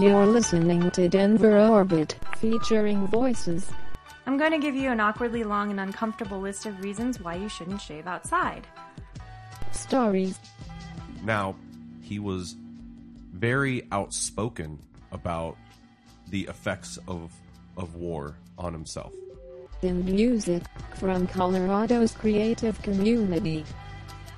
You're 0.00 0.24
listening 0.24 0.90
to 0.92 1.10
Denver 1.10 1.58
Orbit, 1.58 2.16
featuring 2.38 3.06
voices. 3.08 3.70
I'm 4.26 4.38
going 4.38 4.52
to 4.52 4.58
give 4.58 4.74
you 4.74 4.90
an 4.90 4.98
awkwardly 4.98 5.44
long 5.44 5.70
and 5.70 5.78
uncomfortable 5.78 6.40
list 6.40 6.64
of 6.64 6.82
reasons 6.82 7.20
why 7.20 7.34
you 7.34 7.50
shouldn't 7.50 7.82
shave 7.82 8.06
outside. 8.06 8.66
Stories. 9.72 10.38
Now, 11.22 11.54
he 12.00 12.18
was 12.18 12.56
very 13.34 13.86
outspoken 13.92 14.78
about 15.12 15.58
the 16.28 16.44
effects 16.44 16.98
of 17.06 17.30
of 17.76 17.96
war 17.96 18.36
on 18.56 18.72
himself. 18.72 19.12
And 19.82 20.06
music 20.06 20.62
from 20.94 21.26
Colorado's 21.26 22.12
creative 22.12 22.80
community. 22.80 23.66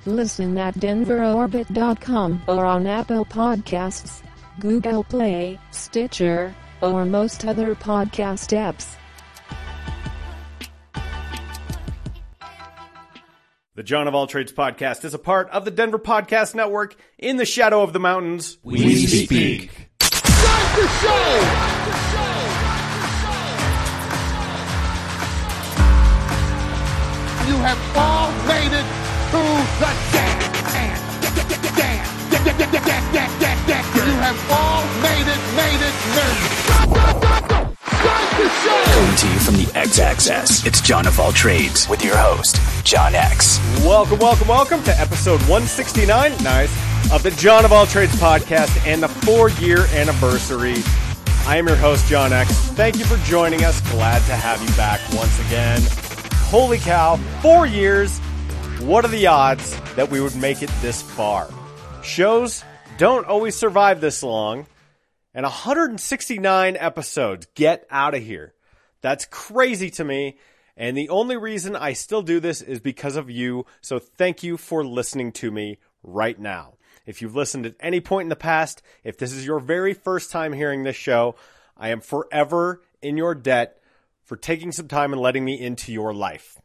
Listen 0.05 0.57
at 0.57 0.75
denverorbit.com 0.75 2.41
or 2.49 2.65
on 2.65 2.85
Apple 2.85 3.23
Podcasts, 3.23 4.21
Google 4.59 5.03
Play, 5.03 5.59
Stitcher, 5.71 6.53
or 6.81 7.05
most 7.05 7.45
other 7.45 7.75
podcast 7.75 8.55
apps. 8.55 8.95
The 13.75 13.81
John 13.81 14.07
of 14.07 14.13
All 14.13 14.27
Trades 14.27 14.53
podcast 14.53 15.03
is 15.03 15.15
a 15.15 15.19
part 15.19 15.49
of 15.49 15.65
the 15.65 15.71
Denver 15.71 15.97
Podcast 15.97 16.53
Network 16.53 16.95
in 17.17 17.37
the 17.37 17.45
shadow 17.45 17.81
of 17.81 17.91
the 17.91 17.99
mountains. 17.99 18.59
We 18.61 19.07
speak. 19.07 19.89
You 27.47 27.59
have 27.59 27.97
all 27.97 28.31
made 28.47 28.73
it 28.73 28.85
to 29.31 29.41
the 29.79 29.91
dance. 30.13 30.43
You 32.45 33.82
have 34.23 34.39
all 34.51 34.85
made 35.01 35.27
it, 35.27 35.41
made 35.53 35.81
it, 35.83 35.95
made 36.15 36.39
it. 36.39 37.77
Start 37.83 38.29
the 38.39 38.47
show. 38.63 38.83
Coming 38.93 39.17
to 39.17 39.27
you 39.27 39.39
from 39.39 39.55
the 39.55 39.69
X 39.75 39.99
Axis, 39.99 40.65
it's 40.65 40.79
John 40.79 41.05
of 41.05 41.19
All 41.19 41.33
Trades 41.33 41.89
with 41.89 42.05
your 42.05 42.15
host, 42.15 42.57
John 42.85 43.15
X. 43.15 43.59
Welcome, 43.81 44.19
welcome, 44.19 44.47
welcome 44.47 44.81
to 44.83 44.97
episode 44.97 45.41
169, 45.41 46.41
nice, 46.41 47.11
of 47.11 47.21
the 47.21 47.31
John 47.31 47.65
of 47.65 47.73
All 47.73 47.85
Trades 47.85 48.15
podcast 48.15 48.87
and 48.87 49.03
the 49.03 49.09
four 49.09 49.49
year 49.49 49.87
anniversary. 49.87 50.77
I 51.45 51.57
am 51.57 51.67
your 51.67 51.75
host, 51.75 52.07
John 52.07 52.31
X. 52.31 52.49
Thank 52.69 52.99
you 52.99 53.03
for 53.03 53.17
joining 53.25 53.65
us. 53.65 53.81
Glad 53.91 54.19
to 54.27 54.35
have 54.35 54.61
you 54.61 54.73
back 54.77 55.01
once 55.13 55.37
again. 55.47 55.81
Holy 56.45 56.77
cow, 56.77 57.17
four 57.41 57.65
years. 57.65 58.19
What 58.79 59.03
are 59.03 59.09
the 59.09 59.27
odds 59.27 59.77
that 59.97 60.09
we 60.09 60.21
would 60.21 60.37
make 60.37 60.61
it 60.61 60.71
this 60.81 61.01
far? 61.01 61.49
Shows 62.03 62.63
don't 62.97 63.25
always 63.27 63.55
survive 63.55 64.01
this 64.01 64.23
long. 64.23 64.67
And 65.33 65.43
169 65.43 66.77
episodes. 66.77 67.47
Get 67.55 67.87
out 67.89 68.13
of 68.13 68.21
here. 68.21 68.53
That's 69.01 69.25
crazy 69.25 69.89
to 69.91 70.03
me. 70.03 70.37
And 70.77 70.95
the 70.97 71.09
only 71.09 71.37
reason 71.37 71.75
I 71.75 71.93
still 71.93 72.21
do 72.21 72.39
this 72.39 72.61
is 72.61 72.79
because 72.79 73.15
of 73.15 73.29
you. 73.29 73.65
So 73.81 73.99
thank 73.99 74.43
you 74.43 74.57
for 74.57 74.85
listening 74.85 75.31
to 75.33 75.51
me 75.51 75.79
right 76.03 76.39
now. 76.39 76.75
If 77.05 77.21
you've 77.21 77.35
listened 77.35 77.65
at 77.65 77.75
any 77.79 77.99
point 77.99 78.27
in 78.27 78.29
the 78.29 78.35
past, 78.35 78.81
if 79.03 79.17
this 79.17 79.33
is 79.33 79.45
your 79.45 79.59
very 79.59 79.93
first 79.93 80.31
time 80.31 80.53
hearing 80.53 80.83
this 80.83 80.95
show, 80.95 81.35
I 81.75 81.89
am 81.89 81.99
forever 81.99 82.81
in 83.01 83.17
your 83.17 83.35
debt 83.35 83.81
for 84.23 84.37
taking 84.37 84.71
some 84.71 84.87
time 84.87 85.13
and 85.13 85.21
letting 85.21 85.43
me 85.43 85.59
into 85.59 85.91
your 85.91 86.13
life. 86.13 86.57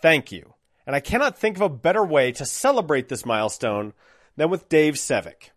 Thank 0.00 0.32
you. 0.32 0.54
And 0.86 0.96
I 0.96 1.00
cannot 1.00 1.38
think 1.38 1.56
of 1.56 1.62
a 1.62 1.68
better 1.68 2.04
way 2.04 2.32
to 2.32 2.46
celebrate 2.46 3.08
this 3.08 3.26
milestone 3.26 3.92
than 4.36 4.50
with 4.50 4.68
Dave 4.68 4.94
Sevick. 4.94 5.50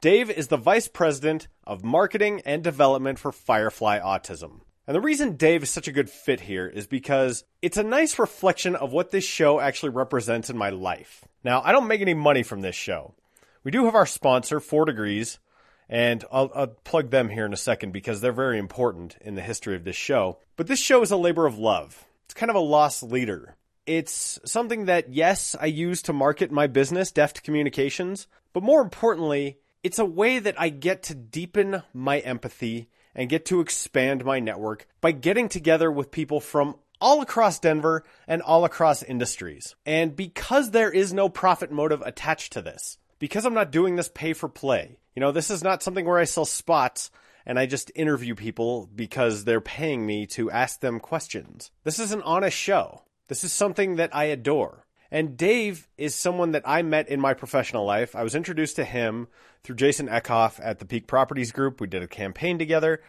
Dave 0.00 0.30
is 0.30 0.46
the 0.46 0.56
Vice 0.56 0.86
President 0.86 1.48
of 1.64 1.82
Marketing 1.82 2.40
and 2.44 2.62
Development 2.62 3.18
for 3.18 3.32
Firefly 3.32 3.98
Autism. 3.98 4.60
And 4.86 4.94
the 4.94 5.00
reason 5.00 5.36
Dave 5.36 5.64
is 5.64 5.70
such 5.70 5.88
a 5.88 5.92
good 5.92 6.08
fit 6.08 6.42
here 6.42 6.68
is 6.68 6.86
because 6.86 7.42
it's 7.62 7.76
a 7.76 7.82
nice 7.82 8.16
reflection 8.16 8.76
of 8.76 8.92
what 8.92 9.10
this 9.10 9.24
show 9.24 9.58
actually 9.58 9.88
represents 9.88 10.50
in 10.50 10.56
my 10.56 10.70
life. 10.70 11.24
Now, 11.42 11.62
I 11.64 11.72
don't 11.72 11.88
make 11.88 12.00
any 12.00 12.14
money 12.14 12.44
from 12.44 12.60
this 12.60 12.76
show. 12.76 13.14
We 13.64 13.72
do 13.72 13.86
have 13.86 13.96
our 13.96 14.06
sponsor, 14.06 14.60
Four 14.60 14.84
Degrees, 14.84 15.40
and 15.88 16.24
I'll, 16.30 16.52
I'll, 16.54 16.68
plug 16.68 17.10
them 17.10 17.28
here 17.28 17.44
in 17.44 17.52
a 17.52 17.56
second 17.56 17.92
because 17.92 18.20
they're 18.20 18.30
very 18.30 18.60
important 18.60 19.16
in 19.20 19.34
the 19.34 19.42
history 19.42 19.74
of 19.74 19.82
this 19.82 19.96
show. 19.96 20.38
But 20.54 20.68
this 20.68 20.78
show 20.78 21.02
is 21.02 21.10
a 21.10 21.16
labor 21.16 21.44
of 21.44 21.58
love. 21.58 22.04
It's 22.26 22.34
kind 22.34 22.50
of 22.50 22.56
a 22.56 22.60
lost 22.60 23.02
leader. 23.02 23.56
It's 23.84 24.38
something 24.44 24.84
that, 24.84 25.12
yes, 25.12 25.56
I 25.60 25.66
use 25.66 26.02
to 26.02 26.12
market 26.12 26.52
my 26.52 26.68
business, 26.68 27.10
Deft 27.10 27.42
Communications, 27.42 28.28
but 28.52 28.62
more 28.62 28.80
importantly, 28.80 29.58
it's 29.82 29.98
a 29.98 30.04
way 30.04 30.38
that 30.38 30.60
I 30.60 30.68
get 30.68 31.02
to 31.04 31.14
deepen 31.14 31.82
my 31.92 32.18
empathy 32.20 32.88
and 33.14 33.28
get 33.28 33.46
to 33.46 33.60
expand 33.60 34.24
my 34.24 34.40
network 34.40 34.86
by 35.00 35.12
getting 35.12 35.48
together 35.48 35.90
with 35.90 36.10
people 36.10 36.40
from 36.40 36.76
all 37.00 37.20
across 37.20 37.58
Denver 37.58 38.04
and 38.26 38.42
all 38.42 38.64
across 38.64 39.02
industries. 39.02 39.76
And 39.86 40.16
because 40.16 40.70
there 40.70 40.90
is 40.90 41.12
no 41.12 41.28
profit 41.28 41.70
motive 41.70 42.02
attached 42.02 42.52
to 42.52 42.62
this, 42.62 42.98
because 43.18 43.44
I'm 43.44 43.54
not 43.54 43.72
doing 43.72 43.96
this 43.96 44.10
pay 44.12 44.32
for 44.32 44.48
play, 44.48 44.98
you 45.14 45.20
know, 45.20 45.32
this 45.32 45.50
is 45.50 45.62
not 45.62 45.82
something 45.82 46.04
where 46.04 46.18
I 46.18 46.24
sell 46.24 46.44
spots 46.44 47.10
and 47.46 47.58
I 47.58 47.66
just 47.66 47.90
interview 47.94 48.34
people 48.34 48.88
because 48.94 49.44
they're 49.44 49.60
paying 49.60 50.04
me 50.04 50.26
to 50.26 50.50
ask 50.50 50.80
them 50.80 51.00
questions. 51.00 51.70
This 51.84 51.98
is 51.98 52.12
an 52.12 52.22
honest 52.22 52.56
show. 52.56 53.02
This 53.28 53.42
is 53.42 53.52
something 53.52 53.96
that 53.96 54.14
I 54.14 54.24
adore. 54.24 54.86
And 55.10 55.36
Dave 55.36 55.88
is 55.96 56.14
someone 56.14 56.52
that 56.52 56.62
I 56.66 56.82
met 56.82 57.08
in 57.08 57.20
my 57.20 57.34
professional 57.34 57.84
life. 57.84 58.14
I 58.14 58.22
was 58.22 58.34
introduced 58.34 58.76
to 58.76 58.84
him 58.84 59.28
through 59.64 59.76
Jason 59.76 60.08
Eckhoff 60.08 60.60
at 60.62 60.78
the 60.78 60.84
Peak 60.84 61.06
Properties 61.06 61.52
Group. 61.52 61.80
We 61.80 61.86
did 61.86 62.02
a 62.02 62.08
campaign 62.08 62.58
together. 62.58 63.02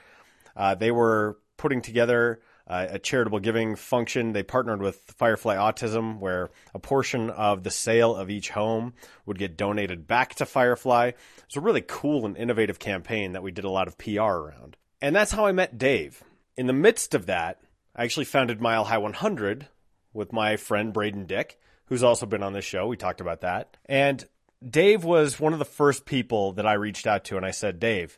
Uh, 0.56 0.76
they 0.76 0.92
were 0.92 1.40
putting 1.58 1.82
together 1.82 2.42
uh, 2.68 2.88
a 2.90 3.00
charitable 3.00 3.40
giving 3.40 3.76
function. 3.76 4.32
They 4.32 4.44
partnered 4.44 4.82
with 4.82 5.02
Firefly 5.18 5.56
Autism, 5.56 6.20
where 6.20 6.50
a 6.74 6.80
portion 6.80 7.30
of 7.32 7.64
the 7.64 7.72
sale 7.72 8.16
of 8.16 8.30
each 8.30 8.50
home 8.52 8.94
would 9.26 9.40
get 9.40 9.58
donated 9.58 10.08
back 10.08 10.36
to 10.36 10.46
Firefly. 10.46 11.08
It 11.08 11.16
was 11.48 11.58
a 11.58 11.62
really 11.62 11.84
cool 11.86 12.26
and 12.26 12.38
innovative 12.38 12.80
campaign 12.80 13.34
that 13.34 13.44
we 13.44 13.52
did 13.52 13.66
a 13.66 13.70
lot 13.70 13.88
of 13.88 13.98
PR 13.98 14.22
around. 14.22 14.78
And 15.02 15.16
that's 15.16 15.32
how 15.32 15.46
I 15.46 15.52
met 15.52 15.78
Dave. 15.78 16.24
In 16.56 16.68
the 16.68 16.74
midst 16.74 17.16
of 17.16 17.26
that, 17.26 17.60
I 17.96 18.04
actually 18.04 18.26
founded 18.26 18.62
Mile 18.62 18.86
High 18.86 18.98
100 18.98 19.68
with 20.14 20.32
my 20.32 20.56
friend 20.56 20.94
Braden 20.94 21.26
Dick, 21.26 21.60
who's 21.90 22.04
also 22.04 22.26
been 22.26 22.44
on 22.44 22.54
this 22.54 22.66
show. 22.66 22.88
We 22.88 22.98
talked 22.98 23.20
about 23.20 23.42
that. 23.42 23.76
And 23.88 24.24
Dave 24.68 25.04
was 25.04 25.40
one 25.40 25.54
of 25.54 25.60
the 25.60 25.66
first 25.66 26.06
people 26.06 26.54
that 26.54 26.66
I 26.66 26.74
reached 26.74 27.08
out 27.08 27.26
to, 27.26 27.38
and 27.38 27.46
I 27.46 27.52
said, 27.52 27.80
Dave, 27.80 28.18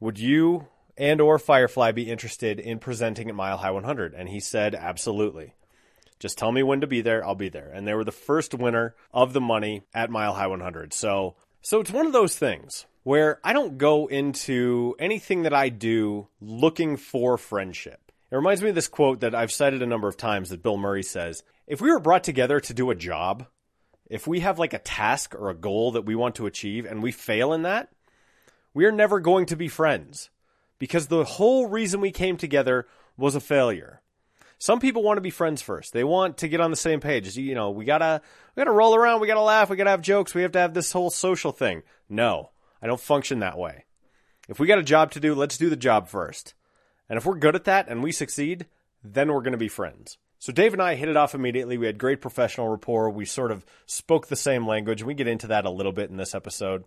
would 0.00 0.18
you 0.18 0.66
and 0.96 1.20
or 1.20 1.38
Firefly 1.38 1.92
be 1.92 2.10
interested 2.10 2.58
in 2.58 2.78
presenting 2.78 3.28
at 3.28 3.34
Mile 3.34 3.58
High 3.58 3.70
100? 3.70 4.14
And 4.14 4.28
he 4.28 4.40
said, 4.40 4.74
absolutely. 4.74 5.54
Just 6.18 6.38
tell 6.38 6.52
me 6.52 6.62
when 6.62 6.80
to 6.80 6.86
be 6.86 7.00
there, 7.00 7.24
I'll 7.24 7.34
be 7.34 7.48
there. 7.48 7.70
And 7.72 7.86
they 7.86 7.94
were 7.94 8.04
the 8.04 8.12
first 8.12 8.54
winner 8.54 8.94
of 9.12 9.32
the 9.32 9.40
money 9.40 9.82
at 9.94 10.10
Mile 10.10 10.34
High 10.34 10.48
100. 10.48 10.92
So, 10.92 11.36
so 11.62 11.80
it's 11.80 11.90
one 11.90 12.06
of 12.06 12.12
those 12.12 12.36
things 12.36 12.86
where 13.02 13.40
I 13.42 13.52
don't 13.52 13.78
go 13.78 14.06
into 14.06 14.94
anything 14.98 15.42
that 15.42 15.54
I 15.54 15.70
do 15.70 16.28
looking 16.40 16.96
for 16.96 17.38
friendship. 17.38 18.12
It 18.30 18.36
reminds 18.36 18.62
me 18.62 18.68
of 18.68 18.74
this 18.74 18.88
quote 18.88 19.20
that 19.20 19.34
I've 19.34 19.50
cited 19.50 19.82
a 19.82 19.86
number 19.86 20.08
of 20.08 20.16
times 20.16 20.50
that 20.50 20.62
Bill 20.62 20.76
Murray 20.76 21.02
says, 21.02 21.42
if 21.70 21.80
we 21.80 21.88
were 21.88 22.00
brought 22.00 22.24
together 22.24 22.58
to 22.58 22.74
do 22.74 22.90
a 22.90 22.96
job, 22.96 23.46
if 24.06 24.26
we 24.26 24.40
have 24.40 24.58
like 24.58 24.74
a 24.74 24.80
task 24.80 25.36
or 25.36 25.50
a 25.50 25.54
goal 25.54 25.92
that 25.92 26.04
we 26.04 26.16
want 26.16 26.34
to 26.34 26.46
achieve 26.46 26.84
and 26.84 27.00
we 27.00 27.12
fail 27.12 27.52
in 27.52 27.62
that, 27.62 27.92
we 28.74 28.86
are 28.86 28.92
never 28.92 29.20
going 29.20 29.46
to 29.46 29.56
be 29.56 29.68
friends 29.68 30.30
because 30.80 31.06
the 31.06 31.22
whole 31.22 31.68
reason 31.68 32.00
we 32.00 32.10
came 32.10 32.36
together 32.36 32.88
was 33.16 33.36
a 33.36 33.40
failure. 33.40 34.02
Some 34.58 34.80
people 34.80 35.04
want 35.04 35.18
to 35.18 35.22
be 35.22 35.30
friends 35.30 35.62
first. 35.62 35.92
They 35.92 36.02
want 36.02 36.38
to 36.38 36.48
get 36.48 36.60
on 36.60 36.72
the 36.72 36.76
same 36.76 36.98
page. 36.98 37.36
You 37.36 37.54
know, 37.54 37.70
we 37.70 37.84
gotta 37.84 38.20
we 38.56 38.60
gotta 38.60 38.72
roll 38.72 38.96
around, 38.96 39.20
we 39.20 39.28
gotta 39.28 39.40
laugh, 39.40 39.70
we 39.70 39.76
gotta 39.76 39.90
have 39.90 40.02
jokes, 40.02 40.34
we 40.34 40.42
have 40.42 40.52
to 40.52 40.58
have 40.58 40.74
this 40.74 40.90
whole 40.90 41.08
social 41.08 41.52
thing. 41.52 41.84
No, 42.08 42.50
I 42.82 42.88
don't 42.88 43.00
function 43.00 43.38
that 43.38 43.56
way. 43.56 43.84
If 44.48 44.58
we 44.58 44.66
got 44.66 44.80
a 44.80 44.82
job 44.82 45.12
to 45.12 45.20
do, 45.20 45.36
let's 45.36 45.56
do 45.56 45.70
the 45.70 45.76
job 45.76 46.08
first. 46.08 46.54
And 47.08 47.16
if 47.16 47.24
we're 47.24 47.38
good 47.38 47.54
at 47.54 47.64
that 47.64 47.88
and 47.88 48.02
we 48.02 48.10
succeed, 48.10 48.66
then 49.04 49.32
we're 49.32 49.42
gonna 49.42 49.56
be 49.56 49.68
friends. 49.68 50.18
So 50.40 50.54
Dave 50.54 50.72
and 50.72 50.80
I 50.80 50.94
hit 50.94 51.10
it 51.10 51.18
off 51.18 51.34
immediately. 51.34 51.76
We 51.76 51.84
had 51.84 51.98
great 51.98 52.22
professional 52.22 52.68
rapport. 52.68 53.10
We 53.10 53.26
sort 53.26 53.52
of 53.52 53.66
spoke 53.84 54.26
the 54.26 54.36
same 54.36 54.66
language. 54.66 55.02
We 55.02 55.12
get 55.12 55.28
into 55.28 55.48
that 55.48 55.66
a 55.66 55.70
little 55.70 55.92
bit 55.92 56.08
in 56.08 56.16
this 56.16 56.34
episode. 56.34 56.84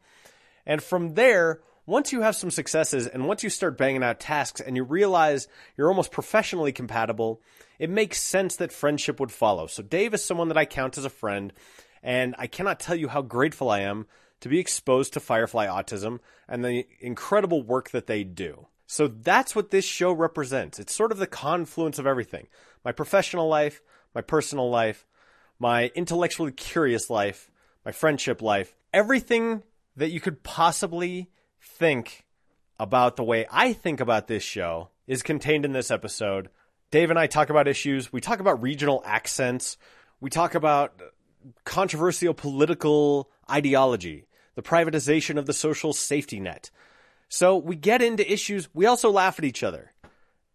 And 0.66 0.82
from 0.82 1.14
there, 1.14 1.62
once 1.86 2.12
you 2.12 2.22
have 2.22 2.36
some 2.36 2.50
successes 2.50 3.06
and 3.06 3.28
once 3.28 3.44
you 3.44 3.52
start 3.52 3.78
banging 3.78 4.02
out 4.02 4.20
tasks 4.20 4.60
and 4.60 4.76
you 4.76 4.84
realize 4.84 5.48
you're 5.78 5.90
almost 5.90 6.12
professionally 6.12 6.72
compatible, 6.72 7.44
it 7.78 7.92
makes 7.92 8.20
sense 8.20 8.56
that 8.56 8.72
friendship 8.72 9.20
would 9.20 9.32
follow. 9.32 9.68
So 9.68 9.84
Dave 9.84 10.16
is 10.16 10.26
someone 10.26 10.48
that 10.48 10.58
I 10.58 10.66
count 10.66 10.98
as 10.98 11.06
a 11.06 11.10
friend, 11.10 11.54
and 12.02 12.34
I 12.40 12.48
cannot 12.48 12.80
tell 12.80 12.96
you 12.96 13.08
how 13.08 13.22
grateful 13.22 13.70
I 13.70 13.82
am 13.82 14.08
to 14.40 14.50
be 14.50 14.58
exposed 14.58 15.14
to 15.14 15.20
Firefly 15.20 15.68
Autism 15.68 16.22
and 16.48 16.66
the 16.66 16.88
incredible 17.00 17.62
work 17.62 17.92
that 17.92 18.08
they 18.08 18.24
do. 18.24 18.66
So 18.86 19.08
that's 19.08 19.56
what 19.56 19.72
this 19.72 19.86
show 19.86 20.12
represents. 20.12 20.80
It's 20.80 20.96
sort 20.96 21.12
of 21.12 21.18
the 21.18 21.28
confluence 21.28 22.00
of 22.00 22.08
everything 22.08 22.48
my 22.84 22.92
professional 22.92 23.48
life, 23.48 23.82
my 24.14 24.22
personal 24.22 24.70
life, 24.70 25.06
my 25.58 25.92
intellectually 25.96 26.52
curious 26.52 27.10
life, 27.10 27.50
my 27.86 27.92
friendship 27.92 28.42
life, 28.42 28.76
everything 28.94 29.64
that 29.96 30.12
you 30.12 30.20
could 30.20 30.44
possibly 30.44 31.30
think 31.62 32.26
about 32.80 33.16
the 33.16 33.24
way 33.24 33.46
I 33.52 33.74
think 33.74 34.00
about 34.00 34.28
this 34.28 34.44
show 34.44 34.90
is 35.08 35.24
contained 35.24 35.66
in 35.66 35.74
this 35.74 35.92
episode. 35.92 36.50
Dave 36.92 37.10
and 37.10 37.20
I 37.20 37.28
talk 37.28 37.50
about 37.50 37.68
issues. 37.68 38.12
We 38.12 38.22
talk 38.22 38.40
about 38.40 38.62
regional 38.62 39.02
accents. 39.06 39.78
We 40.20 40.30
talk 40.30 40.56
about 40.56 41.02
controversial 41.64 42.34
political 42.34 43.30
ideology, 43.50 44.28
the 44.56 44.62
privatization 44.62 45.38
of 45.38 45.46
the 45.46 45.54
social 45.54 45.94
safety 45.94 46.40
net. 46.40 46.70
So 47.34 47.58
we 47.58 47.76
get 47.76 48.04
into 48.04 48.32
issues. 48.32 48.70
We 48.76 48.86
also 48.86 49.10
laugh 49.10 49.40
at 49.40 49.44
each 49.44 49.64
other. 49.64 49.92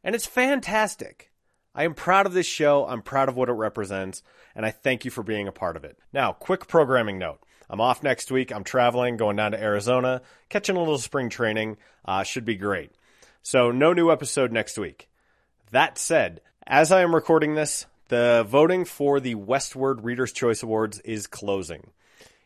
And 0.04 0.14
it's 0.14 0.26
fantastic. 0.26 1.32
I 1.74 1.82
am 1.82 1.92
proud 1.92 2.24
of 2.24 2.34
this 2.34 2.46
show. 2.46 2.86
I'm 2.86 3.02
proud 3.02 3.28
of 3.28 3.34
what 3.34 3.48
it 3.48 3.54
represents. 3.54 4.22
And 4.54 4.64
I 4.64 4.70
thank 4.70 5.04
you 5.04 5.10
for 5.10 5.24
being 5.24 5.48
a 5.48 5.52
part 5.52 5.76
of 5.76 5.82
it. 5.82 5.98
Now, 6.12 6.30
quick 6.30 6.68
programming 6.68 7.18
note. 7.18 7.40
I'm 7.68 7.80
off 7.80 8.04
next 8.04 8.30
week. 8.30 8.52
I'm 8.52 8.62
traveling, 8.62 9.16
going 9.16 9.34
down 9.34 9.50
to 9.50 9.60
Arizona, 9.60 10.22
catching 10.50 10.76
a 10.76 10.78
little 10.78 10.98
spring 10.98 11.30
training. 11.30 11.78
Uh, 12.04 12.22
should 12.22 12.44
be 12.44 12.54
great. 12.54 12.92
So, 13.42 13.72
no 13.72 13.92
new 13.92 14.12
episode 14.12 14.52
next 14.52 14.78
week. 14.78 15.08
That 15.72 15.98
said, 15.98 16.42
as 16.64 16.92
I 16.92 17.00
am 17.00 17.12
recording 17.12 17.56
this, 17.56 17.86
the 18.06 18.46
voting 18.48 18.84
for 18.84 19.18
the 19.18 19.34
Westword 19.34 20.04
Reader's 20.04 20.30
Choice 20.30 20.62
Awards 20.62 21.00
is 21.00 21.26
closing. 21.26 21.90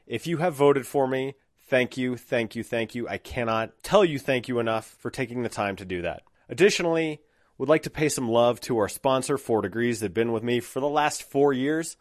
If 0.07 0.27
you 0.27 0.39
have 0.39 0.55
voted 0.55 0.87
for 0.87 1.07
me, 1.07 1.35
thank 1.73 1.97
you, 1.97 2.19
thank 2.19 2.55
you, 2.55 2.63
thank 2.63 2.95
you. 2.95 3.09
I 3.09 3.17
cannot 3.17 3.83
tell 3.83 4.05
you 4.05 4.19
thank 4.19 4.47
you 4.47 4.59
enough 4.59 4.95
for 4.99 5.11
taking 5.11 5.43
the 5.43 5.49
time 5.49 5.75
to 5.77 5.87
do 5.87 6.03
that. 6.03 6.23
Additionally, 6.51 7.23
would 7.57 7.71
like 7.71 7.85
to 7.85 7.91
pay 7.91 8.11
some 8.11 8.29
love 8.29 8.61
to 8.63 8.77
our 8.77 8.91
sponsor, 8.91 9.39
Four 9.39 9.63
Degrees. 9.63 9.99
They've 9.99 10.13
been 10.13 10.33
with 10.33 10.43
me 10.43 10.61
for 10.61 10.81
the 10.81 10.89
last 10.89 11.23
four 11.23 11.55
years. 11.55 11.97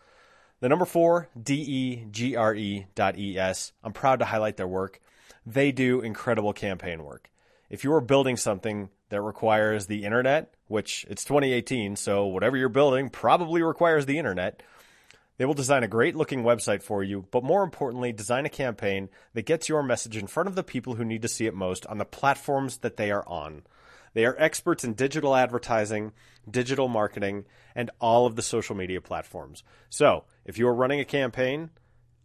The 0.59 0.67
number 0.67 0.83
four, 0.83 1.29
D-E-G-R-E 1.41 2.85
dot 2.95 3.17
E-S. 3.17 3.71
I'm 3.81 3.93
proud 3.93 4.19
to 4.19 4.25
highlight 4.25 4.57
their 4.57 4.67
work. 4.67 4.99
They 5.45 5.71
do 5.71 6.01
incredible 6.01 6.51
campaign 6.51 7.05
work. 7.05 7.31
If 7.69 7.85
you 7.85 7.93
are 7.93 8.01
building 8.01 8.35
something 8.35 8.89
that 9.07 9.21
requires 9.21 9.85
the 9.85 10.03
internet, 10.03 10.53
which 10.67 11.05
it's 11.09 11.23
2018, 11.23 11.95
so 11.95 12.25
whatever 12.25 12.57
you're 12.57 12.67
building 12.67 13.07
probably 13.07 13.63
requires 13.63 14.05
the 14.05 14.17
internet, 14.17 14.63
they 15.41 15.45
will 15.45 15.55
design 15.55 15.81
a 15.81 15.87
great 15.87 16.15
looking 16.15 16.43
website 16.43 16.83
for 16.83 17.03
you, 17.03 17.25
but 17.31 17.43
more 17.43 17.63
importantly, 17.63 18.11
design 18.11 18.45
a 18.45 18.49
campaign 18.49 19.09
that 19.33 19.47
gets 19.47 19.67
your 19.67 19.81
message 19.81 20.15
in 20.15 20.27
front 20.27 20.47
of 20.47 20.53
the 20.53 20.63
people 20.63 20.93
who 20.93 21.03
need 21.03 21.23
to 21.23 21.27
see 21.27 21.47
it 21.47 21.55
most 21.55 21.83
on 21.87 21.97
the 21.97 22.05
platforms 22.05 22.77
that 22.77 22.95
they 22.95 23.09
are 23.09 23.27
on. 23.27 23.63
They 24.13 24.23
are 24.23 24.35
experts 24.37 24.83
in 24.83 24.93
digital 24.93 25.35
advertising, 25.35 26.11
digital 26.47 26.87
marketing, 26.87 27.45
and 27.73 27.89
all 27.99 28.27
of 28.27 28.35
the 28.35 28.43
social 28.43 28.75
media 28.75 29.01
platforms. 29.01 29.63
So, 29.89 30.25
if 30.45 30.59
you 30.59 30.67
are 30.67 30.75
running 30.75 30.99
a 30.99 31.05
campaign, 31.05 31.71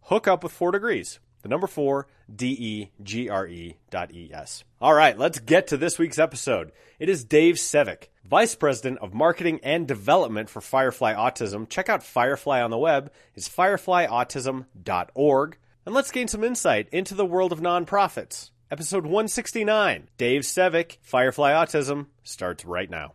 hook 0.01 0.27
up 0.27 0.43
with 0.43 0.51
Four 0.51 0.71
Degrees. 0.71 1.17
The 1.41 1.49
number 1.49 1.67
four, 1.67 2.07
D 2.33 2.47
E 2.47 2.91
G 3.03 3.29
R 3.29 3.45
E 3.47 3.75
dot 3.89 4.13
E 4.13 4.29
S. 4.33 4.63
All 4.81 4.93
right, 4.93 5.17
let's 5.17 5.39
get 5.39 5.67
to 5.67 5.77
this 5.77 5.97
week's 5.97 6.19
episode. 6.19 6.71
It 6.99 7.09
is 7.09 7.23
Dave 7.23 7.55
Sevick, 7.55 8.07
Vice 8.25 8.55
President 8.55 8.99
of 8.99 9.13
Marketing 9.13 9.59
and 9.63 9.87
Development 9.87 10.49
for 10.49 10.61
Firefly 10.61 11.13
Autism. 11.13 11.69
Check 11.69 11.89
out 11.89 12.03
Firefly 12.03 12.61
on 12.61 12.71
the 12.71 12.77
web. 12.77 13.11
It's 13.35 13.49
fireflyautism.org. 13.49 15.57
And 15.85 15.95
let's 15.95 16.11
gain 16.11 16.27
some 16.27 16.43
insight 16.43 16.89
into 16.91 17.15
the 17.15 17.25
world 17.25 17.53
of 17.53 17.61
nonprofits. 17.61 18.51
Episode 18.69 19.05
169, 19.05 20.09
Dave 20.17 20.41
Sevick, 20.41 20.97
Firefly 21.01 21.53
Autism, 21.53 22.07
starts 22.23 22.65
right 22.65 22.89
now. 22.89 23.13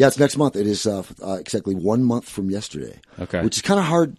Yeah, 0.00 0.06
it's 0.06 0.18
next 0.18 0.38
month. 0.38 0.56
It 0.56 0.66
is 0.66 0.86
uh, 0.86 1.02
uh, 1.22 1.34
exactly 1.34 1.74
one 1.74 2.02
month 2.02 2.26
from 2.26 2.48
yesterday. 2.48 2.98
Okay. 3.18 3.42
Which 3.42 3.56
is 3.56 3.62
kind 3.62 3.78
of 3.78 3.84
hard 3.84 4.16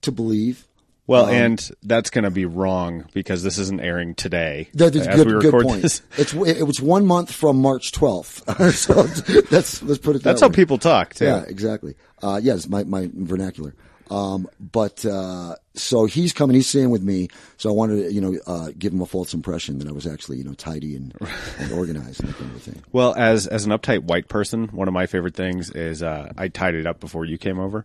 to 0.00 0.10
believe. 0.10 0.66
Well, 1.06 1.28
and 1.28 1.60
that's 1.84 2.10
going 2.10 2.24
to 2.24 2.30
be 2.32 2.44
wrong 2.44 3.04
because 3.14 3.44
this 3.44 3.56
isn't 3.56 3.80
airing 3.80 4.16
today. 4.16 4.68
That 4.74 4.96
is 4.96 5.06
as 5.06 5.22
good, 5.22 5.32
we 5.32 5.40
good 5.40 5.62
point. 5.62 5.82
this. 5.82 6.02
It's 6.18 6.34
it 6.34 6.66
was 6.66 6.82
one 6.82 7.06
month 7.06 7.30
from 7.30 7.62
March 7.62 7.92
12th. 7.92 8.72
so 8.72 9.04
that's 9.42 9.80
let's 9.84 10.00
put 10.00 10.16
it. 10.16 10.24
That 10.24 10.30
that's 10.30 10.40
that 10.40 10.50
how 10.50 10.52
people 10.52 10.78
talk, 10.78 11.14
too. 11.14 11.26
Yeah, 11.26 11.44
exactly. 11.46 11.94
Uh, 12.20 12.40
yes, 12.42 12.68
my 12.68 12.82
my 12.82 13.08
vernacular. 13.14 13.76
Um, 14.10 14.48
but 14.60 15.04
uh, 15.04 15.56
so 15.74 16.04
he's 16.06 16.32
coming. 16.32 16.54
He's 16.54 16.68
staying 16.68 16.90
with 16.90 17.02
me. 17.02 17.28
So 17.56 17.70
I 17.70 17.72
wanted 17.72 18.04
to, 18.04 18.12
you 18.12 18.20
know, 18.20 18.38
uh, 18.46 18.70
give 18.78 18.92
him 18.92 19.00
a 19.00 19.06
false 19.06 19.34
impression 19.34 19.78
that 19.78 19.88
I 19.88 19.92
was 19.92 20.06
actually, 20.06 20.38
you 20.38 20.44
know, 20.44 20.54
tidy 20.54 20.94
and, 20.94 21.12
and 21.58 21.72
organized 21.72 22.20
and 22.20 22.28
that 22.28 22.38
kind 22.38 22.54
of 22.54 22.62
thing. 22.62 22.82
Well, 22.92 23.14
as 23.16 23.46
as 23.46 23.64
an 23.64 23.72
uptight 23.72 24.04
white 24.04 24.28
person, 24.28 24.68
one 24.68 24.86
of 24.88 24.94
my 24.94 25.06
favorite 25.06 25.34
things 25.34 25.70
is 25.70 26.02
uh, 26.02 26.32
I 26.36 26.46
it 26.46 26.86
up 26.86 27.00
before 27.00 27.24
you 27.24 27.36
came 27.38 27.58
over, 27.58 27.84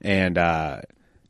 and 0.00 0.38
uh, 0.38 0.82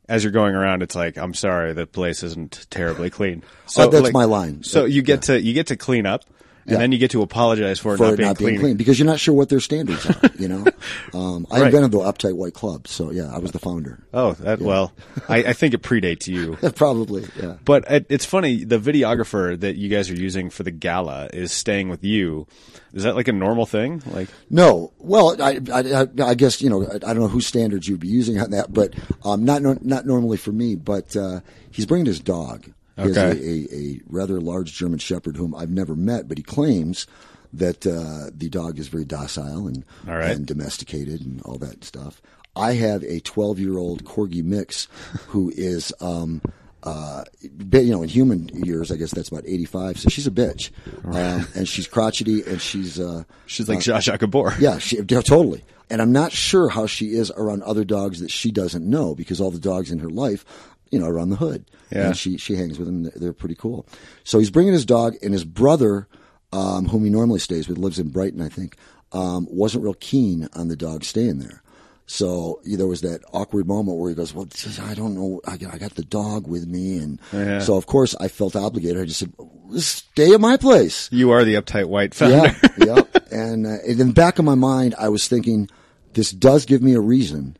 as 0.07 0.23
you're 0.23 0.31
going 0.33 0.55
around, 0.55 0.83
it's 0.83 0.95
like 0.95 1.17
I'm 1.17 1.33
sorry, 1.33 1.73
the 1.73 1.87
place 1.87 2.23
isn't 2.23 2.67
terribly 2.69 3.09
clean. 3.09 3.43
So 3.67 3.83
Oh, 3.83 3.89
that's 3.89 4.03
like- 4.03 4.13
my 4.13 4.23
line. 4.23 4.63
So 4.63 4.85
you 4.85 5.01
get 5.01 5.23
to 5.23 5.41
you 5.41 5.53
get 5.53 5.67
to 5.67 5.75
clean 5.75 6.05
up, 6.05 6.23
and 6.67 6.73
Yeah. 6.73 6.77
then 6.79 6.91
you 6.91 6.97
get 6.97 7.11
to 7.11 7.21
apologize 7.21 7.79
for 7.79 7.93
it 7.93 7.97
For 7.97 8.03
not 8.07 8.17
being 8.17 8.27
not 8.27 8.37
clean. 8.37 8.49
being 8.49 8.59
clean 8.59 8.77
because 8.77 8.99
you're 8.99 9.05
not 9.07 9.19
sure 9.19 9.33
what 9.33 9.47
their 9.49 9.59
standards 9.61 10.05
are. 10.05 10.19
You 10.37 10.47
know, 10.49 10.65
um, 11.13 11.47
I 11.49 11.61
Right. 11.61 11.65
invented 11.67 11.91
the 11.91 11.99
Uptight 11.99 12.35
White 12.35 12.53
Club. 12.53 12.87
So 12.87 13.09
yeah, 13.11 13.33
I 13.33 13.39
was 13.39 13.51
the 13.53 13.59
founder. 13.59 14.03
Oh, 14.13 14.33
that 14.33 14.59
well, 14.61 14.91
I, 15.29 15.37
I 15.37 15.53
think 15.53 15.73
it 15.73 15.81
predates 15.81 16.27
you. 16.27 16.55
Probably. 16.75 17.25
Yeah. 17.41 17.55
But 17.65 17.89
it, 17.89 18.05
it's 18.09 18.25
funny, 18.25 18.63
the 18.65 18.77
videographer 18.79 19.59
that 19.59 19.77
you 19.77 19.89
guys 19.89 20.09
are 20.11 20.15
using 20.15 20.49
for 20.49 20.63
the 20.63 20.71
gala 20.71 21.29
is 21.33 21.51
staying 21.51 21.89
with 21.89 22.03
you. 22.03 22.45
Is 22.93 23.03
that 23.03 23.15
like 23.15 23.27
a 23.27 23.33
normal 23.33 23.65
thing? 23.65 24.01
Like, 24.07 24.27
No, 24.49 24.91
well, 24.99 25.41
I, 25.41 25.59
I, 25.71 25.79
I- 26.01 26.07
I 26.29 26.33
guess 26.35 26.61
you 26.61 26.69
know 26.69 26.83
I 26.85 26.95
I 26.95 26.97
don't 27.13 27.19
know 27.19 27.27
whose 27.27 27.45
standards 27.47 27.87
you'd 27.87 27.99
be 27.99 28.07
using 28.07 28.39
on 28.39 28.51
that, 28.51 28.73
but 28.73 28.93
um, 29.23 29.45
not 29.45 29.61
not 29.85 30.05
normally 30.05 30.37
for 30.37 30.51
me. 30.51 30.75
But 30.75 31.15
uh, 31.15 31.41
he's 31.71 31.85
bringing 31.85 32.05
his 32.07 32.19
dog. 32.19 32.65
He 32.97 33.03
has 33.03 33.17
a, 33.17 33.31
a, 33.31 33.75
a 33.75 34.01
rather 34.07 34.41
large 34.41 34.73
German 34.73 34.99
Shepherd 34.99 35.37
whom 35.37 35.55
I've 35.55 35.69
never 35.69 35.95
met, 35.95 36.27
but 36.27 36.37
he 36.37 36.43
claims 36.43 37.07
that 37.53 37.85
uh, 37.87 38.31
the 38.35 38.49
dog 38.49 38.79
is 38.79 38.87
very 38.87 39.05
docile 39.05 39.67
and 39.67 39.85
right. 40.05 40.31
and 40.31 40.45
domesticated 40.45 41.21
and 41.21 41.41
all 41.43 41.57
that 41.59 41.83
stuff. 41.83 42.21
I 42.55 42.73
have 42.73 43.03
a 43.03 43.19
12 43.19 43.59
year 43.59 43.77
old 43.77 44.03
corgi 44.03 44.43
mix 44.43 44.87
who 45.27 45.51
is. 45.55 45.93
Um, 46.01 46.41
uh, 46.83 47.25
you 47.41 47.91
know, 47.91 48.01
in 48.03 48.07
human 48.07 48.47
years, 48.49 48.91
I 48.91 48.95
guess 48.95 49.11
that's 49.11 49.27
about 49.27 49.43
85. 49.45 49.99
So 49.99 50.09
she's 50.09 50.27
a 50.27 50.31
bitch. 50.31 50.69
Um, 51.03 51.45
and 51.53 51.67
she's 51.67 51.85
crotchety 51.85 52.43
and 52.43 52.61
she's, 52.61 52.97
uh, 52.97 53.23
she's 53.45 53.67
like 53.67 53.79
Zsa 53.79 53.97
Zsa 53.97 54.17
Gabor. 54.17 54.53
yeah, 54.59 54.77
she, 54.77 54.97
yeah, 54.97 55.21
totally. 55.21 55.65
And 55.89 56.01
I'm 56.01 56.13
not 56.13 56.31
sure 56.31 56.69
how 56.69 56.85
she 56.85 57.07
is 57.07 57.31
around 57.31 57.63
other 57.63 57.83
dogs 57.83 58.21
that 58.21 58.31
she 58.31 58.51
doesn't 58.51 58.87
know 58.87 59.15
because 59.15 59.41
all 59.41 59.51
the 59.51 59.59
dogs 59.59 59.91
in 59.91 59.99
her 59.99 60.09
life, 60.09 60.45
you 60.91 60.99
know, 60.99 61.07
around 61.07 61.29
the 61.29 61.35
hood. 61.35 61.65
Yeah. 61.91 62.07
And 62.07 62.17
she, 62.17 62.37
she 62.37 62.55
hangs 62.55 62.77
with 62.77 62.87
them. 62.87 63.03
They're- 63.03 63.13
They're 63.15 63.33
pretty 63.33 63.55
cool. 63.55 63.87
So 64.23 64.39
he's 64.39 64.49
bringing 64.51 64.73
his 64.73 64.85
dog 64.85 65.15
and 65.21 65.33
his 65.33 65.43
brother, 65.45 66.07
um, 66.53 66.85
whom 66.87 67.03
he 67.03 67.09
normally 67.09 67.39
stays 67.39 67.67
with, 67.67 67.77
lives 67.77 67.99
in 67.99 68.09
Brighton, 68.09 68.41
I 68.41 68.49
think, 68.49 68.75
um, 69.11 69.47
wasn't 69.49 69.83
real 69.83 69.93
keen 69.95 70.47
on 70.53 70.67
the 70.67 70.75
dog 70.75 71.03
staying 71.03 71.39
there. 71.39 71.61
So 72.09 72.61
there 72.63 72.87
was 72.87 73.01
that 73.01 73.19
awkward 73.33 73.67
moment 73.67 73.97
where 73.97 74.07
he 74.09 74.15
goes, 74.15 74.33
"Well, 74.33 74.47
I 74.81 74.93
don't 74.93 75.13
know. 75.13 75.41
I 75.45 75.57
got, 75.57 75.73
I 75.73 75.77
got 75.77 75.95
the 75.95 76.05
dog 76.05 76.47
with 76.47 76.65
me," 76.65 76.97
and 76.99 77.19
Yeah. 77.33 77.59
so 77.59 77.75
of 77.75 77.85
course 77.85 78.15
I 78.17 78.29
felt 78.29 78.55
obligated. 78.55 79.01
I 79.01 79.03
just 79.05 79.19
said, 79.19 79.33
"Stay 79.75 80.33
at 80.33 80.39
my 80.39 80.55
place." 80.55 81.09
You 81.11 81.31
are 81.31 81.43
the 81.43 81.55
uptight 81.55 81.87
white 81.89 82.13
founder. 82.13 82.55
Yeah, 82.77 82.85
yeah. 82.85 83.01
And, 83.29 83.67
uh, 83.67 83.71
and 83.85 83.99
in 83.99 84.07
the 84.07 84.13
back 84.13 84.39
of 84.39 84.45
my 84.45 84.55
mind, 84.55 84.95
I 84.97 85.09
was 85.09 85.27
thinking, 85.27 85.69
this 86.13 86.31
does 86.31 86.65
give 86.65 86.81
me 86.81 86.93
a 86.93 87.01
reason 87.01 87.57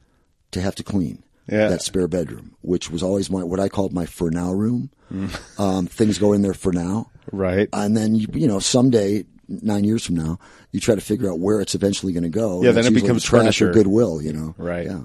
to 0.51 0.62
have 0.62 0.75
to 0.75 0.84
clean 0.84 1.24
Yeah. 1.50 1.70
that 1.70 1.82
spare 1.82 2.08
bedroom, 2.08 2.56
which 2.62 2.89
was 2.92 3.01
always 3.04 3.30
my 3.30 3.44
what 3.44 3.60
I 3.60 3.70
called 3.70 3.94
my 3.94 4.06
for 4.06 4.30
now 4.32 4.51
room. 4.51 4.89
Mm. 5.13 5.60
Um, 5.60 5.88
things 5.88 6.18
go 6.18 6.34
in 6.34 6.42
there 6.42 6.54
for 6.54 6.74
now, 6.74 7.10
Right. 7.32 7.70
and 7.72 7.96
then 7.96 8.16
you, 8.16 8.27
you 8.34 8.48
know 8.48 8.60
someday. 8.60 9.25
Nine 9.50 9.86
years 9.86 10.06
from 10.06 10.16
now, 10.16 10.39
you 10.74 10.82
try 10.82 10.94
to 10.94 11.00
figure 11.00 11.32
out 11.32 11.39
where 11.39 11.62
it's 11.62 11.74
eventually 11.74 12.12
going 12.12 12.24
to 12.24 12.30
go. 12.30 12.62
Yeah, 12.62 12.74
then 12.74 12.86
it 12.86 12.94
becomes 12.94 13.24
trash 13.24 13.44
furniture. 13.60 13.70
or 13.70 13.74
goodwill. 13.74 14.22
You 14.22 14.34
know, 14.34 14.56
Right. 14.58 14.86
Yeah, 14.88 15.04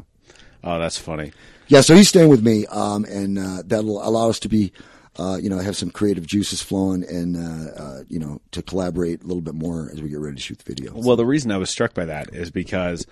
Oh, 0.64 0.80
that's 0.80 0.98
funny. 0.98 1.30
yeah. 1.68 1.80
So 1.80 1.94
he's 1.94 2.08
staying 2.08 2.28
with 2.28 2.42
me, 2.42 2.66
um, 2.66 3.04
and 3.04 3.38
uh, 3.38 3.62
that'll 3.64 4.02
allow 4.04 4.28
us 4.30 4.40
to 4.40 4.48
be, 4.48 4.72
uh, 5.16 5.38
you 5.40 5.48
know, 5.48 5.58
have 5.60 5.76
some 5.76 5.92
creative 5.92 6.26
juices 6.26 6.60
flowing, 6.60 7.04
and 7.04 7.36
uh, 7.36 7.70
uh, 7.80 8.02
you 8.08 8.18
know, 8.18 8.40
to 8.50 8.62
collaborate 8.62 9.22
a 9.22 9.26
little 9.28 9.42
bit 9.42 9.54
more 9.54 9.88
as 9.92 10.02
we 10.02 10.08
get 10.08 10.18
ready 10.18 10.34
to 10.34 10.42
shoot 10.42 10.58
the 10.58 10.64
video. 10.74 10.92
Well, 10.92 11.14
the 11.14 11.24
reason 11.24 11.52
I 11.52 11.58
was 11.58 11.70
struck 11.70 11.94
by 11.94 12.06
that 12.06 12.34
is 12.34 12.50
because, 12.50 13.06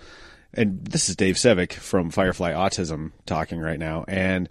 and 0.53 0.85
this 0.85 1.09
is 1.09 1.15
Dave 1.15 1.35
Sevick 1.35 1.73
from 1.73 2.09
Firefly 2.09 2.51
Autism 2.53 3.11
talking 3.25 3.59
right 3.59 3.79
now, 3.79 4.05
and 4.07 4.49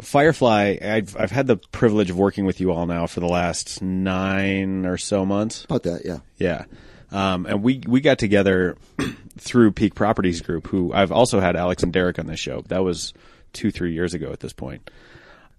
Firefly, 0.00 0.76
I've 0.82 1.16
I've 1.16 1.30
had 1.30 1.46
the 1.46 1.56
privilege 1.56 2.10
of 2.10 2.18
working 2.18 2.44
with 2.44 2.60
you 2.60 2.70
all 2.70 2.86
now 2.86 3.06
for 3.06 3.20
the 3.20 3.28
last 3.28 3.80
nine 3.80 4.84
or 4.84 4.98
so 4.98 5.24
months. 5.24 5.64
About 5.64 5.84
that, 5.84 6.04
yeah. 6.04 6.18
Yeah. 6.36 6.64
Um, 7.10 7.46
and 7.46 7.62
we, 7.62 7.80
we 7.86 8.00
got 8.00 8.18
together 8.18 8.76
through 9.38 9.72
Peak 9.72 9.94
Properties 9.94 10.40
Group, 10.42 10.66
who 10.66 10.92
I've 10.92 11.12
also 11.12 11.40
had 11.40 11.56
Alex 11.56 11.82
and 11.82 11.92
Derek 11.92 12.18
on 12.18 12.26
this 12.26 12.40
show. 12.40 12.62
That 12.68 12.84
was 12.84 13.14
two, 13.52 13.70
three 13.70 13.92
years 13.92 14.12
ago 14.12 14.32
at 14.32 14.40
this 14.40 14.52
point. 14.52 14.90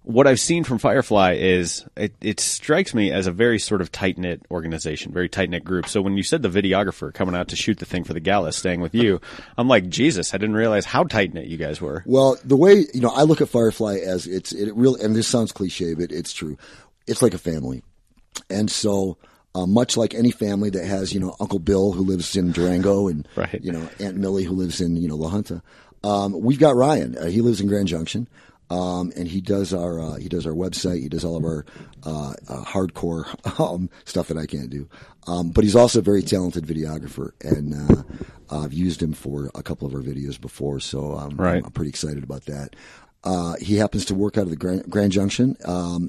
What 0.08 0.26
I've 0.26 0.40
seen 0.40 0.64
from 0.64 0.78
Firefly 0.78 1.34
is 1.34 1.84
it, 1.94 2.14
it 2.22 2.40
strikes 2.40 2.94
me 2.94 3.12
as 3.12 3.26
a 3.26 3.30
very 3.30 3.58
sort 3.58 3.82
of 3.82 3.92
tight 3.92 4.16
knit 4.16 4.40
organization, 4.50 5.12
very 5.12 5.28
tight 5.28 5.50
knit 5.50 5.64
group. 5.64 5.86
So 5.86 6.00
when 6.00 6.16
you 6.16 6.22
said 6.22 6.40
the 6.40 6.48
videographer 6.48 7.12
coming 7.12 7.34
out 7.34 7.48
to 7.48 7.56
shoot 7.56 7.78
the 7.78 7.84
thing 7.84 8.04
for 8.04 8.14
the 8.14 8.20
gala, 8.20 8.52
staying 8.52 8.80
with 8.80 8.94
you, 8.94 9.20
I'm 9.58 9.68
like, 9.68 9.90
Jesus, 9.90 10.32
I 10.32 10.38
didn't 10.38 10.56
realize 10.56 10.86
how 10.86 11.04
tight 11.04 11.34
knit 11.34 11.44
you 11.48 11.58
guys 11.58 11.82
were. 11.82 12.02
Well, 12.06 12.38
the 12.42 12.56
way 12.56 12.86
you 12.94 13.02
know, 13.02 13.10
I 13.10 13.24
look 13.24 13.42
at 13.42 13.50
Firefly 13.50 13.98
as 13.98 14.26
it's 14.26 14.50
it 14.52 14.74
really, 14.74 15.02
and 15.04 15.14
this 15.14 15.28
sounds 15.28 15.52
cliche, 15.52 15.92
but 15.92 16.10
it's 16.10 16.32
true. 16.32 16.56
It's 17.06 17.20
like 17.20 17.34
a 17.34 17.38
family, 17.38 17.82
and 18.48 18.70
so 18.70 19.18
uh, 19.54 19.66
much 19.66 19.98
like 19.98 20.14
any 20.14 20.30
family 20.30 20.70
that 20.70 20.86
has 20.86 21.12
you 21.12 21.20
know 21.20 21.36
Uncle 21.38 21.58
Bill 21.58 21.92
who 21.92 22.02
lives 22.02 22.34
in 22.34 22.52
Durango 22.52 23.08
and 23.12 23.28
Right. 23.36 23.60
you 23.62 23.72
know 23.72 23.86
Aunt 24.00 24.16
Millie 24.16 24.44
who 24.44 24.54
lives 24.54 24.80
in 24.80 24.96
you 24.96 25.06
know 25.08 25.16
La 25.16 25.28
Junta. 25.28 25.62
Um, 26.02 26.40
we've 26.40 26.58
got 26.58 26.76
Ryan. 26.76 27.18
Uh, 27.18 27.26
he 27.26 27.42
lives 27.42 27.60
in 27.60 27.66
Grand 27.68 27.88
Junction. 27.88 28.26
Um, 28.70 29.12
and 29.16 29.26
he 29.26 29.40
does 29.40 29.72
our 29.72 29.98
uh, 30.00 30.16
he 30.16 30.28
does 30.28 30.46
our 30.46 30.52
website. 30.52 31.00
He 31.00 31.08
does 31.08 31.24
all 31.24 31.36
of 31.36 31.44
our 31.44 31.64
uh, 32.04 32.34
uh, 32.48 32.64
hardcore 32.64 33.24
um, 33.60 33.88
stuff 34.04 34.28
that 34.28 34.36
I 34.36 34.46
can't 34.46 34.70
do. 34.70 34.88
Um, 35.26 35.50
but 35.50 35.64
he's 35.64 35.76
also 35.76 35.98
a 35.98 36.02
very 36.02 36.22
talented 36.22 36.66
videographer, 36.66 37.32
and 37.42 37.74
uh, 37.74 38.02
I've 38.50 38.72
used 38.72 39.02
him 39.02 39.12
for 39.12 39.50
a 39.54 39.62
couple 39.62 39.86
of 39.86 39.94
our 39.94 40.00
videos 40.00 40.40
before. 40.40 40.80
So 40.80 41.18
Right. 41.36 41.62
I'm 41.64 41.70
pretty 41.72 41.90
excited 41.90 42.22
about 42.24 42.44
that. 42.46 42.76
Uh, 43.30 43.54
he 43.60 43.76
happens 43.76 44.04
to 44.06 44.14
work 44.14 44.38
out 44.38 44.44
of 44.44 44.50
the 44.50 44.56
Grand, 44.56 44.88
Grand 44.88 45.12
Junction. 45.12 45.54
Um, 45.66 46.08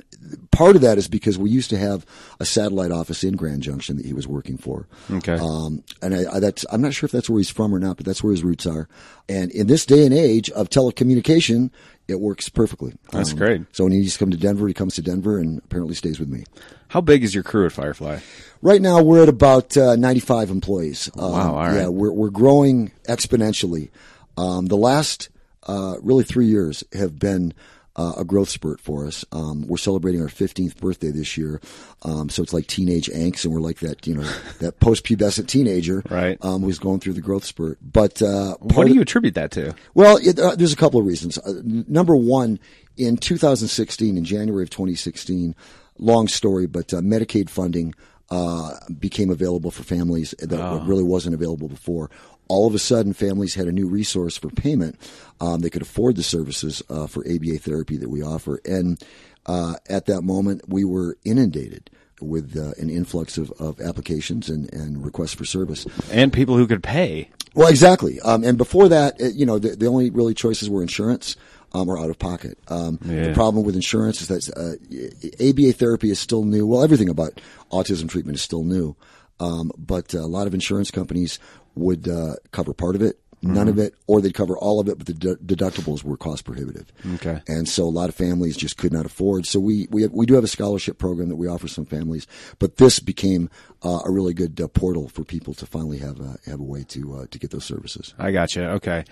part 0.52 0.76
of 0.78 0.82
that 0.84 0.98
is 0.98 1.08
because 1.10 1.38
we 1.38 1.50
used 1.50 1.70
to 1.72 1.78
have 1.78 2.06
a 2.40 2.46
satellite 2.46 2.92
office 2.92 3.24
in 3.26 3.36
Grand 3.36 3.62
Junction 3.62 3.98
that 3.98 4.06
he 4.06 4.14
was 4.14 4.26
working 4.28 4.58
for. 4.58 4.88
Okay. 5.12 5.34
Um, 5.38 5.84
and 6.02 6.14
I, 6.16 6.36
I, 6.36 6.40
that's, 6.40 6.66
I'm 6.72 6.82
not 6.82 6.94
sure 6.94 7.08
if 7.08 7.12
that's 7.12 7.30
where 7.30 7.40
he's 7.40 7.50
from 7.50 7.76
or 7.76 7.80
not, 7.80 7.98
but 7.98 8.06
that's 8.06 8.24
where 8.24 8.32
his 8.32 8.44
roots 8.44 8.66
are. 8.66 8.88
And 9.28 9.52
in 9.52 9.68
this 9.68 9.86
day 9.86 10.06
and 10.06 10.14
age 10.14 10.50
of 10.52 10.70
telecommunication, 10.70 11.72
it 12.08 12.20
works 12.22 12.48
perfectly. 12.48 12.94
That's 13.12 13.32
Um, 13.34 13.38
great. 13.38 13.62
So 13.74 13.84
when 13.84 13.92
he 13.94 14.00
needs 14.00 14.14
to 14.14 14.20
come 14.20 14.32
to 14.32 14.38
Denver, 14.38 14.68
he 14.68 14.74
comes 14.74 14.96
to 14.96 15.02
Denver 15.02 15.38
and 15.40 15.60
apparently 15.66 15.96
stays 15.96 16.20
with 16.20 16.30
me. 16.30 16.44
How 16.88 17.02
big 17.02 17.24
is 17.24 17.34
your 17.36 17.44
crew 17.44 17.66
at 17.66 17.72
Firefly? 17.74 18.20
Right 18.62 18.82
now, 18.82 19.02
we're 19.02 19.24
at 19.24 19.30
about 19.30 19.76
uh, 19.78 19.96
95 19.96 20.50
employees. 20.52 21.10
Um, 21.18 21.32
Wow, 21.34 21.56
all 21.56 21.68
right. 21.68 21.76
Yeah, 21.82 21.88
we're 21.90 22.12
we're 22.12 22.30
growing 22.32 22.92
exponentially. 23.08 23.90
Um, 24.38 24.66
the 24.68 24.78
last 24.78 25.30
uh, 25.70 25.96
really 26.02 26.24
three 26.24 26.48
years 26.48 26.84
have 26.94 27.20
been 27.20 27.54
uh, 27.96 28.14
a 28.18 28.24
growth 28.24 28.50
spurt 28.50 28.80
for 28.80 29.06
us. 29.08 29.26
Um, 29.32 29.68
we're 29.68 29.76
celebrating 29.78 30.22
our 30.22 30.28
15th 30.30 30.78
birthday 30.78 31.12
this 31.12 31.36
year, 31.38 31.60
um, 32.04 32.30
so 32.30 32.42
it's 32.44 32.54
like 32.54 32.68
teenage 32.68 33.08
angst, 33.08 33.44
and 33.44 33.54
we're 33.54 33.60
like 33.70 33.80
that 33.80 34.08
you 34.08 34.16
know 34.16 34.22
that 34.60 34.80
post-pubescent 34.80 35.48
teenager 35.48 36.02
Right. 36.10 36.38
um, 36.42 36.62
who's 36.62 36.80
going 36.80 37.00
through 37.02 37.14
the 37.14 37.22
growth 37.22 37.44
spurt. 37.44 37.78
But 37.82 38.22
uh, 38.22 38.56
What 38.62 38.88
do 38.88 38.94
you 38.94 39.02
attribute 39.02 39.36
that 39.36 39.52
to? 39.52 39.76
well, 39.96 40.18
it, 40.18 40.40
uh, 40.40 40.56
there's 40.56 40.72
a 40.74 40.78
couple 40.78 41.00
of 41.00 41.06
reasons. 41.06 41.38
Uh, 41.40 41.62
number 41.64 42.16
one, 42.16 42.60
in 42.96 43.18
2016, 43.18 44.18
in 44.18 44.24
January 44.24 44.64
of 44.64 44.70
2016, 44.70 45.54
long 45.98 46.28
story, 46.30 46.68
but 46.68 46.94
uh, 46.94 47.02
Medicaid 47.02 47.50
funding 47.50 47.94
uh, 48.30 48.76
became 49.00 49.30
available 49.30 49.72
for 49.72 49.84
families 49.84 50.34
that 50.40 50.84
really 50.86 51.04
wasn't 51.04 51.34
available 51.36 51.68
before. 51.68 52.10
All 52.50 52.68
of 52.68 52.76
a 52.76 52.80
sudden, 52.80 53.14
families 53.14 53.56
had 53.56 53.68
a 53.68 53.72
new 53.72 53.88
resource 53.88 54.38
for 54.38 54.50
payment. 54.50 55.00
Um, 55.40 55.62
they 55.62 55.70
could 55.70 55.82
afford 55.82 56.18
the 56.18 56.24
services 56.24 56.84
uh, 56.90 57.08
for 57.08 57.24
ABA 57.26 57.60
therapy 57.60 57.96
that 57.96 58.10
we 58.10 58.22
offer, 58.22 58.60
and 58.66 59.02
uh, 59.46 59.76
at 59.90 60.06
that 60.08 60.24
moment, 60.24 60.64
we 60.68 60.84
were 60.84 61.18
inundated 61.24 61.90
with 62.22 62.58
uh, 62.58 62.72
an 62.82 62.90
influx 62.90 63.38
of, 63.38 63.52
of 63.60 63.80
applications 63.80 64.50
and, 64.50 64.72
and 64.74 65.06
requests 65.06 65.34
for 65.34 65.46
service. 65.46 65.86
And 66.12 66.34
people 66.34 66.58
who 66.58 66.68
could 66.68 66.84
pay. 66.84 67.30
Well, 67.56 67.70
exactly. 67.70 68.20
Um, 68.22 68.44
and 68.44 68.58
before 68.58 68.90
that, 68.90 69.20
you 69.20 69.46
know, 69.46 69.58
the, 69.58 69.76
the 69.76 69.88
only 69.88 70.10
really 70.10 70.34
choices 70.34 70.70
were 70.70 70.82
insurance 70.82 71.36
um, 71.74 71.90
or 71.90 71.98
out 71.98 72.10
of 72.10 72.20
pocket. 72.20 72.58
Um, 72.68 73.00
Yeah. 73.06 73.30
The 73.30 73.34
problem 73.34 73.66
with 73.66 73.76
insurance 73.76 74.22
is 74.22 74.28
that 74.28 74.50
uh, 74.56 75.50
ABA 75.50 75.74
therapy 75.74 76.10
is 76.10 76.20
still 76.20 76.44
new. 76.44 76.68
Well, 76.68 76.84
everything 76.84 77.10
about 77.10 77.42
autism 77.72 78.10
treatment 78.10 78.36
is 78.36 78.42
still 78.42 78.64
new. 78.64 78.96
Um, 79.40 79.72
but 79.78 80.14
a 80.14 80.26
lot 80.26 80.48
of 80.48 80.54
insurance 80.54 80.92
companies 80.92 81.40
would 81.80 82.08
uh, 82.08 82.36
cover 82.52 82.74
part 82.74 82.96
of 82.96 83.02
it, 83.02 83.20
none 83.42 83.68
of 83.68 83.78
it, 83.78 83.94
or 84.08 84.22
they'd 84.22 84.34
cover 84.34 84.58
all 84.58 84.80
of 84.80 84.88
it, 84.90 84.98
but 84.98 85.08
the 85.08 85.14
de- 85.14 85.36
deductibles 85.38 86.04
were 86.04 86.18
cost 86.18 86.46
prohibitive. 86.46 86.92
Okay. 87.16 87.42
And 87.48 87.68
so 87.68 87.86
a 87.86 87.90
lot 87.90 88.10
of 88.10 88.16
families 88.16 88.58
just 88.58 88.78
could 88.78 88.92
not 88.92 89.06
afford. 89.06 89.46
So 89.46 89.60
we 89.60 89.88
we 89.90 90.02
have, 90.02 90.12
we 90.12 90.26
do 90.26 90.34
have 90.36 90.44
a 90.44 90.48
scholarship 90.48 90.98
program 90.98 91.30
that 91.30 91.38
we 91.38 91.48
offer 91.48 91.68
some 91.68 91.86
families, 91.86 92.28
but 92.60 92.78
this 92.78 93.00
became 93.00 93.50
uh, 93.84 94.00
a 94.06 94.12
really 94.12 94.34
good 94.34 94.60
uh, 94.60 94.68
portal 94.68 95.08
for 95.08 95.24
people 95.24 95.54
to 95.56 95.66
finally 95.66 96.00
have 96.00 96.20
a 96.20 96.38
have 96.46 96.60
a 96.60 96.64
way 96.64 96.84
to 96.90 97.16
uh, 97.16 97.26
to 97.32 97.40
get 97.40 97.52
those 97.52 97.66
services. 97.66 98.14
I 98.18 98.32
gotcha. 98.32 98.72
Okay. 98.72 99.06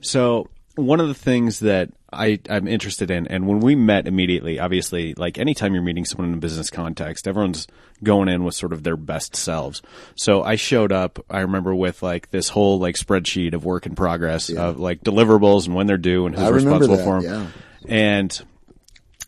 So 0.00 0.48
one 0.74 1.00
of 1.00 1.08
the 1.08 1.14
things 1.14 1.60
that 1.60 1.90
I, 2.12 2.40
I'm 2.48 2.66
interested 2.66 3.10
in, 3.10 3.26
and 3.26 3.46
when 3.46 3.60
we 3.60 3.74
met 3.74 4.06
immediately, 4.06 4.58
obviously, 4.58 5.14
like 5.14 5.38
anytime 5.38 5.74
you're 5.74 5.82
meeting 5.82 6.04
someone 6.04 6.28
in 6.28 6.34
a 6.34 6.40
business 6.40 6.70
context, 6.70 7.28
everyone's 7.28 7.66
going 8.02 8.28
in 8.28 8.44
with 8.44 8.54
sort 8.54 8.72
of 8.72 8.82
their 8.82 8.96
best 8.96 9.36
selves. 9.36 9.82
So 10.14 10.42
I 10.42 10.56
showed 10.56 10.92
up, 10.92 11.24
I 11.30 11.40
remember 11.40 11.74
with 11.74 12.02
like 12.02 12.30
this 12.30 12.48
whole 12.48 12.78
like 12.78 12.96
spreadsheet 12.96 13.54
of 13.54 13.64
work 13.64 13.86
in 13.86 13.94
progress 13.94 14.50
of 14.50 14.78
like 14.78 15.02
deliverables 15.02 15.66
and 15.66 15.74
when 15.74 15.86
they're 15.86 15.96
due 15.96 16.26
and 16.26 16.34
who's 16.34 16.44
I 16.44 16.50
responsible 16.50 16.96
that, 16.96 17.04
for 17.04 17.22
them. 17.22 17.52
Yeah. 17.84 17.96
And 17.96 18.42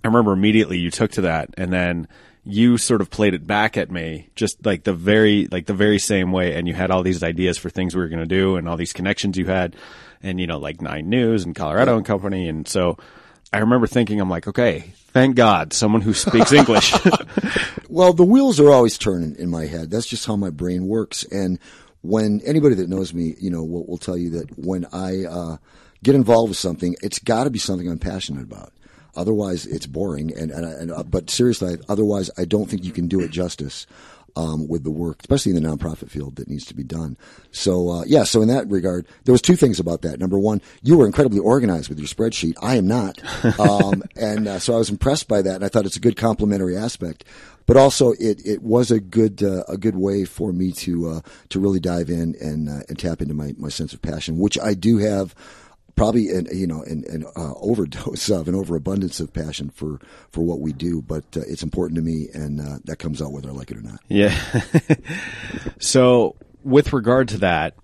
I 0.02 0.08
remember 0.08 0.32
immediately 0.32 0.78
you 0.78 0.90
took 0.90 1.12
to 1.12 1.22
that 1.22 1.50
and 1.56 1.72
then 1.72 2.08
you 2.44 2.76
sort 2.76 3.00
of 3.00 3.10
played 3.10 3.34
it 3.34 3.46
back 3.46 3.76
at 3.76 3.90
me 3.90 4.28
just 4.34 4.64
like 4.66 4.84
the 4.84 4.92
very 4.92 5.46
like 5.50 5.66
the 5.66 5.74
very 5.74 5.98
same 5.98 6.30
way 6.30 6.54
and 6.54 6.68
you 6.68 6.74
had 6.74 6.90
all 6.90 7.02
these 7.02 7.22
ideas 7.22 7.56
for 7.56 7.70
things 7.70 7.94
we 7.94 8.02
were 8.02 8.08
going 8.08 8.20
to 8.20 8.26
do 8.26 8.56
and 8.56 8.68
all 8.68 8.76
these 8.76 8.92
connections 8.92 9.38
you 9.38 9.46
had 9.46 9.74
and 10.24 10.40
you 10.40 10.46
know 10.46 10.58
like 10.58 10.82
9 10.82 11.08
News 11.08 11.44
and 11.44 11.54
Colorado 11.54 11.96
and 11.96 12.04
Company 12.04 12.48
and 12.48 12.66
so 12.66 12.98
I 13.52 13.58
remember 13.58 13.86
thinking 13.86 14.20
I'm 14.20 14.30
like 14.30 14.48
okay 14.48 14.92
thank 15.12 15.36
God 15.36 15.72
someone 15.72 16.00
who 16.00 16.14
speaks 16.14 16.52
English 16.60 16.92
Well, 17.94 18.12
the 18.12 18.24
wheels 18.24 18.58
are 18.58 18.70
always 18.70 18.98
turning 18.98 19.36
in 19.36 19.50
my 19.50 19.66
head. 19.66 19.88
That's 19.88 20.08
just 20.08 20.26
how 20.26 20.34
my 20.34 20.50
brain 20.50 20.88
works. 20.88 21.22
And 21.22 21.60
when 22.02 22.40
anybody 22.44 22.74
that 22.74 22.88
knows 22.88 23.14
me, 23.14 23.36
you 23.38 23.50
know, 23.50 23.62
will, 23.62 23.86
will 23.86 23.98
tell 23.98 24.16
you 24.16 24.30
that 24.30 24.58
when 24.58 24.84
I 24.92 25.24
uh, 25.24 25.56
get 26.02 26.16
involved 26.16 26.48
with 26.48 26.58
something, 26.58 26.96
it's 27.02 27.20
got 27.20 27.44
to 27.44 27.50
be 27.50 27.60
something 27.60 27.88
I'm 27.88 28.00
passionate 28.00 28.42
about. 28.42 28.72
Otherwise, 29.14 29.64
it's 29.64 29.86
boring. 29.86 30.36
And, 30.36 30.50
and, 30.50 30.64
and 30.64 30.90
uh, 30.90 31.04
but 31.04 31.30
seriously, 31.30 31.76
otherwise, 31.88 32.32
I 32.36 32.46
don't 32.46 32.68
think 32.68 32.82
you 32.82 32.90
can 32.90 33.06
do 33.06 33.20
it 33.20 33.30
justice. 33.30 33.86
Um, 34.36 34.66
with 34.66 34.82
the 34.82 34.90
work, 34.90 35.20
especially 35.20 35.54
in 35.54 35.62
the 35.62 35.68
nonprofit 35.68 36.10
field, 36.10 36.34
that 36.36 36.48
needs 36.48 36.64
to 36.64 36.74
be 36.74 36.82
done. 36.82 37.16
So, 37.52 37.88
uh, 37.88 38.04
yeah. 38.04 38.24
So 38.24 38.42
in 38.42 38.48
that 38.48 38.68
regard, 38.68 39.06
there 39.24 39.32
was 39.32 39.40
two 39.40 39.54
things 39.54 39.78
about 39.78 40.02
that. 40.02 40.18
Number 40.18 40.40
one, 40.40 40.60
you 40.82 40.98
were 40.98 41.06
incredibly 41.06 41.38
organized 41.38 41.88
with 41.88 42.00
your 42.00 42.08
spreadsheet. 42.08 42.56
I 42.60 42.74
am 42.74 42.88
not, 42.88 43.20
um, 43.60 44.02
and 44.16 44.48
uh, 44.48 44.58
so 44.58 44.74
I 44.74 44.78
was 44.78 44.90
impressed 44.90 45.28
by 45.28 45.40
that, 45.42 45.54
and 45.54 45.64
I 45.64 45.68
thought 45.68 45.86
it's 45.86 45.96
a 45.96 46.00
good 46.00 46.16
complementary 46.16 46.76
aspect. 46.76 47.24
But 47.66 47.76
also, 47.76 48.12
it, 48.12 48.44
it 48.44 48.62
was 48.62 48.90
a 48.90 49.00
good 49.00 49.42
uh, 49.42 49.62
a 49.68 49.78
good 49.78 49.96
way 49.96 50.24
for 50.24 50.52
me 50.52 50.72
to 50.72 51.08
uh, 51.08 51.20
to 51.50 51.60
really 51.60 51.80
dive 51.80 52.10
in 52.10 52.34
and 52.40 52.68
uh, 52.68 52.82
and 52.88 52.98
tap 52.98 53.22
into 53.22 53.34
my, 53.34 53.54
my 53.56 53.68
sense 53.68 53.92
of 53.92 54.02
passion, 54.02 54.38
which 54.38 54.58
I 54.58 54.74
do 54.74 54.98
have 54.98 55.34
probably 55.96 56.28
an 56.30 56.46
you 56.52 56.66
know 56.66 56.82
an, 56.82 57.04
an 57.08 57.24
uh, 57.36 57.54
overdose 57.56 58.30
of 58.30 58.48
an 58.48 58.54
overabundance 58.54 59.20
of 59.20 59.32
passion 59.32 59.70
for 59.70 60.00
for 60.30 60.42
what 60.42 60.60
we 60.60 60.72
do. 60.72 61.02
But 61.02 61.24
uh, 61.36 61.40
it's 61.46 61.62
important 61.62 61.96
to 61.96 62.02
me, 62.02 62.28
and 62.32 62.60
uh, 62.60 62.78
that 62.84 62.98
comes 62.98 63.20
out 63.22 63.32
whether 63.32 63.48
I 63.48 63.52
like 63.52 63.70
it 63.70 63.76
or 63.76 63.82
not. 63.82 64.00
yeah 64.08 64.36
so 65.78 66.36
with 66.62 66.92
regard 66.92 67.28
to 67.28 67.38
that 67.38 67.74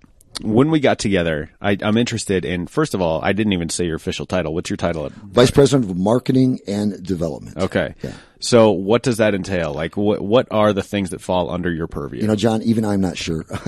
when 0.41 0.71
we 0.71 0.79
got 0.79 0.97
together 0.97 1.51
I, 1.61 1.77
I'm 1.81 1.97
interested 1.97 2.45
in 2.45 2.67
first 2.67 2.93
of 2.93 3.01
all 3.01 3.21
I 3.21 3.33
didn't 3.33 3.53
even 3.53 3.69
say 3.69 3.85
your 3.85 3.95
official 3.95 4.25
title 4.25 4.53
what's 4.53 4.69
your 4.69 4.77
title 4.77 5.05
at 5.05 5.11
Vice 5.11 5.51
President 5.51 5.89
of 5.89 5.97
Marketing 5.97 6.59
and 6.67 7.03
Development. 7.03 7.57
Okay. 7.57 7.95
Yeah. 8.01 8.13
So 8.39 8.71
what 8.71 9.03
does 9.03 9.17
that 9.17 9.35
entail? 9.35 9.73
Like 9.73 9.95
what 9.95 10.21
what 10.21 10.47
are 10.49 10.73
the 10.73 10.81
things 10.83 11.11
that 11.11 11.21
fall 11.21 11.49
under 11.51 11.71
your 11.71 11.87
purview? 11.87 12.21
You 12.21 12.27
know, 12.27 12.35
John, 12.35 12.61
even 12.63 12.83
I'm 12.85 13.01
not 13.01 13.17
sure. 13.17 13.45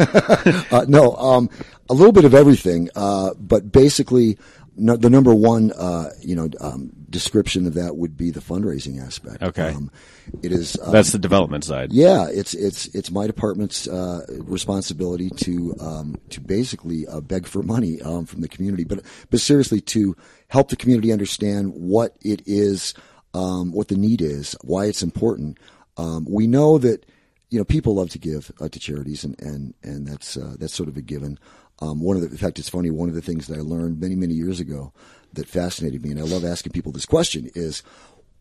uh, 0.71 0.85
no, 0.87 1.15
um, 1.15 1.49
a 1.89 1.93
little 1.93 2.11
bit 2.11 2.25
of 2.25 2.33
everything, 2.33 2.89
uh, 2.95 3.33
but 3.39 3.71
basically, 3.71 4.37
no, 4.75 4.95
the 4.97 5.09
number 5.09 5.33
one, 5.33 5.71
uh, 5.73 6.09
you 6.21 6.35
know, 6.35 6.49
um, 6.59 6.91
description 7.13 7.65
of 7.65 7.75
that 7.75 7.95
would 7.95 8.17
be 8.17 8.31
the 8.31 8.41
fundraising 8.41 9.01
aspect. 9.01 9.41
Okay. 9.41 9.69
Um, 9.69 9.89
it 10.41 10.51
is. 10.51 10.77
Um, 10.81 10.91
That's 10.91 11.13
the 11.13 11.19
development 11.19 11.63
side. 11.63 11.93
yeah, 11.93 12.27
it's 12.29 12.53
it's 12.53 12.87
it's 12.87 13.11
my 13.11 13.27
department's 13.27 13.87
uh, 13.87 14.25
responsibility 14.39 15.29
to 15.29 15.75
um, 15.79 16.15
to 16.31 16.41
basically 16.41 17.07
uh, 17.07 17.21
beg 17.21 17.47
for 17.47 17.63
money 17.63 18.01
um, 18.01 18.25
from 18.25 18.41
the 18.41 18.49
community, 18.49 18.83
but 18.83 19.01
but 19.29 19.39
seriously 19.39 19.79
to 19.79 20.17
help 20.49 20.69
the 20.69 20.75
community 20.75 21.13
understand 21.13 21.73
what 21.73 22.17
it 22.21 22.41
is, 22.45 22.93
um, 23.33 23.71
what 23.71 23.87
the 23.87 23.95
need 23.95 24.21
is, 24.21 24.57
why 24.61 24.85
it's 24.85 25.03
important. 25.03 25.57
Um, 25.95 26.25
we 26.27 26.47
know 26.47 26.77
that 26.79 27.05
you 27.49 27.59
know 27.59 27.65
people 27.65 27.95
love 27.95 28.09
to 28.09 28.19
give 28.19 28.51
uh, 28.59 28.67
to 28.67 28.79
charities, 28.79 29.23
and 29.23 29.39
and 29.39 29.73
and 29.83 30.07
that's 30.07 30.35
uh, 30.35 30.55
that's 30.59 30.73
sort 30.73 30.89
of 30.89 30.97
a 30.97 31.01
given. 31.01 31.39
Um, 31.79 32.01
one 32.01 32.15
of 32.15 32.21
the, 32.21 32.29
in 32.29 32.37
fact, 32.37 32.59
it's 32.59 32.69
funny. 32.69 32.91
One 32.91 33.09
of 33.09 33.15
the 33.15 33.21
things 33.21 33.47
that 33.47 33.57
I 33.57 33.61
learned 33.61 33.99
many 33.99 34.15
many 34.15 34.33
years 34.33 34.59
ago 34.59 34.93
that 35.33 35.47
fascinated 35.47 36.03
me, 36.03 36.11
and 36.11 36.19
I 36.19 36.23
love 36.23 36.45
asking 36.45 36.71
people 36.71 36.91
this 36.91 37.05
question 37.05 37.49
is 37.55 37.83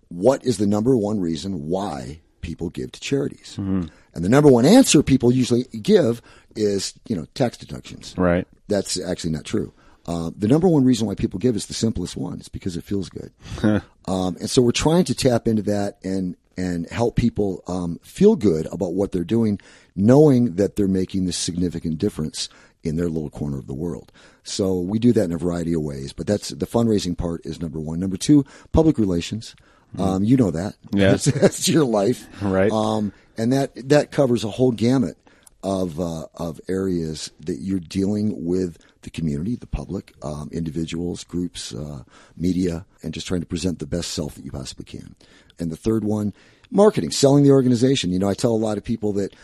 what 0.09 0.45
is 0.45 0.59
the 0.59 0.67
number 0.67 0.97
one 0.97 1.21
reason 1.21 1.69
why 1.69 2.21
people 2.43 2.69
give 2.71 2.93
to 2.93 3.01
charities? 3.01 3.57
And 3.57 3.91
the 4.25 4.29
number 4.29 4.51
one 4.51 4.67
answer 4.67 5.03
people 5.03 5.33
usually 5.33 5.65
give 5.81 6.21
is, 6.55 6.95
you 7.07 7.17
know, 7.17 7.27
tax 7.35 7.57
deductions. 7.57 8.15
Right. 8.19 8.47
That's 8.69 9.01
actually 9.01 9.31
not 9.31 9.45
true. 9.45 9.73
Uh, 10.05 10.31
the 10.37 10.49
number 10.49 10.69
one 10.69 10.85
reason 10.85 11.07
why 11.07 11.15
people 11.15 11.39
give 11.39 11.57
is 11.57 11.67
the 11.67 11.75
simplest 11.75 12.17
one. 12.17 12.39
It's 12.41 12.49
because 12.49 12.77
it 12.77 12.85
feels 12.85 13.09
good. 13.09 13.33
um, 14.07 14.37
and 14.39 14.51
so 14.51 14.61
we're 14.61 14.73
trying 14.73 15.05
to 15.05 15.15
tap 15.15 15.47
into 15.49 15.63
that 15.63 15.99
and 16.05 16.37
and 16.59 16.87
help 16.91 17.17
people 17.17 17.63
um, 17.67 17.99
feel 18.03 18.37
good 18.37 18.67
about 18.67 18.93
what 18.93 19.11
they're 19.13 19.25
doing, 19.25 19.59
knowing 19.97 20.57
that 20.57 20.77
they're 20.77 20.87
making 20.87 21.25
this 21.25 21.37
significant 21.37 21.97
difference 21.97 22.51
in 22.83 22.97
their 22.97 23.09
little 23.09 23.31
corner 23.31 23.59
of 23.59 23.67
the 23.67 23.75
world. 23.75 24.13
So 24.43 24.81
we 24.81 24.99
do 24.99 25.13
that 25.13 25.25
in 25.25 25.33
a 25.33 25.39
variety 25.39 25.73
of 25.75 25.83
ways. 25.83 26.13
But 26.13 26.27
that's 26.27 26.49
the 26.51 26.67
fundraising 26.67 27.17
part 27.17 27.47
is 27.47 27.61
number 27.61 27.81
one. 27.81 28.01
Number 28.01 28.17
two, 28.17 28.45
public 28.73 28.99
relations. 28.99 29.55
Um, 29.99 30.25
you 30.25 30.37
know 30.37 30.51
that. 30.51 30.77
Yeah. 30.93 31.11
That's, 31.11 31.25
that's 31.41 31.69
your 31.69 31.85
life. 31.85 32.27
Right. 32.43 32.73
Um, 32.73 33.13
and 33.37 33.53
that, 33.53 33.73
that 33.89 34.11
covers 34.11 34.45
a 34.45 34.51
whole 34.51 34.73
gamut 34.73 35.17
of, 35.63 36.01
uh, 36.01 36.27
of 36.35 36.61
areas 36.69 37.31
that 37.41 37.61
you're 37.61 37.79
dealing 37.79 38.45
with 38.45 38.79
the 39.03 39.11
community, 39.11 39.57
the 39.57 39.67
public, 39.67 40.15
um, 40.23 40.49
individuals, 40.53 41.25
groups, 41.25 41.75
uh, 41.75 42.03
media, 42.37 42.87
and 43.03 43.13
just 43.13 43.27
trying 43.27 43.41
to 43.41 43.47
present 43.47 43.79
the 43.79 43.87
best 43.87 44.13
self 44.13 44.35
that 44.37 44.45
you 44.45 44.51
possibly 44.51 44.85
can. 44.85 45.15
And 45.59 45.71
the 45.71 45.77
third 45.77 46.05
one, 46.05 46.33
marketing, 46.71 47.11
selling 47.11 47.45
the 47.45 47.51
organization. 47.51 48.11
You 48.11 48.19
know, 48.19 48.29
I 48.29 48.35
tell 48.35 48.53
a 48.53 48.57
lot 48.57 48.79
of 48.79 48.85
people 48.85 49.13
that 49.15 49.35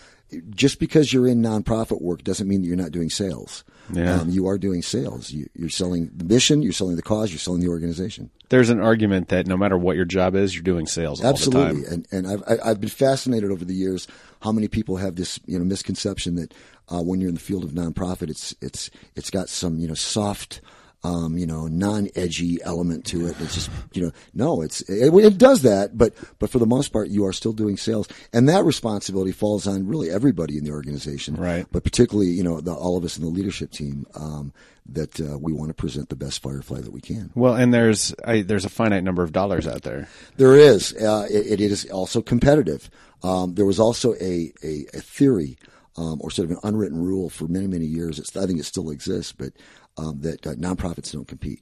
just 0.51 0.79
because 0.79 1.13
you're 1.13 1.27
in 1.27 1.43
nonprofit 1.43 2.01
work 2.03 2.23
doesn't 2.23 2.47
mean 2.49 2.63
that 2.63 2.69
you're 2.69 2.77
not 2.77 2.93
doing 2.93 3.11
sales. 3.11 3.65
Yeah. 3.93 4.21
Um, 4.21 4.29
you 4.29 4.47
are 4.47 4.59
doing 4.59 4.83
sales. 4.83 5.31
You, 5.31 5.49
you're 5.55 5.71
selling 5.71 6.11
the 6.15 6.25
mission, 6.25 6.63
you're 6.63 6.73
selling 6.73 6.97
the 6.97 7.03
cause, 7.03 7.31
you're 7.31 7.39
selling 7.39 7.61
the 7.61 7.69
organization. 7.69 8.31
There's 8.51 8.69
an 8.69 8.81
argument 8.81 9.29
that 9.29 9.47
no 9.47 9.57
matter 9.57 9.79
what 9.79 9.97
your 9.97 10.05
job 10.05 10.35
is, 10.35 10.55
you're 10.55 10.63
doing 10.63 10.87
sales 10.87 11.23
all 11.23 11.31
Absolutely, 11.31 11.83
the 11.83 11.91
time. 11.91 12.05
and 12.11 12.27
and 12.27 12.43
I've 12.49 12.61
I've 12.65 12.81
been 12.81 12.91
fascinated 12.91 13.51
over 13.51 13.65
the 13.65 13.75
years 13.75 14.07
how 14.41 14.53
many 14.53 14.69
people 14.69 14.97
have 14.97 15.17
this 15.17 15.41
you 15.47 15.59
know 15.59 15.65
misconception 15.65 16.37
that 16.37 16.55
uh, 16.89 17.03
when 17.03 17.21
you're 17.21 17.29
in 17.29 17.35
the 17.35 17.41
field 17.41 17.65
of 17.65 17.71
nonprofit, 17.71 18.31
it's 18.31 18.55
it's 18.61 18.91
it's 19.17 19.31
got 19.31 19.49
some 19.49 19.79
you 19.79 19.89
know 19.89 19.95
soft. 19.95 20.61
Um, 21.09 21.39
you 21.39 21.47
know, 21.47 21.69
non-edgy 21.69 22.59
element 22.63 23.07
to 23.07 23.27
it. 23.29 23.35
It's 23.41 23.55
just, 23.55 23.71
you 23.95 24.03
know, 24.03 24.13
no, 24.35 24.63
it's 24.63 24.83
it, 24.83 25.15
it 25.15 25.39
does 25.39 25.63
that, 25.63 25.97
but 25.97 26.13
but 26.39 26.51
for 26.51 26.59
the 26.59 26.67
most 26.67 26.89
part, 26.93 27.09
you 27.09 27.25
are 27.25 27.33
still 27.33 27.55
doing 27.55 27.77
sales, 27.79 28.09
and 28.33 28.49
that 28.49 28.65
responsibility 28.65 29.33
falls 29.33 29.67
on 29.67 29.87
really 29.87 30.11
everybody 30.11 30.59
in 30.59 30.65
the 30.65 30.73
organization, 30.73 31.37
Right. 31.37 31.67
But 31.73 31.83
particularly, 31.85 32.31
you 32.31 32.43
know, 32.43 32.61
the, 32.61 32.75
all 32.75 32.97
of 32.99 33.05
us 33.05 33.17
in 33.17 33.25
the 33.25 33.31
leadership 33.31 33.71
team 33.71 34.07
um, 34.15 34.53
that 34.93 35.21
uh, 35.21 35.39
we 35.39 35.53
want 35.53 35.69
to 35.69 35.75
present 35.75 36.09
the 36.09 36.17
best 36.17 36.43
Firefly 36.43 36.81
that 36.81 36.93
we 36.93 37.01
can. 37.01 37.31
Well, 37.35 37.55
and 37.55 37.73
there's 37.73 38.15
I, 38.25 38.43
there's 38.43 38.67
a 38.67 38.71
finite 38.71 39.05
number 39.05 39.23
of 39.23 39.33
dollars 39.33 39.67
out 39.67 39.83
there. 39.83 40.09
There 40.37 40.57
is. 40.57 40.93
Uh, 40.93 41.27
it, 41.31 41.61
it 41.61 41.71
is 41.73 41.87
also 41.91 42.21
competitive. 42.23 42.91
Um, 43.23 43.55
there 43.55 43.67
was 43.67 43.81
also 43.81 44.15
a, 44.21 44.53
a, 44.63 44.87
a 44.95 45.01
theory, 45.01 45.57
um, 45.97 46.21
or 46.23 46.31
sort 46.31 46.51
of 46.51 46.53
an 46.53 46.61
unwritten 46.63 47.03
rule 47.03 47.29
for 47.29 47.49
many, 47.49 47.67
many 47.67 47.87
years. 47.87 48.19
It's, 48.19 48.37
I 48.37 48.47
think 48.47 48.61
it 48.61 48.65
still 48.65 48.91
exists, 48.91 49.33
but 49.33 49.53
um, 49.99 50.21
that 50.23 50.47
uh, 50.47 50.55
nonprofits 50.55 51.13
don't 51.13 51.29
compete. 51.29 51.61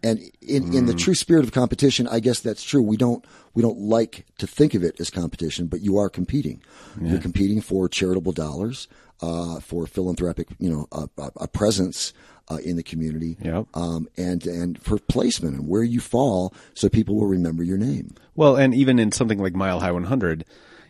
And 0.00 0.20
in, 0.40 0.72
in 0.74 0.86
the 0.86 0.94
true 0.94 1.16
spirit 1.16 1.42
of 1.44 1.50
competition, 1.50 2.06
I 2.06 2.20
guess 2.20 2.38
that's 2.38 2.62
true. 2.62 2.80
We 2.82 2.96
don't 2.96 3.24
we 3.54 3.62
don't 3.62 3.78
like 3.80 4.26
to 4.38 4.46
think 4.46 4.74
of 4.74 4.84
it 4.84 5.00
as 5.00 5.10
competition, 5.10 5.66
but 5.66 5.80
you 5.80 5.98
are 5.98 6.08
competing. 6.08 6.62
You're 7.02 7.18
competing 7.20 7.60
for 7.60 7.88
charitable 7.88 8.30
dollars, 8.30 8.86
uh, 9.22 9.58
for 9.58 9.88
philanthropic, 9.88 10.48
you 10.60 10.70
know, 10.70 10.86
a, 10.92 11.08
a, 11.20 11.30
a 11.40 11.48
presence 11.48 12.12
uh, 12.48 12.58
in 12.64 12.76
the 12.76 12.82
community, 12.84 13.36
Yep. 13.42 13.66
um, 13.74 14.08
and 14.16 14.46
and 14.46 14.80
for 14.80 14.98
placement 14.98 15.56
and 15.56 15.68
where 15.68 15.82
you 15.82 15.98
fall, 16.00 16.54
so 16.74 16.88
people 16.88 17.16
will 17.16 17.26
remember 17.26 17.64
your 17.64 17.76
name. 17.76 18.14
Well, 18.36 18.54
and 18.54 18.72
even 18.74 19.00
in 19.00 19.10
something 19.10 19.38
like 19.40 19.54
Mile 19.56 19.80
High 19.80 19.90
100, 19.92 20.44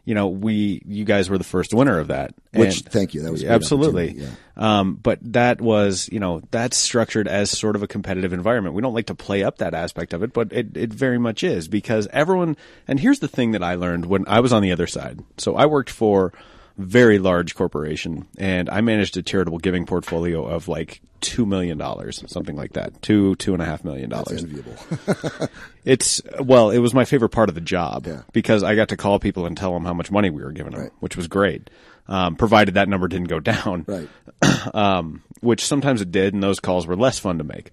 you 0.09 0.15
know, 0.15 0.29
we 0.29 0.81
you 0.87 1.05
guys 1.05 1.29
were 1.29 1.37
the 1.37 1.45
first 1.45 1.75
winner 1.75 1.99
of 1.99 2.09
that. 2.09 2.33
Which, 2.55 2.79
And- 2.81 2.87
thank 2.91 3.13
you, 3.13 3.21
that 3.25 3.31
was 3.31 3.45
absolutely. 3.45 4.09
opportunity, 4.09 4.37
Um, 4.57 4.95
but 4.95 5.19
that 5.35 5.61
was, 5.61 6.09
you 6.11 6.19
know, 6.19 6.41
that's 6.51 6.79
structured 6.79 7.29
as 7.29 7.51
sort 7.51 7.77
of 7.77 7.83
a 7.83 7.87
competitive 7.87 8.33
environment. 8.33 8.75
We 8.75 8.81
don't 8.81 8.95
like 8.95 9.09
to 9.09 9.15
play 9.15 9.45
up 9.45 9.59
that 9.59 9.75
aspect 9.75 10.15
of 10.15 10.23
it, 10.23 10.33
but 10.33 10.51
it, 10.51 10.75
it 10.79 10.95
very 10.95 11.19
much 11.19 11.45
is 11.45 11.69
because 11.69 12.09
everyone. 12.11 12.57
And 12.89 12.99
here's 12.99 13.19
the 13.19 13.29
thing 13.29 13.51
that 13.51 13.63
I 13.63 13.75
learned 13.75 14.07
when 14.07 14.25
I 14.27 14.41
was 14.41 14.51
on 14.51 14.63
the 14.63 14.73
other 14.73 14.87
side. 14.87 15.21
So 15.37 15.57
I 15.57 15.67
worked 15.67 15.91
for 15.91 16.33
very 16.79 17.19
large 17.19 17.55
corporation, 17.55 18.27
and 18.39 18.71
I 18.71 18.81
managed 18.81 19.17
a 19.17 19.23
charitable 19.23 19.59
giving 19.59 19.85
portfolio 19.85 20.45
of 20.47 20.69
like 20.69 21.01
two 21.21 21.45
million 21.45 21.77
dollars, 21.77 22.23
something 22.29 22.55
like 22.57 22.75
that, 22.75 23.03
two 23.03 23.35
two 23.37 23.53
and 23.53 23.61
a 23.63 23.67
half 23.67 23.85
million 23.85 24.09
dollars. 24.11 24.43
enviable. 24.45 24.77
It's 25.85 26.21
well, 26.41 26.71
it 26.71 26.79
was 26.79 26.93
my 26.95 27.05
favorite 27.05 27.31
part 27.31 27.49
of 27.49 27.55
the 27.55 27.61
job 27.63 28.07
Yeah. 28.07 28.23
because 28.33 28.63
I 28.63 28.75
got 28.75 28.89
to 28.91 28.97
call 28.97 29.19
people 29.19 29.47
and 29.47 29.57
tell 29.57 29.73
them 29.73 29.85
how 29.85 29.95
much 29.95 30.11
money 30.11 30.29
we 30.31 30.43
were 30.43 30.53
giving 30.53 30.73
them, 30.73 30.83
Right. 30.83 30.93
which 31.01 31.17
was 31.17 31.27
great. 31.29 31.71
Um, 32.07 32.37
provided 32.37 32.75
that 32.75 32.89
number 32.89 33.09
didn't 33.09 33.29
go 33.29 33.41
down, 33.41 33.85
Right. 33.87 34.09
um, 34.75 35.23
which 35.41 35.65
sometimes 35.65 36.01
it 36.01 36.11
did, 36.13 36.35
and 36.35 36.43
those 36.43 36.61
calls 36.61 36.87
were 36.87 36.97
less 36.97 37.19
fun 37.19 37.39
to 37.39 37.45
make. 37.45 37.71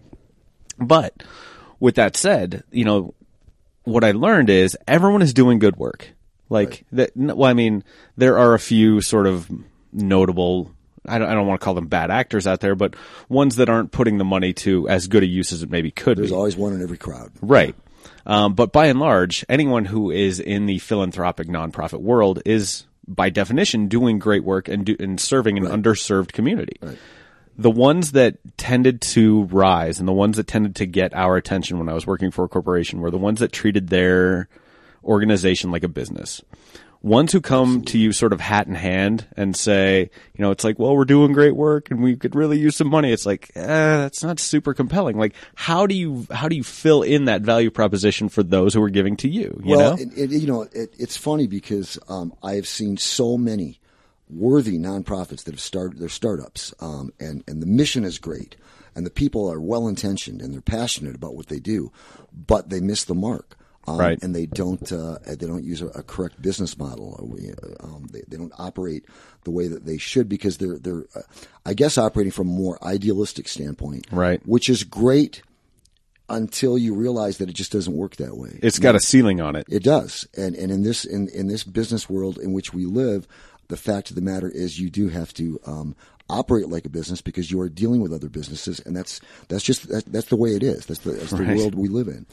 But 0.80 1.24
with 1.80 1.96
that 1.96 2.16
said, 2.18 2.64
you 2.72 2.86
know, 2.86 3.14
what 3.84 4.04
I 4.04 4.12
learned 4.12 4.50
is 4.50 4.78
everyone 4.88 5.22
is 5.22 5.34
doing 5.34 5.60
good 5.60 5.76
work. 5.78 6.10
Like 6.50 6.86
that. 6.92 7.12
Well, 7.16 7.50
I 7.50 7.54
mean, 7.54 7.84
there 8.18 8.38
are 8.38 8.54
a 8.54 8.60
few 8.60 9.02
sort 9.02 9.28
of 9.28 9.50
notable. 9.92 10.72
I 11.08 11.20
don't, 11.20 11.30
I 11.30 11.34
don't 11.34 11.48
want 11.48 11.60
to 11.60 11.64
call 11.64 11.74
them 11.74 11.88
bad 11.88 12.12
actors 12.12 12.48
out 12.48 12.60
there, 12.62 12.76
but 12.76 12.96
ones 13.30 13.58
that 13.58 13.70
aren't 13.70 13.92
putting 13.92 14.18
the 14.18 14.26
money 14.26 14.54
to 14.54 14.88
as 14.90 15.08
good 15.08 15.24
a 15.24 15.28
use 15.28 15.52
as 15.52 15.64
it 15.64 15.70
maybe 15.70 15.92
could 15.92 16.18
There's 16.18 16.30
be. 16.30 16.36
always 16.36 16.56
one 16.56 16.74
in 16.74 16.82
every 16.82 16.98
crowd. 16.98 17.32
Right. 17.42 17.76
Um, 18.26 18.54
but 18.56 18.72
by 18.72 18.88
and 18.88 19.00
large, 19.00 19.46
anyone 19.50 19.86
who 19.86 20.10
is 20.12 20.40
in 20.40 20.66
the 20.66 20.80
philanthropic 20.80 21.48
nonprofit 21.48 22.02
world 22.02 22.42
is, 22.46 22.86
by 23.08 23.30
definition, 23.30 23.88
doing 23.88 24.18
great 24.18 24.44
work 24.44 24.68
and, 24.68 24.86
do, 24.86 24.96
and 25.00 25.20
serving 25.20 25.58
an 25.58 25.66
underserved 25.66 26.32
community. 26.32 26.80
The 27.58 27.72
ones 27.72 28.14
that 28.14 28.38
tended 28.58 29.02
to 29.02 29.44
rise 29.44 30.00
and 30.00 30.08
the 30.08 30.14
ones 30.14 30.38
that 30.38 30.48
tended 30.48 30.76
to 30.78 30.86
get 30.86 31.14
our 31.14 31.38
attention 31.38 31.78
when 31.78 31.88
I 31.88 31.94
was 31.94 32.08
working 32.08 32.32
for 32.32 32.46
a 32.46 32.50
corporation 32.50 33.00
were 33.00 33.12
the 33.12 33.18
ones 33.18 33.40
that 33.40 33.52
treated 33.52 33.90
their 33.90 34.50
organization 35.06 35.72
like 35.72 35.84
a 35.84 35.88
business. 35.88 36.42
Ones 37.02 37.32
who 37.32 37.40
come 37.40 37.84
to 37.84 38.00
you 38.00 38.12
sort 38.12 38.34
of 38.34 38.40
hat 38.40 38.66
in 38.66 38.74
hand 38.74 39.28
and 39.38 39.56
say, 39.56 40.10
you 40.34 40.42
know, 40.42 40.50
it's 40.50 40.64
like, 40.64 40.80
well, 40.80 40.96
we're 40.96 41.06
doing 41.06 41.34
great 41.34 41.56
work 41.56 41.92
and 41.92 42.02
we 42.02 42.16
could 42.16 42.34
really 42.34 42.58
use 42.58 42.76
some 42.76 42.90
money. 42.90 43.12
It's 43.12 43.28
like, 43.28 43.52
eh, 43.56 43.62
that's 43.64 44.24
not 44.24 44.40
super 44.40 44.74
compelling. 44.74 45.16
Like, 45.16 45.36
how 45.54 45.86
do 45.86 45.94
you, 45.94 46.26
how 46.32 46.48
do 46.48 46.56
you 46.56 46.64
fill 46.64 47.04
in 47.04 47.26
that 47.26 47.44
value 47.44 47.70
proposition 47.70 48.28
for 48.28 48.42
those 48.42 48.74
who 48.74 48.82
are 48.82 48.90
giving 48.90 49.18
to 49.18 49.30
you? 49.30 49.62
You 49.64 49.78
well, 49.78 49.98
know? 49.98 50.02
it, 50.02 50.18
it, 50.18 50.32
you 50.32 50.48
know, 50.48 50.64
it, 50.64 50.96
it's 50.98 51.16
funny 51.16 51.46
because 51.46 52.00
um, 52.10 52.34
I 52.42 52.56
have 52.56 52.68
seen 52.68 52.98
so 52.98 53.38
many 53.38 53.80
worthy 54.30 54.78
nonprofits 54.78 55.44
that 55.44 55.54
have 55.54 55.62
started 55.62 56.00
their 56.00 56.10
startups, 56.10 56.74
um, 56.80 57.14
and 57.20 57.44
and 57.48 57.62
the 57.62 57.68
mission 57.68 58.04
is 58.04 58.18
great, 58.18 58.56
and 58.96 59.06
the 59.06 59.12
people 59.12 59.52
are 59.52 59.60
well 59.60 59.88
intentioned 59.88 60.42
and 60.42 60.54
they're 60.54 60.62
passionate 60.62 61.16
about 61.16 61.36
what 61.36 61.48
they 61.48 61.60
do, 61.60 61.92
but 62.34 62.70
they 62.70 62.80
miss 62.80 63.04
the 63.04 63.16
mark. 63.16 63.58
Um, 63.88 64.00
Right. 64.00 64.24
and 64.24 64.34
they 64.36 64.48
don't 64.48 64.92
uh, 64.92 65.20
they 65.28 65.36
don't 65.46 65.64
use 65.64 65.82
a, 65.84 65.88
a 65.90 66.02
correct 66.04 66.42
business 66.42 66.76
model. 66.78 67.20
We, 67.22 67.52
uh, 67.52 67.84
um, 67.86 68.08
they, 68.12 68.24
they 68.28 68.36
don't 68.38 68.54
operate 68.58 69.06
the 69.44 69.52
way 69.52 69.68
that 69.68 69.86
they 69.86 69.98
should 69.98 70.28
because 70.28 70.58
they're 70.58 70.80
they're 70.80 71.06
uh, 71.16 71.22
I 71.68 71.74
guess 71.76 71.98
operating 71.98 72.32
from 72.32 72.48
a 72.50 72.52
more 72.52 72.84
idealistic 72.84 73.48
standpoint, 73.48 74.08
Right. 74.12 74.42
Which 74.48 74.70
is 74.70 74.84
great 74.84 75.44
until 76.28 76.78
you 76.78 76.96
realize 76.96 77.38
that 77.38 77.50
it 77.50 77.54
just 77.56 77.72
doesn't 77.72 77.96
work 77.96 78.16
that 78.16 78.36
way. 78.36 78.60
it's 78.64 78.80
got 78.80 78.96
a 78.96 79.00
ceiling 79.00 79.40
on 79.42 79.56
it. 79.56 79.68
It 79.70 79.84
does, 79.84 80.28
and 80.36 80.56
and 80.56 80.72
in 80.72 80.82
this 80.84 81.06
in 81.06 81.28
in 81.30 81.48
this 81.48 81.64
business 81.64 82.10
world 82.10 82.40
in 82.40 82.54
which 82.54 82.74
we 82.74 82.86
live, 82.86 83.28
the 83.68 83.78
fact 83.78 84.10
of 84.10 84.16
the 84.16 84.22
matter 84.24 84.50
is 84.50 84.80
you 84.80 84.90
do 84.90 85.10
have 85.10 85.32
to 85.36 85.60
um, 85.68 85.96
operate 86.28 86.68
like 86.70 86.86
a 86.86 86.90
business 86.90 87.22
because 87.22 87.52
you 87.52 87.62
are 87.62 87.70
dealing 87.70 88.02
with 88.02 88.12
other 88.12 88.30
businesses, 88.30 88.80
and 88.80 88.96
that's 88.98 89.22
that's 89.50 89.64
just 89.64 89.88
that, 89.90 90.06
that's 90.08 90.30
the 90.30 90.36
way 90.36 90.56
it 90.56 90.64
is. 90.64 90.88
That's 90.88 91.02
the 91.02 91.12
that's 91.12 91.30
the 91.32 91.44
Right. 91.44 91.56
world 91.56 91.76
we 91.76 91.88
live 91.88 92.08
in. 92.08 92.26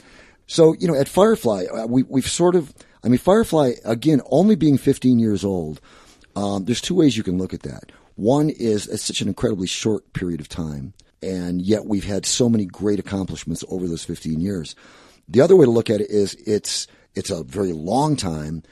So 0.46 0.74
you 0.74 0.88
know, 0.88 0.94
at 0.94 1.08
Firefly, 1.08 1.64
uh, 1.64 1.86
we 1.86 2.02
we've 2.04 2.28
sort 2.28 2.54
of, 2.54 2.72
I 3.04 3.08
mean, 3.08 3.18
Firefly 3.18 3.72
again, 3.84 4.20
only 4.26 4.54
being 4.54 4.78
15 4.78 5.18
years 5.18 5.44
old. 5.44 5.80
Um, 6.34 6.64
there's 6.64 6.80
two 6.80 6.94
ways 6.94 7.16
you 7.16 7.22
can 7.22 7.38
look 7.38 7.52
at 7.52 7.62
that. 7.62 7.92
One 8.16 8.50
is 8.50 8.86
it's 8.86 9.02
such 9.02 9.20
an 9.20 9.28
incredibly 9.28 9.66
short 9.66 10.12
period 10.12 10.40
of 10.40 10.48
time, 10.48 10.94
and 11.22 11.62
yet 11.62 11.86
we've 11.86 12.04
had 12.04 12.26
so 12.26 12.48
many 12.48 12.66
great 12.66 12.98
accomplishments 12.98 13.64
over 13.68 13.86
those 13.86 14.04
15 14.04 14.40
years. 14.40 14.74
The 15.28 15.40
other 15.40 15.56
way 15.56 15.64
to 15.64 15.70
look 15.70 15.90
at 15.90 16.00
it 16.00 16.10
is 16.10 16.34
it's 16.46 16.86
it's 17.14 17.30
a 17.30 17.44
very 17.44 17.72
long 17.72 18.16
time. 18.16 18.62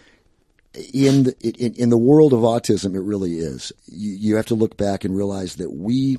In 0.94 1.24
the, 1.24 1.34
in, 1.40 1.74
in 1.74 1.88
the 1.88 1.98
world 1.98 2.32
of 2.32 2.40
autism, 2.40 2.94
it 2.94 3.00
really 3.00 3.38
is. 3.38 3.72
You, 3.86 4.12
you 4.12 4.36
have 4.36 4.46
to 4.46 4.54
look 4.54 4.76
back 4.76 5.04
and 5.04 5.16
realize 5.16 5.56
that 5.56 5.72
we, 5.72 6.18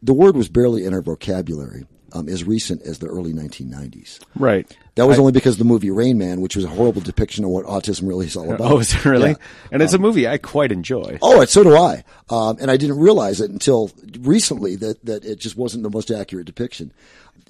the 0.00 0.14
word 0.14 0.34
was 0.34 0.48
barely 0.48 0.86
in 0.86 0.94
our 0.94 1.02
vocabulary 1.02 1.84
um, 2.14 2.28
as 2.28 2.44
recent 2.44 2.82
as 2.82 2.98
the 2.98 3.06
early 3.06 3.32
1990s. 3.32 4.20
Right. 4.36 4.76
That 4.96 5.06
was 5.06 5.18
only 5.18 5.32
because 5.32 5.54
of 5.54 5.58
the 5.58 5.64
movie 5.64 5.90
Rain 5.90 6.18
Man, 6.18 6.40
which 6.40 6.54
was 6.54 6.64
a 6.64 6.68
horrible 6.68 7.00
depiction 7.00 7.44
of 7.44 7.50
what 7.50 7.64
autism 7.64 8.08
really 8.08 8.26
is 8.26 8.36
all 8.36 8.52
about. 8.54 8.70
Oh, 8.70 8.78
is 8.78 8.94
it 8.94 9.04
really? 9.04 9.30
Yeah. 9.30 9.36
And 9.70 9.82
it's 9.82 9.94
a 9.94 9.98
movie 9.98 10.28
I 10.28 10.38
quite 10.38 10.70
enjoy. 10.72 11.18
Oh, 11.22 11.44
so 11.46 11.62
do 11.64 11.76
I. 11.76 12.04
Um, 12.28 12.58
and 12.60 12.70
I 12.70 12.76
didn't 12.76 12.98
realize 12.98 13.40
it 13.40 13.50
until 13.50 13.90
recently 14.20 14.76
that, 14.76 15.04
that 15.04 15.24
it 15.24 15.38
just 15.38 15.56
wasn't 15.56 15.82
the 15.82 15.90
most 15.90 16.10
accurate 16.10 16.46
depiction. 16.46 16.92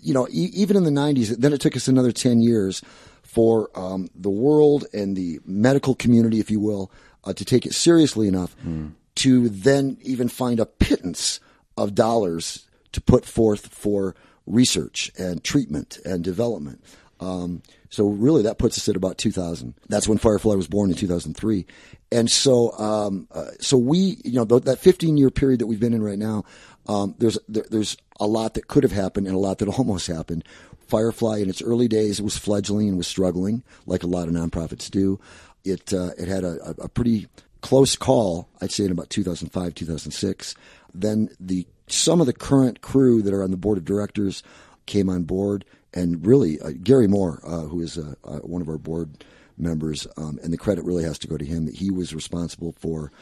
You 0.01 0.15
know, 0.15 0.29
e- 0.31 0.51
even 0.55 0.77
in 0.77 0.85
the 0.85 0.91
90s, 0.91 1.37
then 1.37 1.53
it 1.53 1.61
took 1.61 1.77
us 1.77 1.89
another 1.89 2.13
10 2.13 2.41
years 2.41 2.83
for 3.23 3.71
um, 3.75 4.11
the 4.15 4.31
world 4.31 4.85
and 4.93 5.17
the 5.17 5.41
medical 5.45 5.95
community, 5.95 6.39
if 6.39 6.51
you 6.51 6.61
will, 6.61 6.91
uh, 7.25 7.33
to 7.33 7.45
take 7.45 7.65
it 7.67 7.73
seriously 7.75 8.29
enough 8.29 8.55
to 9.15 9.49
then 9.49 9.97
even 10.03 10.29
find 10.29 10.59
a 10.59 10.67
pittance 10.67 11.39
of 11.77 11.95
dollars 11.95 12.67
to 12.93 13.01
put 13.01 13.25
forth 13.25 13.67
for 13.69 14.15
research 14.47 15.11
and 15.19 15.43
treatment 15.43 15.99
and 16.05 16.25
development. 16.25 16.83
Um, 17.21 17.63
so 17.89 18.09
really, 18.09 18.43
that 18.43 18.59
puts 18.59 18.79
us 18.79 18.89
at 18.89 18.97
about 18.97 19.19
2000. 19.19 19.75
That's 19.89 20.09
when 20.09 20.19
Firefly 20.19 20.55
was 20.55 20.67
born 20.67 20.91
in 20.91 20.97
2003, 20.97 21.67
and 22.11 22.31
so 22.31 22.73
um, 22.79 23.29
uh, 23.31 23.51
so 23.61 23.77
we, 23.77 24.19
you 24.25 24.33
know, 24.33 24.45
th- 24.45 24.63
that 24.63 24.79
15 24.79 25.17
year 25.17 25.31
period 25.31 25.61
that 25.61 25.67
we've 25.67 25.79
been 25.79 25.95
in 25.95 26.03
right 26.03 26.19
now, 26.19 26.45
um, 26.89 27.15
there's 27.19 27.39
there, 27.49 27.65
there's 27.71 27.97
a 28.19 28.27
lot 28.27 28.55
that 28.55 28.67
could 28.67 28.83
have 28.83 28.93
happened 28.93 29.27
and 29.27 29.37
a 29.37 29.39
lot 29.39 29.59
that 29.59 29.69
almost 29.79 30.07
happened. 30.07 30.45
Firefly 30.89 31.39
in 31.39 31.49
its 31.49 31.63
early 31.63 31.89
days 31.89 32.21
was 32.21 32.37
fledgling 32.37 32.89
and 32.89 32.99
was 32.99 33.07
struggling, 33.07 33.63
like 33.87 34.03
a 34.03 34.07
lot 34.07 34.29
of 34.29 34.35
nonprofits 34.35 34.91
do. 34.91 35.21
It 35.65 35.93
uh, 35.93 36.11
it 36.19 36.29
had 36.29 36.45
a, 36.45 36.75
a 36.79 36.89
pretty 36.89 37.29
close 37.61 37.95
call, 37.95 38.49
I'd 38.61 38.73
say, 38.73 38.85
in 38.85 38.91
about 38.91 39.11
2005, 39.11 39.75
2006. 39.75 40.55
Then 40.93 41.31
the 41.41 41.67
some 41.93 42.21
of 42.21 42.27
the 42.27 42.33
current 42.33 42.81
crew 42.81 43.23
that 43.23 43.35
are 43.35 43.43
on 43.43 43.51
the 43.51 43.57
board 43.57 43.79
of 43.79 43.85
directors 43.85 44.43
came 44.87 45.09
on 45.09 45.25
board, 45.25 45.65
and 45.93 46.27
really 46.27 46.61
uh, 46.61 46.71
Gary 46.83 47.07
Moore, 47.07 47.41
uh, 47.45 47.61
who 47.61 47.81
is 47.81 47.99
uh, 47.99 48.15
uh, 48.25 48.39
one 48.39 48.63
of 48.63 48.69
our 48.69 48.79
board 48.79 49.25
members, 49.59 50.07
um, 50.17 50.39
and 50.43 50.53
the 50.53 50.59
credit 50.59 50.85
really 50.85 51.05
has 51.05 51.19
to 51.19 51.29
go 51.29 51.37
to 51.37 51.45
him 51.45 51.67
that 51.67 51.77
he 51.77 51.91
was 51.91 52.15
responsible 52.15 52.75
for 52.79 53.13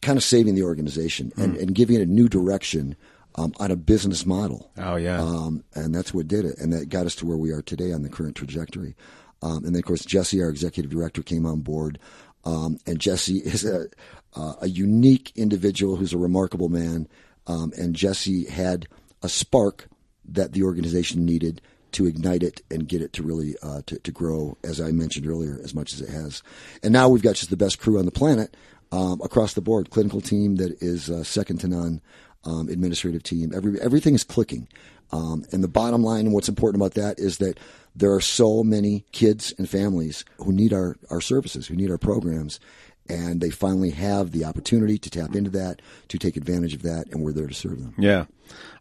kind 0.00 0.16
of 0.16 0.24
saving 0.24 0.54
the 0.54 0.62
organization 0.62 1.32
and, 1.36 1.56
and 1.56 1.74
giving 1.74 1.96
it 1.96 2.02
a 2.02 2.06
new 2.06 2.28
direction 2.28 2.96
um, 3.34 3.52
on 3.58 3.70
a 3.70 3.76
business 3.76 4.24
model. 4.24 4.70
Oh, 4.78 4.96
yeah. 4.96 5.20
Um, 5.20 5.64
and 5.74 5.94
that's 5.94 6.14
what 6.14 6.28
did 6.28 6.44
it. 6.44 6.58
And 6.58 6.72
that 6.72 6.88
got 6.88 7.06
us 7.06 7.14
to 7.16 7.26
where 7.26 7.36
we 7.36 7.50
are 7.50 7.62
today 7.62 7.92
on 7.92 8.02
the 8.02 8.08
current 8.08 8.36
trajectory. 8.36 8.94
Um, 9.42 9.64
and 9.64 9.74
then, 9.74 9.76
of 9.76 9.84
course, 9.84 10.04
Jesse, 10.04 10.42
our 10.42 10.48
executive 10.48 10.90
director, 10.90 11.22
came 11.22 11.44
on 11.44 11.60
board. 11.60 11.98
Um, 12.44 12.78
and 12.86 12.98
Jesse 12.98 13.38
is 13.38 13.64
a, 13.64 13.88
uh, 14.34 14.54
a 14.62 14.68
unique 14.68 15.32
individual 15.36 15.96
who's 15.96 16.14
a 16.14 16.18
remarkable 16.18 16.68
man. 16.68 17.08
Um, 17.46 17.72
and 17.76 17.94
Jesse 17.94 18.44
had 18.44 18.88
a 19.22 19.28
spark 19.28 19.88
that 20.28 20.52
the 20.52 20.62
organization 20.62 21.24
needed 21.24 21.60
to 21.92 22.06
ignite 22.06 22.42
it 22.42 22.62
and 22.70 22.88
get 22.88 23.00
it 23.00 23.12
to 23.14 23.22
really 23.22 23.54
uh, 23.62 23.82
to, 23.86 23.98
to 24.00 24.10
grow, 24.10 24.56
as 24.64 24.80
I 24.80 24.90
mentioned 24.90 25.26
earlier, 25.26 25.58
as 25.62 25.74
much 25.74 25.92
as 25.92 26.00
it 26.00 26.10
has. 26.10 26.42
And 26.82 26.92
now 26.92 27.08
we've 27.08 27.22
got 27.22 27.36
just 27.36 27.50
the 27.50 27.56
best 27.56 27.78
crew 27.78 27.98
on 27.98 28.04
the 28.04 28.10
planet 28.10 28.56
um, 28.92 29.20
across 29.22 29.54
the 29.54 29.60
board. 29.60 29.90
Clinical 29.90 30.20
team 30.20 30.56
that 30.56 30.82
is 30.82 31.08
uh, 31.08 31.24
second 31.24 31.58
to 31.60 31.68
none. 31.68 32.00
Um, 32.44 32.68
administrative 32.68 33.24
team. 33.24 33.50
Every 33.52 33.80
everything 33.80 34.14
is 34.14 34.22
clicking. 34.22 34.68
Um, 35.10 35.44
and 35.50 35.64
the 35.64 35.68
bottom 35.68 36.04
line, 36.04 36.26
and 36.26 36.32
what's 36.34 36.48
important 36.48 36.80
about 36.80 36.94
that, 36.94 37.18
is 37.18 37.38
that 37.38 37.58
there 37.94 38.12
are 38.12 38.20
so 38.20 38.62
many 38.62 39.04
kids 39.12 39.54
and 39.58 39.68
families 39.68 40.24
who 40.38 40.52
need 40.52 40.72
our, 40.72 40.96
our 41.10 41.20
services, 41.20 41.66
who 41.66 41.74
need 41.74 41.90
our 41.90 41.98
programs, 41.98 42.60
and 43.08 43.40
they 43.40 43.50
finally 43.50 43.90
have 43.90 44.32
the 44.32 44.44
opportunity 44.44 44.98
to 44.98 45.10
tap 45.10 45.34
into 45.34 45.50
that, 45.50 45.82
to 46.08 46.18
take 46.18 46.36
advantage 46.36 46.74
of 46.74 46.82
that, 46.82 47.06
and 47.10 47.22
we're 47.22 47.32
there 47.32 47.46
to 47.46 47.54
serve 47.54 47.80
them. 47.80 47.94
Yeah. 47.98 48.26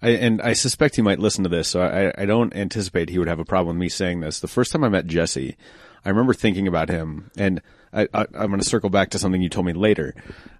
I, 0.01 0.09
and 0.09 0.41
I 0.41 0.53
suspect 0.53 0.95
he 0.95 1.01
might 1.01 1.19
listen 1.19 1.43
to 1.43 1.49
this, 1.49 1.67
so 1.67 1.81
I, 1.81 2.21
I 2.21 2.25
don't 2.25 2.55
anticipate 2.55 3.09
he 3.09 3.19
would 3.19 3.27
have 3.27 3.39
a 3.39 3.45
problem 3.45 3.77
with 3.77 3.81
me 3.81 3.89
saying 3.89 4.19
this. 4.19 4.39
The 4.39 4.47
first 4.47 4.71
time 4.71 4.83
I 4.83 4.89
met 4.89 5.07
Jesse, 5.07 5.57
I 6.03 6.09
remember 6.09 6.33
thinking 6.33 6.67
about 6.67 6.89
him, 6.89 7.31
and 7.37 7.61
I, 7.93 8.07
I'm 8.13 8.47
going 8.47 8.59
to 8.59 8.65
circle 8.65 8.89
back 8.89 9.09
to 9.11 9.19
something 9.19 9.41
you 9.41 9.49
told 9.49 9.65
me 9.65 9.73
later. 9.73 10.13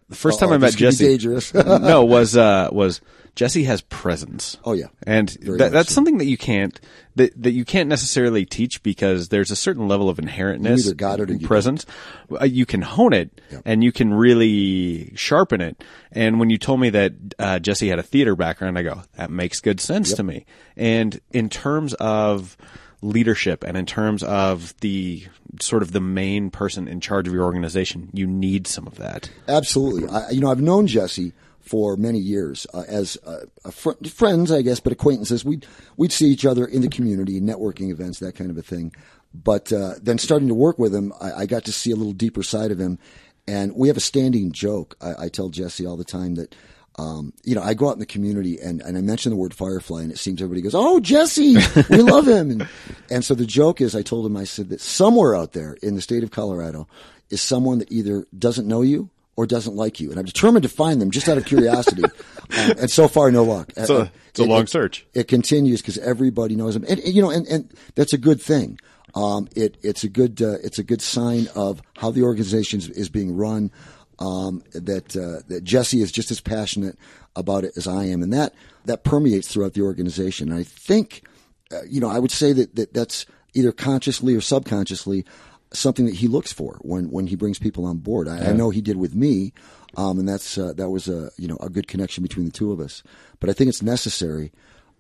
The 0.10 0.15
1st 0.15 0.39
time 0.39 0.52
I 0.52 0.58
met 0.58 0.76
Jesse, 0.76 1.06
dangerous. 1.06 1.54
no, 1.54 2.06
was 2.06 2.38
uh, 2.38 2.70
was 2.72 3.02
Jesse 3.36 3.63
has 3.63 3.82
presence. 3.82 4.58
Oh, 4.63 4.74
yeah. 4.74 4.88
and 5.06 5.36
much 5.41 5.72
that's 5.72 5.89
so. 5.89 5.96
something 5.96 6.20
that 6.20 6.26
you 6.26 6.38
can't 6.38 6.80
that 7.15 7.34
that 7.41 7.52
you 7.52 7.65
can't 7.65 7.89
necessarily 7.89 8.46
teach 8.46 8.84
because 8.84 9.30
there's 9.30 9.50
a 9.50 9.56
certain 9.56 9.88
level 9.88 10.08
of 10.08 10.18
inherentness, 10.18 10.84
You 10.84 10.89
either 10.89 10.94
got 10.96 11.20
it 11.20 11.30
or 11.30 11.34
in 11.34 11.39
you 11.39 11.48
presence. 11.48 11.86
Uh, 12.30 12.46
You 12.46 12.65
can 12.65 12.82
hone 12.82 13.13
it 13.13 13.41
and 13.65 13.84
you 13.84 13.91
can 13.91 14.13
really 14.13 15.12
sharpen 15.15 15.60
it. 15.60 15.84
And 16.12 16.39
when 16.39 16.50
you 16.50 16.58
told 16.58 16.80
me 16.80 16.91
that 16.91 17.13
uh, 17.39 17.60
Jesse 17.60 17.89
had 17.89 18.00
a 18.00 18.04
theater 18.04 18.36
background, 18.36 18.78
I 18.78 18.84
go, 18.84 19.02
that 19.15 19.32
makes 19.32 19.60
good 19.60 19.80
sense 19.82 20.13
to 20.13 20.24
me. 20.24 20.46
And 20.78 21.20
in 21.32 21.50
terms 21.50 21.94
of 21.96 22.58
leadership 23.06 23.63
and 23.63 23.78
in 23.78 23.86
terms 23.86 24.24
of 24.24 24.74
the 24.82 25.26
sort 25.62 25.84
of 25.84 25.91
the 25.91 26.02
main 26.02 26.50
person 26.50 26.88
in 26.88 27.00
charge 27.00 27.28
of 27.28 27.34
your 27.34 27.44
organization, 27.44 28.10
you 28.13 28.28
need 28.28 28.68
some 28.68 28.88
of 28.88 28.96
that. 28.96 29.30
Absolutely. 29.48 30.10
I, 30.10 30.32
you 30.32 30.41
know, 30.41 30.52
I've 30.52 30.62
known 30.62 30.88
Jesse 30.88 31.34
for 31.62 31.96
many 31.98 32.20
years 32.20 32.68
uh, 32.74 32.84
as 32.88 33.18
uh, 33.26 33.46
fr- 33.72 33.91
friends, 34.10 34.52
I 34.52 34.62
guess, 34.62 34.80
but 34.80 34.94
acquaintances. 34.94 35.46
We'd 35.46 35.65
we'd 35.98 36.12
see 36.12 36.28
each 36.28 36.46
other 36.46 36.65
in 36.65 36.82
the 36.82 36.89
community, 36.89 37.39
networking 37.39 37.91
events, 37.91 38.20
that 38.20 38.36
kind 38.36 38.50
of 38.50 38.58
a 38.58 38.62
thing. 38.62 38.91
But 39.34 39.72
uh, 39.72 39.96
then 40.02 40.18
starting 40.18 40.48
to 40.48 40.54
work 40.54 40.80
with 40.80 40.94
him, 40.94 41.13
I, 41.20 41.32
I 41.34 41.46
got 41.46 41.65
to 41.65 41.72
see 41.72 41.91
a 41.91 41.96
little 41.96 42.13
deeper 42.13 42.44
side 42.44 42.72
of 42.72 42.80
him. 42.80 43.00
And 43.48 43.76
we 43.76 43.89
have 43.89 43.98
a 43.98 44.02
standing 44.02 44.52
joke. 44.52 44.98
I, 45.00 45.26
I 45.26 45.30
tell 45.30 45.50
Jesse 45.50 45.86
all 45.86 45.98
the 45.98 46.04
time 46.04 46.36
that. 46.36 46.56
Um, 46.97 47.34
you 47.43 47.55
know, 47.55 47.62
I 47.62 47.73
go 47.73 47.89
out 47.89 47.93
in 47.93 47.99
the 47.99 48.05
community 48.05 48.58
and, 48.60 48.81
and 48.81 48.97
I 48.97 49.01
mention 49.01 49.29
the 49.31 49.36
word 49.36 49.53
firefly 49.53 50.01
and 50.03 50.12
it 50.12 50.17
seems 50.17 50.41
everybody 50.41 50.62
goes, 50.62 50.75
Oh, 50.75 50.99
Jesse, 51.01 51.58
we 51.89 51.97
love 51.97 52.25
him. 52.27 52.51
And, 52.51 52.69
and 53.12 53.25
so 53.25 53.34
the 53.36 53.45
joke 53.45 53.81
is 53.81 53.95
I 53.95 54.01
told 54.01 54.25
him, 54.25 54.38
I 54.38 54.45
said 54.45 54.69
that 54.69 54.79
somewhere 54.79 55.36
out 55.36 55.51
there 55.51 55.73
in 55.84 55.95
the 55.95 56.01
state 56.01 56.23
of 56.23 56.31
Colorado 56.31 56.88
is 57.29 57.41
someone 57.41 57.79
that 57.79 57.91
either 57.91 58.25
doesn't 58.38 58.65
know 58.67 58.81
you 58.81 59.10
or 59.36 59.45
doesn't 59.45 59.75
like 59.75 59.99
you. 59.99 60.10
And 60.10 60.17
I'm 60.17 60.25
determined 60.25 60.63
to 60.63 60.69
find 60.69 61.01
them 61.01 61.12
just 61.12 61.27
out 61.27 61.38
of 61.38 61.43
curiosity. 61.45 62.03
um, 62.58 62.71
and 62.79 62.89
so 62.89 63.10
far, 63.10 63.29
no 63.29 63.43
luck. 63.43 63.73
It's 63.75 63.89
a- 64.03 64.12
it's 64.29 64.39
a 64.39 64.43
long 64.49 64.67
search. 64.67 65.05
It 65.13 65.27
continues 65.27 65.81
because 65.81 65.97
everybody 65.97 66.55
knows 66.55 66.75
him. 66.77 66.86
And, 66.88 67.01
you 67.03 67.21
know, 67.21 67.29
and, 67.29 67.45
and 67.47 67.73
that's 67.95 68.13
a 68.13 68.17
good 68.17 68.41
thing. 68.41 68.79
Um, 69.15 69.47
it, 69.55 69.77
it's 69.81 70.03
a 70.03 70.10
good, 70.10 70.41
uh, 70.41 70.58
it's 70.63 70.77
a 70.79 70.84
good 70.84 71.01
sign 71.01 71.47
of 71.55 71.81
how 71.97 72.12
the 72.12 72.23
organization 72.23 72.79
is 72.79 73.10
being 73.10 73.36
run. 73.36 73.71
Um, 74.17 74.63
that, 74.71 75.15
uh, 75.15 75.43
that 75.49 75.65
Jesse 75.65 76.01
is 76.01 76.10
just 76.10 76.32
as 76.32 76.39
passionate 76.39 76.97
about 77.36 77.65
it 77.65 77.73
as 77.75 77.86
I 77.86 78.06
am. 78.06 78.23
And 78.23 78.32
that, 78.32 78.54
that 78.86 79.04
permeates 79.04 79.49
throughout 79.49 79.73
the 79.73 79.82
organization. 79.82 80.51
And 80.51 80.58
I 80.58 80.63
think, 80.63 81.28
uh, 81.69 81.82
you 81.89 81.99
know, 81.99 82.10
I 82.10 82.19
would 82.19 82.32
say 82.32 82.54
that, 82.54 82.75
that 82.78 82.93
that's 82.93 83.25
either 83.54 83.73
consciously 83.73 84.34
or 84.34 84.39
subconsciously 84.39 85.25
something 85.73 86.06
that 86.06 86.15
he 86.15 86.30
looks 86.30 86.54
for 86.54 86.78
when, 86.82 87.12
when 87.12 87.28
he 87.28 87.36
brings 87.36 87.60
people 87.60 87.86
on 87.86 87.97
board. 87.97 88.30
I, 88.30 88.51
I 88.51 88.54
know 88.54 88.69
he 88.69 88.82
did 88.82 88.95
with 88.95 89.15
me. 89.15 89.51
Um, 89.97 90.19
and 90.19 90.28
that's, 90.28 90.58
uh, 90.58 90.73
that 90.73 90.89
was 90.89 91.08
a, 91.08 91.32
you 91.38 91.47
know, 91.47 91.58
a 91.60 91.69
good 91.69 91.88
connection 91.88 92.21
between 92.21 92.45
the 92.45 92.51
two 92.51 92.71
of 92.71 92.80
us. 92.80 93.04
But 93.39 93.49
I 93.49 93.54
think 93.54 93.69
it's 93.69 93.82
necessary, 93.82 94.51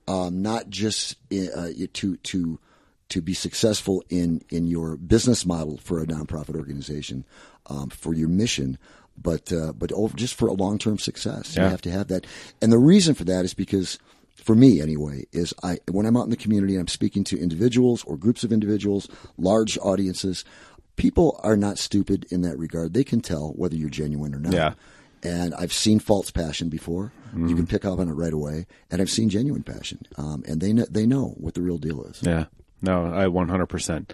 um, 0.07 0.41
not 0.41 0.69
just 0.69 1.15
uh, 1.31 1.69
to, 1.93 2.17
to, 2.17 2.59
to 3.09 3.21
be 3.21 3.33
successful 3.33 4.03
in, 4.09 4.41
in 4.49 4.67
your 4.67 4.97
business 4.97 5.45
model 5.45 5.77
for 5.77 6.01
a 6.01 6.05
nonprofit 6.05 6.55
organization, 6.55 7.25
um, 7.67 7.89
for 7.89 8.13
your 8.13 8.29
mission, 8.29 8.77
but, 9.21 9.51
uh, 9.51 9.73
but 9.73 9.91
over, 9.91 10.15
just 10.15 10.35
for 10.35 10.47
a 10.47 10.53
long-term 10.53 10.97
success. 10.99 11.55
Yeah. 11.55 11.65
You 11.65 11.69
have 11.69 11.81
to 11.81 11.91
have 11.91 12.07
that. 12.07 12.25
And 12.61 12.71
the 12.71 12.77
reason 12.77 13.15
for 13.15 13.23
that 13.25 13.45
is 13.45 13.53
because 13.53 13.97
for 14.35 14.55
me 14.55 14.81
anyway, 14.81 15.25
is 15.31 15.53
I 15.63 15.79
when 15.89 16.05
I'm 16.05 16.15
out 16.15 16.25
in 16.25 16.29
the 16.29 16.37
community 16.37 16.73
and 16.73 16.81
I'm 16.81 16.87
speaking 16.87 17.23
to 17.25 17.39
individuals 17.39 18.03
or 18.03 18.15
groups 18.15 18.43
of 18.43 18.51
individuals, 18.51 19.07
large 19.37 19.77
audiences, 19.79 20.45
people 20.97 21.39
are 21.43 21.57
not 21.57 21.79
stupid 21.79 22.27
in 22.29 22.41
that 22.43 22.57
regard. 22.59 22.93
They 22.93 23.03
can 23.03 23.21
tell 23.21 23.53
whether 23.55 23.75
you're 23.75 23.89
genuine 23.89 24.35
or 24.35 24.39
not. 24.39 24.53
Yeah. 24.53 24.73
And 25.23 25.55
I've 25.55 25.73
seen 25.73 25.97
false 25.99 26.29
passion 26.29 26.69
before. 26.69 27.11
You 27.35 27.55
can 27.55 27.67
pick 27.67 27.83
up 27.83 27.99
on 27.99 28.07
it 28.07 28.13
right 28.13 28.31
away. 28.31 28.67
And 28.91 29.01
I've 29.01 29.09
seen 29.09 29.27
genuine 29.29 29.63
passion. 29.63 30.05
Um, 30.17 30.43
and 30.47 30.61
they 30.61 30.71
know, 30.71 30.85
they 30.89 31.05
know 31.05 31.33
what 31.37 31.55
the 31.55 31.61
real 31.61 31.77
deal 31.77 32.03
is. 32.03 32.21
Yeah. 32.21 32.45
No, 32.85 33.05
I 33.07 33.25
100%. 33.25 34.09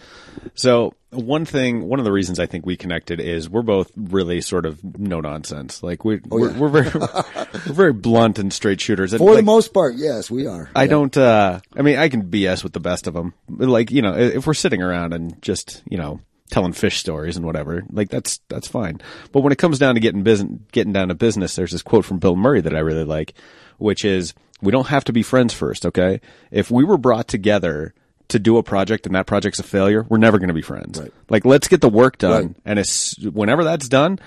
So 0.56 0.94
one 1.10 1.44
thing, 1.46 1.84
one 1.84 2.00
of 2.00 2.06
the 2.06 2.12
reasons 2.12 2.40
I 2.40 2.46
think 2.46 2.66
we 2.66 2.78
connected 2.78 3.20
is 3.20 3.50
we're 3.50 3.62
both 3.64 3.92
really 3.98 4.40
sort 4.42 4.66
of 4.66 4.82
no 4.98 5.20
nonsense. 5.20 5.84
Like 5.84 6.06
we, 6.06 6.22
we're, 6.26 6.52
yeah. 6.52 6.58
we're 6.58 6.70
very, 6.70 6.90
we're 7.68 7.74
very 7.74 7.94
blunt 7.94 8.40
and 8.40 8.52
straight 8.54 8.80
shooters. 8.80 9.12
And 9.14 9.20
For 9.20 9.36
the 9.36 9.44
most 9.44 9.74
part, 9.74 9.96
yes, 9.96 10.32
we 10.32 10.48
are. 10.48 10.70
I 10.76 10.84
Yeah. 10.84 10.90
don't, 10.90 11.18
uh, 11.18 11.60
I 11.76 11.82
mean, 11.82 11.98
I 11.98 12.08
can 12.10 12.24
BS 12.30 12.64
with 12.64 12.74
the 12.74 12.80
best 12.80 13.08
of 13.08 13.14
them. 13.14 13.34
Like, 13.50 13.92
you 13.92 14.02
know, 14.02 14.16
if 14.18 14.48
we're 14.48 14.54
sitting 14.54 14.82
around 14.82 15.14
and 15.14 15.42
just, 15.42 15.84
you 15.90 15.98
know, 15.98 16.22
telling 16.50 16.74
fish 16.74 16.98
stories 17.00 17.36
and 17.38 17.46
whatever, 17.46 17.84
like 17.92 18.10
that's, 18.10 18.40
that's 18.48 18.68
fine. 18.68 19.02
But 19.34 19.42
when 19.42 19.52
it 19.52 19.58
comes 19.58 19.80
down 19.80 19.96
to 19.96 20.02
getting 20.02 20.24
business, 20.24 20.60
getting 20.72 20.94
down 20.94 21.10
to 21.10 21.16
business, 21.16 21.56
there's 21.56 21.72
this 21.72 21.82
quote 21.82 22.06
from 22.06 22.20
Bill 22.20 22.36
Murray 22.38 22.62
that 22.62 22.76
I 22.76 22.80
really 22.80 23.06
like, 23.06 23.34
which 23.78 24.06
is, 24.06 24.34
we 24.62 24.72
don't 24.72 24.88
have 24.88 25.04
to 25.06 25.14
be 25.14 25.24
friends 25.24 25.54
first, 25.54 25.86
okay? 25.88 26.22
If 26.52 26.70
we 26.72 26.84
were 26.84 26.98
brought 26.98 27.28
together 27.28 27.94
to 28.32 28.40
do 28.40 28.58
a 28.58 28.64
project 28.64 29.06
and 29.06 29.16
that 29.16 29.28
project's 29.28 29.60
a 29.60 29.64
failure, 29.64 30.06
we're 30.10 30.18
never 30.18 30.40
going 30.40 30.50
to 30.50 30.54
be 30.54 30.62
friends. 30.62 31.00
Right. 31.00 31.14
Like, 31.30 31.46
let's 31.46 31.68
get 31.68 31.82
the 31.82 31.90
work 31.90 32.18
done. 32.18 32.48
Right. 32.48 32.56
And 32.66 32.80
it's, 32.80 33.18
whenever 33.20 33.64
that's 33.64 33.88
done, 33.88 34.20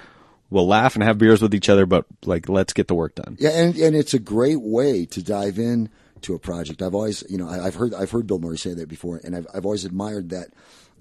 we'll 0.51 0.67
laugh 0.67 0.95
and 0.95 1.03
have 1.03 1.19
beers 1.19 1.43
with 1.43 1.55
each 1.55 1.69
other, 1.69 1.85
but 1.85 2.07
like, 2.25 2.49
let's 2.49 2.73
get 2.73 2.89
the 2.89 2.95
work 2.95 3.17
done. 3.17 3.37
Yeah, 3.41 3.51
and 3.51 3.77
and 3.77 3.97
it's 3.97 4.15
a 4.15 4.19
great 4.19 4.61
way 4.61 5.05
to 5.07 5.23
dive 5.23 5.59
in 5.59 5.89
to 6.23 6.35
a 6.35 6.39
project. 6.39 6.81
I've 6.81 6.95
always, 6.95 7.25
you 7.29 7.39
know, 7.39 7.49
I, 7.49 7.67
I've 7.67 7.75
heard 7.75 7.93
I've 7.93 8.11
heard 8.11 8.27
Bill 8.27 8.39
Murray 8.39 8.59
say 8.59 8.75
that 8.75 8.89
before, 8.89 9.21
and 9.25 9.35
I've 9.35 9.47
I've 9.53 9.65
always 9.65 9.85
admired 9.85 10.31
that 10.31 10.49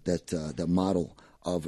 that 0.06 0.34
uh, 0.34 0.54
that 0.56 0.68
model 0.68 1.18
of 1.44 1.68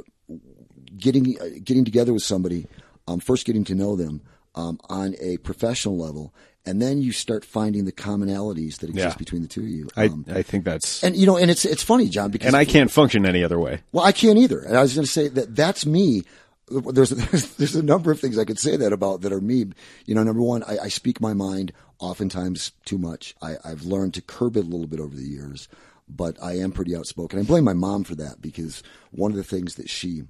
getting 0.96 1.40
uh, 1.40 1.48
getting 1.62 1.84
together 1.84 2.12
with 2.12 2.22
somebody, 2.22 2.66
um, 3.06 3.20
first 3.20 3.46
getting 3.46 3.64
to 3.64 3.74
know 3.74 3.94
them 3.94 4.22
um, 4.54 4.80
on 4.88 5.14
a 5.20 5.36
professional 5.38 5.96
level, 5.96 6.34
and 6.66 6.82
then 6.82 7.00
you 7.00 7.12
start 7.12 7.44
finding 7.44 7.84
the 7.84 7.92
commonalities 7.92 8.78
that 8.78 8.90
exist 8.90 9.14
Yeah. 9.14 9.18
between 9.18 9.42
the 9.42 9.48
two 9.48 9.60
of 9.62 9.68
you. 9.68 9.88
I, 9.96 10.06
Um, 10.06 10.24
I 10.28 10.42
think 10.42 10.64
that's, 10.64 11.02
and 11.04 11.16
you 11.16 11.26
know, 11.26 11.36
and 11.36 11.50
it's 11.50 11.64
it's 11.64 11.82
funny, 11.82 12.08
John, 12.08 12.30
because 12.30 12.46
and 12.48 12.56
I 12.56 12.64
can't 12.64 12.90
function 12.90 13.24
any 13.24 13.42
other 13.44 13.58
way. 13.58 13.80
well, 13.92 14.04
I 14.04 14.12
can't 14.12 14.38
either. 14.38 14.60
And 14.60 14.76
I 14.76 14.82
was 14.82 14.94
going 14.94 15.04
to 15.04 15.10
say 15.10 15.28
that 15.28 15.54
that's 15.56 15.86
me 15.86 16.22
there's, 16.68 17.10
there's 17.10 17.54
there's 17.56 17.76
a 17.76 17.82
number 17.82 18.10
of 18.10 18.18
things 18.18 18.38
I 18.38 18.44
could 18.44 18.58
say 18.58 18.76
that 18.76 18.92
about 18.92 19.20
that 19.20 19.32
are 19.32 19.40
me. 19.40 19.66
You 20.04 20.14
know, 20.16 20.24
number 20.24 20.42
one, 20.42 20.62
I, 20.64 20.78
I 20.84 20.88
speak 20.88 21.20
my 21.20 21.32
mind 21.32 21.72
oftentimes 22.00 22.72
too 22.84 22.98
much. 22.98 23.34
I, 23.40 23.54
I've 23.64 23.84
learned 23.84 24.14
to 24.14 24.20
curb 24.22 24.56
it 24.56 24.64
a 24.64 24.68
little 24.68 24.88
bit 24.88 24.98
over 25.00 25.14
the 25.14 25.22
years, 25.22 25.68
but 26.08 26.36
I 26.42 26.58
am 26.58 26.72
pretty 26.72 26.96
outspoken. 26.96 27.38
I 27.38 27.42
blame 27.44 27.62
my 27.64 27.72
mom 27.72 28.02
for 28.04 28.16
that 28.16 28.42
because 28.42 28.82
one 29.12 29.30
of 29.30 29.36
the 29.36 29.44
things 29.44 29.76
that 29.76 29.88
she 29.88 30.22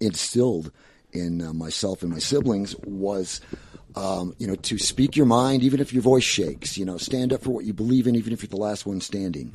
instilled 0.00 0.72
in 1.12 1.42
uh, 1.42 1.52
myself 1.52 2.02
and 2.02 2.10
my 2.10 2.18
siblings 2.18 2.76
was, 2.84 3.40
um, 3.94 4.34
you 4.38 4.46
know, 4.46 4.54
to 4.56 4.78
speak 4.78 5.16
your 5.16 5.26
mind 5.26 5.62
even 5.62 5.80
if 5.80 5.92
your 5.92 6.02
voice 6.02 6.24
shakes. 6.24 6.76
You 6.76 6.84
know, 6.84 6.96
stand 6.98 7.32
up 7.32 7.42
for 7.42 7.50
what 7.50 7.64
you 7.64 7.72
believe 7.72 8.06
in 8.06 8.14
even 8.16 8.32
if 8.32 8.42
you're 8.42 8.48
the 8.48 8.56
last 8.56 8.86
one 8.86 9.00
standing. 9.00 9.50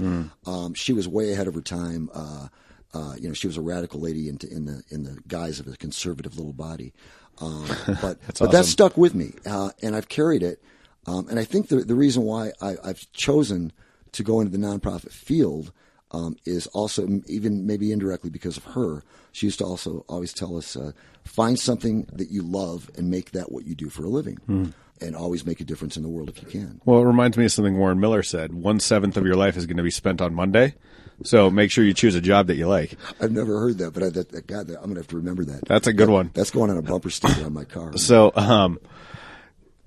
Um, 0.46 0.74
she 0.74 0.94
was 0.94 1.08
way 1.08 1.32
ahead 1.34 1.48
of 1.48 1.56
her 1.56 1.62
time. 1.62 2.10
Uh, 2.14 2.48
uh, 2.94 3.16
you 3.18 3.28
know, 3.28 3.34
she 3.34 3.48
was 3.48 3.58
a 3.58 3.62
radical 3.62 4.00
lady 4.02 4.28
in, 4.28 4.38
in 4.50 4.66
the 4.66 4.84
in 4.90 5.04
the 5.04 5.18
guise 5.28 5.60
of 5.60 5.68
a 5.68 5.78
conservative 5.78 6.38
little 6.38 6.54
body. 6.54 6.94
Um, 7.40 7.66
but 8.02 8.20
but 8.40 8.52
that 8.52 8.66
stuck 8.66 8.98
with 8.98 9.16
me, 9.16 9.34
uh, 9.46 9.72
and 9.82 9.96
I've 9.96 10.10
carried 10.10 10.44
it. 10.44 10.62
Um, 11.08 11.28
and 11.30 11.40
I 11.40 11.46
think 11.46 11.70
the 11.70 11.78
the 11.78 11.96
reason 11.96 12.24
why 12.24 12.52
I, 12.62 12.76
I've 12.84 13.12
chosen 13.14 13.72
to 14.12 14.24
go 14.24 14.42
into 14.42 14.56
the 14.56 14.64
nonprofit 14.64 15.12
field 15.12 15.72
um, 16.12 16.36
is 16.46 16.68
also 16.68 17.08
even 17.28 17.66
maybe 17.66 17.92
indirectly 17.92 18.30
because 18.30 18.58
of 18.58 18.64
her. 18.66 19.04
She 19.32 19.48
used 19.48 19.60
to 19.60 19.66
also 19.66 20.06
always 20.10 20.34
tell 20.34 20.58
us, 20.58 20.76
uh, 20.76 20.92
find 21.24 21.58
something 21.58 22.08
that 22.14 22.30
you 22.30 22.42
love 22.42 22.90
and 22.98 23.10
make 23.10 23.32
that 23.32 23.52
what 23.52 23.66
you 23.66 23.76
do 23.76 23.90
for 23.90 24.04
a 24.04 24.10
living, 24.10 24.74
and 25.00 25.16
always 25.16 25.46
make 25.46 25.62
a 25.62 25.64
difference 25.64 25.98
in 25.98 26.04
the 26.04 26.10
world 26.10 26.30
if 26.30 26.42
you 26.42 26.48
can. 26.48 26.82
Well, 26.86 27.02
it 27.02 27.06
reminds 27.06 27.38
me 27.38 27.46
of 27.46 27.52
something 27.52 27.78
Warren 27.78 28.00
Miller 28.00 28.24
said. 28.24 28.54
One 28.54 28.80
seventh 28.80 29.18
of 29.18 29.26
your 29.26 29.36
life 29.36 29.58
is 29.58 29.66
going 29.66 29.78
to 29.78 29.84
be 29.84 29.92
spent 29.92 30.22
on 30.22 30.34
Monday. 30.34 30.76
So 31.24 31.52
make 31.52 31.70
sure 31.70 31.84
you 31.84 31.94
choose 31.94 32.16
a 32.16 32.22
job 32.22 32.48
that 32.48 32.56
you 32.56 32.68
like. 32.68 32.98
I've 33.20 33.32
never 33.32 33.60
heard 33.60 33.78
that, 33.78 33.94
but 33.94 34.02
I, 34.04 34.10
that, 34.10 34.30
that, 34.30 34.48
God, 34.48 34.68
that, 34.68 34.78
I'm 34.78 34.86
going 34.86 34.96
to 34.96 35.02
have 35.02 35.08
to 35.10 35.18
remember 35.18 35.46
that. 35.46 35.66
That's 35.68 35.88
a 35.88 35.94
good 35.94 36.10
one. 36.10 36.32
That's 36.34 36.50
going 36.50 36.72
on 36.72 36.78
a 36.78 36.82
bumper 36.82 37.12
sticker 37.12 37.46
on 37.46 37.54
my 37.54 37.64
car. 37.64 37.96
So, 37.98 38.32
um, 38.36 38.80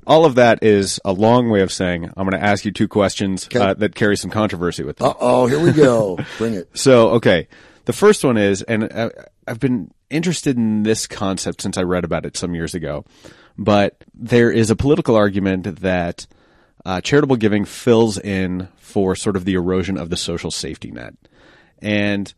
all 0.06 0.24
of 0.24 0.34
that 0.36 0.62
is 0.62 1.00
a 1.04 1.12
long 1.12 1.50
way 1.50 1.60
of 1.62 1.72
saying 1.72 2.04
I'm 2.16 2.28
going 2.28 2.40
to 2.40 2.46
ask 2.46 2.64
you 2.64 2.70
two 2.72 2.88
questions 2.88 3.46
Okay. 3.46 3.58
uh, 3.58 3.74
that 3.74 3.94
carry 3.94 4.16
some 4.16 4.30
controversy 4.30 4.82
with 4.84 4.96
them. 4.98 5.08
Uh 5.08 5.14
oh, 5.20 5.46
here 5.46 5.60
we 5.60 5.72
go. 5.72 6.18
Bring 6.38 6.54
it. 6.54 6.68
So, 6.76 7.10
okay. 7.10 7.48
The 7.86 7.92
first 7.92 8.24
one 8.24 8.36
is, 8.38 8.62
and 8.62 8.90
uh, 8.90 9.10
I've 9.46 9.60
been 9.60 9.90
interested 10.08 10.56
in 10.56 10.84
this 10.84 11.06
concept 11.06 11.60
since 11.60 11.76
I 11.76 11.82
read 11.82 12.04
about 12.04 12.24
it 12.24 12.36
some 12.36 12.54
years 12.54 12.74
ago, 12.74 13.04
but 13.58 14.04
there 14.14 14.50
is 14.50 14.70
a 14.70 14.76
political 14.76 15.16
argument 15.16 15.80
that 15.80 16.26
uh, 16.86 17.00
charitable 17.02 17.36
giving 17.36 17.64
fills 17.64 18.18
in 18.18 18.68
for 18.76 19.14
sort 19.14 19.36
of 19.36 19.44
the 19.44 19.54
erosion 19.54 19.98
of 19.98 20.08
the 20.10 20.16
social 20.16 20.50
safety 20.50 20.90
net. 20.90 21.14
And 21.82 22.32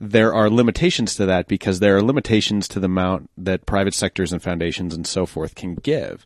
there 0.00 0.34
are 0.34 0.50
limitations 0.50 1.14
to 1.16 1.26
that 1.26 1.46
because 1.48 1.80
there 1.80 1.96
are 1.96 2.02
limitations 2.02 2.68
to 2.68 2.80
the 2.80 2.86
amount 2.86 3.30
that 3.36 3.66
private 3.66 3.94
sectors 3.94 4.32
and 4.32 4.42
foundations 4.42 4.94
and 4.94 5.06
so 5.06 5.26
forth 5.26 5.54
can 5.54 5.74
give. 5.76 6.24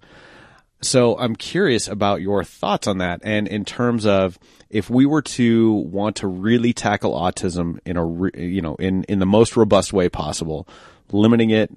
So 0.87 1.19
I'm 1.19 1.37
curious 1.37 1.89
about 1.89 2.21
your 2.21 2.45
thoughts 2.45 2.87
on 2.87 2.99
that, 2.99 3.21
and 3.25 3.47
in 3.49 3.65
terms 3.65 4.07
of 4.07 4.39
if 4.71 4.89
we 4.91 5.07
were 5.07 5.23
to 5.23 5.73
want 5.73 6.17
to 6.17 6.27
really 6.29 6.73
tackle 6.73 7.13
autism 7.13 7.79
in 7.85 7.97
a 7.97 8.05
re- 8.05 8.31
you 8.37 8.63
know 8.63 8.75
in 8.77 9.05
in 9.05 9.19
the 9.19 9.27
most 9.27 9.57
robust 9.57 9.93
way 9.93 10.09
possible, 10.09 10.67
limiting 11.13 11.51
it. 11.51 11.71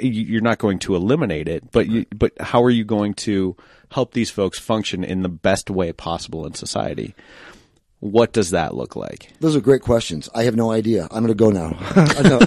you- 0.00 0.10
You're 0.32 0.42
not 0.42 0.58
going 0.58 0.78
to 0.80 0.94
eliminate 0.94 1.48
it, 1.48 1.70
but 1.72 1.88
you, 1.88 2.04
but 2.14 2.32
how 2.40 2.62
are 2.62 2.70
you 2.70 2.84
going 2.84 3.14
to 3.14 3.56
help 3.90 4.12
these 4.12 4.30
folks 4.30 4.58
function 4.58 5.02
in 5.04 5.22
the 5.22 5.28
best 5.30 5.70
way 5.70 5.92
possible 5.92 6.44
in 6.46 6.54
society? 6.54 7.14
What 8.00 8.32
does 8.32 8.50
that 8.50 8.74
look 8.74 8.96
like? 8.96 9.32
Those 9.40 9.54
are 9.54 9.60
great 9.60 9.82
questions. 9.82 10.28
I 10.34 10.42
have 10.42 10.56
no 10.56 10.72
idea. 10.72 11.04
I'm 11.10 11.24
going 11.24 11.28
to 11.28 11.34
go 11.34 11.50
now. 11.50 11.68
no. 12.22 12.38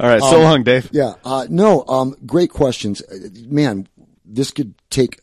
All 0.00 0.08
right, 0.08 0.22
so 0.22 0.40
long, 0.40 0.62
Dave. 0.62 0.88
Yeah. 0.92 1.14
Uh, 1.24 1.46
no, 1.50 1.84
um, 1.86 2.16
great 2.24 2.50
questions. 2.50 3.02
Uh, 3.02 3.28
Man, 3.46 3.86
this 4.24 4.50
could 4.50 4.74
take 4.88 5.20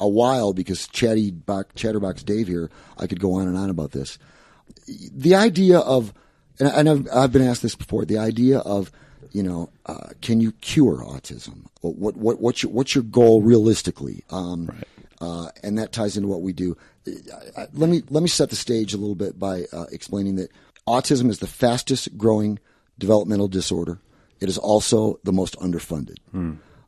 a 0.00 0.08
while 0.08 0.52
because 0.52 0.88
Chatty 0.88 1.30
Box, 1.30 1.74
Chatterbox 1.74 2.22
Dave 2.22 2.48
here, 2.48 2.70
I 2.98 3.06
could 3.06 3.20
go 3.20 3.34
on 3.34 3.48
and 3.48 3.56
on 3.56 3.70
about 3.70 3.92
this. 3.92 4.18
The 4.86 5.34
idea 5.34 5.78
of, 5.78 6.12
and, 6.58 6.88
I've, 6.88 7.08
I've 7.14 7.32
been 7.32 7.46
asked 7.46 7.62
this 7.62 7.74
before, 7.74 8.04
the 8.04 8.18
idea 8.18 8.58
of, 8.60 8.90
you 9.32 9.42
know, 9.42 9.70
uh, 9.86 10.08
can 10.22 10.40
you 10.40 10.52
cure 10.52 10.98
autism? 10.98 11.66
What, 11.80 11.96
what, 11.96 12.16
what, 12.16 12.40
what's 12.40 12.62
your, 12.62 12.72
what's 12.72 12.94
your 12.94 13.04
goal 13.04 13.42
realistically? 13.42 14.24
Um, 14.30 14.70
uh, 15.20 15.48
and 15.62 15.78
that 15.78 15.92
ties 15.92 16.16
into 16.16 16.28
what 16.28 16.42
we 16.42 16.52
do. 16.52 16.76
I, 17.06 17.62
I, 17.62 17.66
let 17.72 17.90
me, 17.90 18.02
let 18.10 18.22
me 18.22 18.28
set 18.28 18.50
the 18.50 18.56
stage 18.56 18.94
a 18.94 18.98
little 18.98 19.14
bit 19.14 19.38
by 19.38 19.64
uh, 19.72 19.86
explaining 19.92 20.36
that 20.36 20.50
autism 20.86 21.28
is 21.28 21.38
the 21.40 21.46
fastest 21.46 22.16
growing 22.16 22.58
developmental 22.98 23.48
disorder. 23.48 23.98
It 24.40 24.48
is 24.48 24.58
also 24.58 25.18
the 25.24 25.32
most 25.32 25.58
underfunded. 25.58 26.16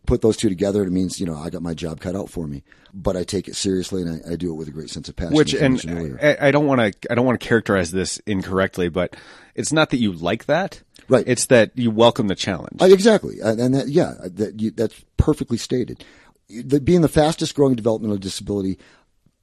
Put 0.07 0.23
those 0.23 0.37
two 0.37 0.49
together, 0.49 0.83
it 0.83 0.91
means 0.91 1.21
you 1.21 1.27
know 1.27 1.37
I 1.37 1.51
got 1.51 1.63
my 1.63 1.75
job 1.75 2.01
cut 2.01 2.17
out 2.17 2.31
for 2.31 2.47
me. 2.47 2.63
But 2.93 3.17
I 3.17 3.23
take 3.23 3.47
it 3.47 3.55
seriously, 3.55 4.03
and 4.03 4.23
I, 4.27 4.33
I 4.33 4.37
do 4.37 4.51
it 4.51 4.55
with 4.55 4.67
a 4.67 4.73
great 4.73 4.91
sense 4.91 5.09
of 5.09 5.17
passion. 5.17 5.35
Which 5.35 5.55
and. 5.55 6.19
I, 6.21 6.37
I 6.41 6.51
don't 6.51 6.67
want 6.67 6.81
to 6.81 7.13
I 7.13 7.15
don't 7.15 7.27
want 7.27 7.41
to 7.41 7.47
characterize 7.47 7.93
this 7.93 8.19
incorrectly, 8.27 8.89
but 8.89 9.15
it's 9.55 9.73
not 9.73 9.91
that 9.91 9.99
you 9.99 10.13
like 10.13 10.47
that, 10.47 10.83
Right. 11.11 11.25
It's 11.27 11.47
that 11.47 11.73
you 11.75 11.91
welcome 11.91 12.29
the 12.29 12.37
challenge. 12.37 12.81
Uh, 12.81 12.87
exactly, 12.87 13.41
and 13.41 13.61
and 13.61 13.75
that 13.75 13.89
yeah, 13.89 14.15
that 14.23 14.61
you, 14.61 14.71
that's 14.71 15.05
perfectly 15.17 15.59
stated. 15.59 16.05
The, 16.49 16.81
being 16.81 17.01
the 17.01 17.09
fastest 17.09 17.57
growing 17.57 17.75
developmental 17.75 18.17
disability, 18.17 18.79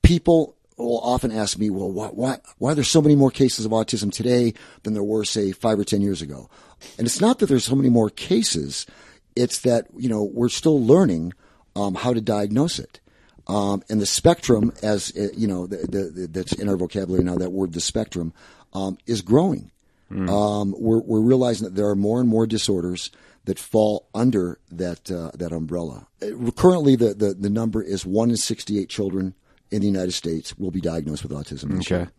people 0.01 0.55
will 0.77 1.01
often 1.01 1.29
ask 1.29 1.57
me, 1.57 1.69
"Well, 1.69 1.91
why, 1.91 2.07
why 2.07 2.37
why 2.57 2.71
are 2.71 2.75
there 2.75 2.85
so 2.85 3.01
many 3.01 3.17
more 3.17 3.31
cases 3.31 3.65
of 3.65 3.73
autism 3.73 4.13
today 4.13 4.53
than 4.83 4.93
there 4.93 5.03
were, 5.03 5.25
say, 5.25 5.51
five 5.51 5.77
or 5.77 5.83
ten 5.83 6.01
years 6.01 6.21
ago?" 6.21 6.49
And 6.97 7.05
it's 7.05 7.19
not 7.19 7.39
that 7.39 7.47
there's 7.47 7.65
so 7.65 7.75
many 7.75 7.89
more 7.89 8.09
cases; 8.09 8.85
it's 9.37 9.59
that 9.59 9.87
you 9.97 10.09
know 10.09 10.23
we're 10.23 10.49
still 10.49 10.83
learning 10.83 11.33
um, 11.75 11.95
how 11.95 12.13
to 12.13 12.21
diagnose 12.21 12.79
it. 12.79 12.99
Um, 13.47 13.81
and 13.89 14.01
the 14.01 14.05
spectrum, 14.05 14.73
as 14.83 15.13
uh, 15.17 15.29
you 15.33 15.47
know, 15.47 15.67
the, 15.67 15.77
the, 15.77 16.11
the, 16.13 16.27
that's 16.27 16.51
in 16.53 16.67
our 16.67 16.75
vocabulary 16.75 17.23
now, 17.23 17.35
that 17.35 17.51
word, 17.51 17.71
the 17.71 17.79
spectrum, 17.79 18.33
um, 18.73 18.97
is 19.05 19.21
growing. 19.21 19.71
Um, 20.29 20.75
we're, 20.77 20.99
we're 20.99 21.21
realizing 21.21 21.65
that 21.65 21.75
there 21.75 21.87
are 21.87 21.95
more 21.95 22.19
and 22.19 22.29
more 22.29 22.47
disorders 22.47 23.11
that 23.45 23.59
fall 23.59 24.07
under 24.13 24.59
that 24.71 25.09
uh, 25.09 25.31
that 25.35 25.51
umbrella. 25.51 26.07
Uh, 26.21 26.51
currently, 26.51 26.95
the, 26.95 27.13
the, 27.13 27.33
the 27.33 27.49
number 27.49 27.81
is 27.81 28.05
one 28.05 28.29
in 28.29 28.37
68 28.37 28.89
children 28.89 29.33
in 29.71 29.81
the 29.81 29.87
United 29.87 30.13
States 30.13 30.57
will 30.57 30.71
be 30.71 30.81
diagnosed 30.81 31.23
with 31.23 31.31
autism 31.31 31.77
Okay. 31.79 32.11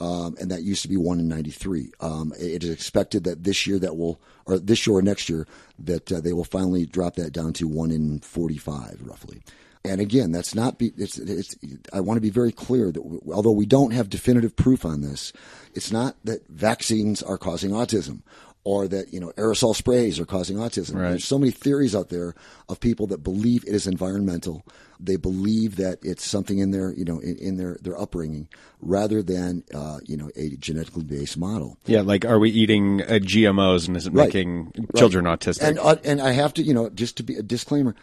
Um, 0.00 0.36
and 0.40 0.50
that 0.50 0.62
used 0.62 0.82
to 0.82 0.88
be 0.88 0.96
one 0.96 1.20
in 1.20 1.28
93. 1.28 1.92
Um, 2.00 2.32
it 2.38 2.64
is 2.64 2.70
expected 2.70 3.24
that 3.24 3.44
this 3.44 3.66
year 3.66 3.78
that 3.78 3.96
will, 3.96 4.20
or 4.44 4.58
this 4.58 4.86
year 4.86 4.96
or 4.96 5.02
next 5.02 5.28
year, 5.28 5.46
that 5.78 6.10
uh, 6.10 6.20
they 6.20 6.32
will 6.32 6.44
finally 6.44 6.84
drop 6.84 7.14
that 7.14 7.32
down 7.32 7.52
to 7.54 7.68
one 7.68 7.90
in 7.90 8.18
45, 8.18 9.00
roughly. 9.04 9.42
And 9.84 10.00
again, 10.00 10.32
that's 10.32 10.54
not 10.54 10.78
be. 10.78 10.92
It's, 10.96 11.18
it's. 11.18 11.56
I 11.92 12.00
want 12.00 12.16
to 12.16 12.22
be 12.22 12.30
very 12.30 12.52
clear 12.52 12.86
that 12.86 13.02
w 13.02 13.20
although 13.30 13.52
we 13.52 13.66
don't 13.66 13.90
have 13.90 14.08
definitive 14.08 14.56
proof 14.56 14.82
on 14.82 15.02
this, 15.02 15.30
it's 15.74 15.92
not 15.92 16.16
that 16.24 16.48
vaccines 16.48 17.22
are 17.22 17.36
causing 17.36 17.70
autism, 17.70 18.22
or 18.64 18.88
that 18.88 19.12
you 19.12 19.20
know 19.20 19.30
aerosol 19.36 19.76
sprays 19.76 20.18
are 20.18 20.24
causing 20.26 20.56
autism. 20.56 20.94
Right. 20.96 21.10
There's 21.10 21.24
so 21.24 21.38
many 21.38 21.52
theories 21.52 21.94
out 21.94 22.08
there 22.08 22.34
of 22.68 22.80
people 22.80 23.06
that 23.08 23.18
believe 23.22 23.62
it 23.64 23.74
is 23.74 23.86
environmental. 23.86 24.64
They 24.98 25.16
believe 25.16 25.76
that 25.76 25.98
it's 26.02 26.24
something 26.24 26.58
in 26.58 26.70
their 26.70 26.92
you 26.94 27.04
know 27.04 27.18
in, 27.18 27.36
in 27.36 27.56
their 27.58 27.76
their 27.82 27.98
upbringing, 28.00 28.48
rather 28.80 29.22
than 29.22 29.64
uh, 29.74 29.98
you 30.04 30.16
know 30.16 30.30
a 30.36 30.50
genetically 30.56 31.04
based 31.04 31.36
model. 31.36 31.76
yeah, 31.86 32.00
like 32.00 32.24
are 32.24 32.38
we 32.38 32.50
eating 32.50 33.02
uh, 33.02 33.18
GMOs 33.22 33.86
and 33.86 33.96
is 33.96 34.06
it 34.06 34.12
Right. 34.14 34.26
making 34.28 34.72
Right. 34.76 34.94
children 34.96 35.26
autistic? 35.26 35.62
And 35.68 35.78
uh, 35.78 35.96
and 36.04 36.20
I 36.22 36.32
have 36.32 36.54
to, 36.54 36.62
you 36.62 36.72
know, 36.72 36.88
just 36.90 37.16
to 37.18 37.22
be 37.22 37.34
a 37.36 37.42
disclaimer, 37.42 37.94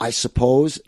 I 0.00 0.10
suppose 0.10 0.78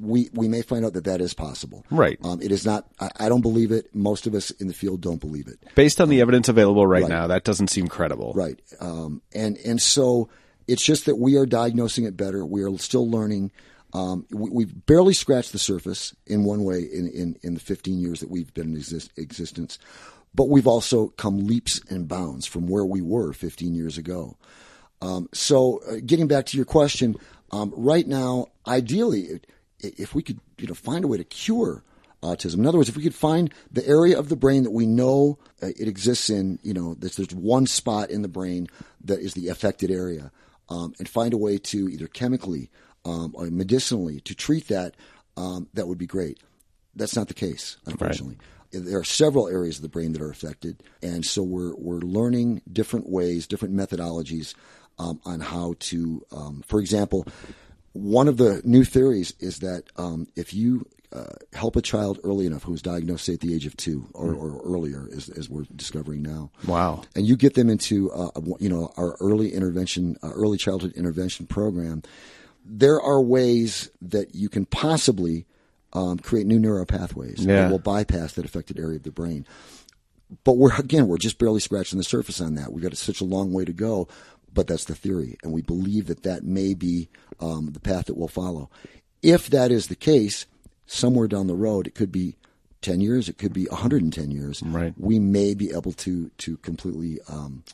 we 0.00 0.30
we 0.32 0.48
may 0.48 0.62
find 0.62 0.84
out 0.84 0.92
that 0.94 1.04
that 1.04 1.20
is 1.20 1.34
possible. 1.34 1.84
Right. 1.90 2.18
Um, 2.24 2.40
it 2.42 2.50
is 2.52 2.64
not. 2.64 2.86
I, 3.00 3.10
I 3.20 3.28
don't 3.28 3.40
believe 3.42 3.70
it. 3.72 3.94
Most 3.94 4.26
of 4.26 4.34
us 4.34 4.50
in 4.52 4.66
the 4.68 4.74
field 4.74 5.00
don't 5.00 5.20
believe 5.20 5.46
it. 5.48 5.58
Based 5.74 6.00
on 6.00 6.08
the 6.08 6.20
evidence 6.20 6.48
available 6.48 6.86
right, 6.86 7.02
Right. 7.02 7.08
now, 7.08 7.26
that 7.26 7.44
doesn't 7.44 7.68
seem 7.68 7.88
credible. 7.88 8.32
Right. 8.34 8.60
Um, 8.80 9.22
and 9.34 9.56
and 9.58 9.80
so 9.80 10.28
it's 10.66 10.82
just 10.84 11.06
that 11.06 11.16
we 11.16 11.36
are 11.36 11.46
diagnosing 11.46 12.04
it 12.04 12.16
better. 12.16 12.44
We 12.46 12.62
are 12.62 12.76
still 12.78 13.08
learning. 13.10 13.50
Um, 13.92 14.26
we, 14.30 14.50
we've 14.50 14.86
barely 14.86 15.14
scratched 15.14 15.52
the 15.52 15.58
surface 15.58 16.16
in 16.26 16.42
one 16.44 16.64
way 16.64 16.80
in, 16.80 17.06
in, 17.08 17.36
in 17.42 17.54
the 17.54 17.60
15 17.60 18.00
years 18.00 18.18
that 18.20 18.28
we've 18.30 18.52
been 18.52 18.70
in 18.70 18.74
exist, 18.76 19.12
existence, 19.16 19.78
but 20.34 20.48
we've 20.48 20.66
also 20.66 21.08
come 21.10 21.46
leaps 21.46 21.80
and 21.88 22.08
bounds 22.08 22.44
from 22.44 22.66
where 22.66 22.84
we 22.84 23.00
were 23.00 23.32
15 23.32 23.72
years 23.72 23.96
ago. 23.96 24.36
Um, 25.00 25.28
so, 25.32 25.80
uh, 25.88 25.96
getting 26.04 26.26
back 26.26 26.46
to 26.46 26.56
your 26.56 26.66
question, 26.66 27.14
um, 27.52 27.72
right 27.76 28.08
now, 28.08 28.46
ideally, 28.66 29.40
if 29.96 30.14
we 30.14 30.22
could, 30.22 30.40
you 30.58 30.66
know, 30.66 30.74
find 30.74 31.04
a 31.04 31.08
way 31.08 31.18
to 31.18 31.24
cure 31.24 31.82
autism. 32.22 32.54
In 32.54 32.66
other 32.66 32.78
words, 32.78 32.88
if 32.88 32.96
we 32.96 33.02
could 33.02 33.14
find 33.14 33.52
the 33.70 33.86
area 33.86 34.18
of 34.18 34.28
the 34.28 34.36
brain 34.36 34.62
that 34.62 34.70
we 34.70 34.86
know 34.86 35.38
uh, 35.62 35.66
it 35.78 35.88
exists 35.88 36.30
in, 36.30 36.58
you 36.62 36.72
know, 36.72 36.94
there's, 36.94 37.16
there's 37.16 37.34
one 37.34 37.66
spot 37.66 38.10
in 38.10 38.22
the 38.22 38.28
brain 38.28 38.68
that 39.04 39.20
is 39.20 39.34
the 39.34 39.48
affected 39.48 39.90
area, 39.90 40.30
um, 40.70 40.94
and 40.98 41.08
find 41.08 41.34
a 41.34 41.36
way 41.38 41.58
to 41.58 41.88
either 41.88 42.06
chemically 42.06 42.70
um, 43.04 43.32
or 43.34 43.46
medicinally 43.46 44.20
to 44.20 44.34
treat 44.34 44.68
that, 44.68 44.94
um, 45.36 45.68
that 45.74 45.86
would 45.86 45.98
be 45.98 46.06
great. 46.06 46.40
That's 46.96 47.16
not 47.16 47.28
the 47.28 47.34
case, 47.34 47.76
unfortunately. 47.86 48.38
There 48.70 48.98
are 48.98 49.04
several 49.04 49.46
areas 49.48 49.76
of 49.76 49.82
the 49.82 49.88
brain 49.88 50.12
that 50.12 50.22
are 50.22 50.30
affected, 50.30 50.82
and 51.02 51.24
so 51.24 51.42
we're 51.42 51.76
we're 51.76 52.00
learning 52.00 52.62
different 52.72 53.08
ways, 53.08 53.46
different 53.46 53.74
methodologies 53.74 54.54
um, 54.98 55.20
on 55.24 55.40
how 55.40 55.74
to, 55.78 56.24
um, 56.32 56.64
for 56.66 56.80
example, 56.80 57.26
one 57.94 58.28
of 58.28 58.36
the 58.36 58.60
new 58.64 58.84
theories 58.84 59.32
is 59.40 59.60
that 59.60 59.84
um, 59.96 60.26
if 60.36 60.52
you 60.52 60.86
uh, 61.12 61.26
help 61.52 61.76
a 61.76 61.82
child 61.82 62.18
early 62.24 62.44
enough 62.44 62.64
who's 62.64 62.82
diagnosed, 62.82 63.24
say, 63.24 63.34
at 63.34 63.40
the 63.40 63.54
age 63.54 63.66
of 63.66 63.76
two 63.76 64.04
or, 64.14 64.34
or 64.34 64.60
earlier, 64.64 65.08
as, 65.16 65.28
as 65.28 65.48
we're 65.48 65.62
discovering 65.76 66.20
now. 66.22 66.50
Wow. 66.66 67.02
And 67.14 67.24
you 67.24 67.36
get 67.36 67.54
them 67.54 67.70
into, 67.70 68.10
uh, 68.10 68.30
you 68.58 68.68
know, 68.68 68.92
our 68.96 69.16
early 69.20 69.52
intervention, 69.54 70.16
uh, 70.24 70.30
early 70.30 70.58
childhood 70.58 70.92
intervention 70.96 71.46
program. 71.46 72.02
There 72.64 73.00
are 73.00 73.22
ways 73.22 73.90
that 74.02 74.34
you 74.34 74.48
can 74.48 74.66
possibly 74.66 75.46
um, 75.92 76.18
create 76.18 76.48
new 76.48 76.58
neural 76.58 76.86
pathways 76.86 77.44
Yeah. 77.46 77.62
that 77.62 77.70
will 77.70 77.78
bypass 77.78 78.32
that 78.32 78.44
affected 78.44 78.80
area 78.80 78.96
of 78.96 79.04
the 79.04 79.12
brain. 79.12 79.46
But 80.42 80.54
we're 80.54 80.74
again, 80.76 81.06
we're 81.06 81.18
just 81.18 81.38
barely 81.38 81.60
scratching 81.60 81.98
the 81.98 82.02
surface 82.04 82.40
on 82.40 82.56
that. 82.56 82.72
We've 82.72 82.82
got 82.82 82.96
such 82.96 83.20
a 83.20 83.24
long 83.24 83.52
way 83.52 83.64
to 83.64 83.72
go, 83.72 84.08
but 84.52 84.66
that's 84.66 84.84
the 84.86 84.94
theory, 84.94 85.36
and 85.44 85.52
we 85.52 85.62
believe 85.62 86.06
that 86.06 86.22
that 86.24 86.42
may 86.42 86.74
be 86.74 87.08
um, 87.40 87.72
the 87.72 87.80
path 87.80 88.06
that 88.06 88.16
we'll 88.16 88.28
follow. 88.28 88.70
If 89.22 89.48
that 89.50 89.70
is 89.70 89.86
the 89.86 89.96
case, 89.96 90.46
somewhere 90.86 91.28
down 91.28 91.46
the 91.46 91.54
road, 91.54 91.86
it 91.86 91.94
could 91.94 92.12
be 92.12 92.36
ten 92.82 93.00
years, 93.00 93.28
it 93.28 93.38
could 93.38 93.52
be 93.52 93.66
110 93.66 94.30
years. 94.30 94.62
Right. 94.62 94.92
We 94.96 95.18
may 95.18 95.54
be 95.54 95.70
able 95.72 95.92
to 95.92 96.30
to 96.38 96.56
completely 96.58 97.20
um, 97.28 97.64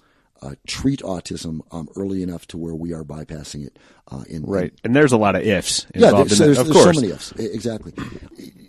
uh, 0.42 0.54
treat 0.66 1.00
autism 1.00 1.60
um, 1.70 1.88
early 1.96 2.22
enough 2.22 2.46
to 2.48 2.56
where 2.56 2.74
we 2.74 2.92
are 2.92 3.04
bypassing 3.04 3.66
it. 3.66 3.78
Uh, 4.10 4.24
in 4.28 4.42
Right. 4.44 4.72
And 4.82 4.96
there's 4.96 5.12
a 5.12 5.16
lot 5.16 5.36
of 5.36 5.42
ifs 5.42 5.86
yeah, 5.94 6.08
involved 6.08 6.30
there's, 6.30 6.40
in 6.40 6.46
there's, 6.46 6.56
that. 6.56 6.60
Of 6.62 6.66
there's 6.68 6.84
course. 6.84 6.96
so 6.96 7.00
many 7.00 7.12
ifs. 7.12 7.32
Exactly. 7.32 7.92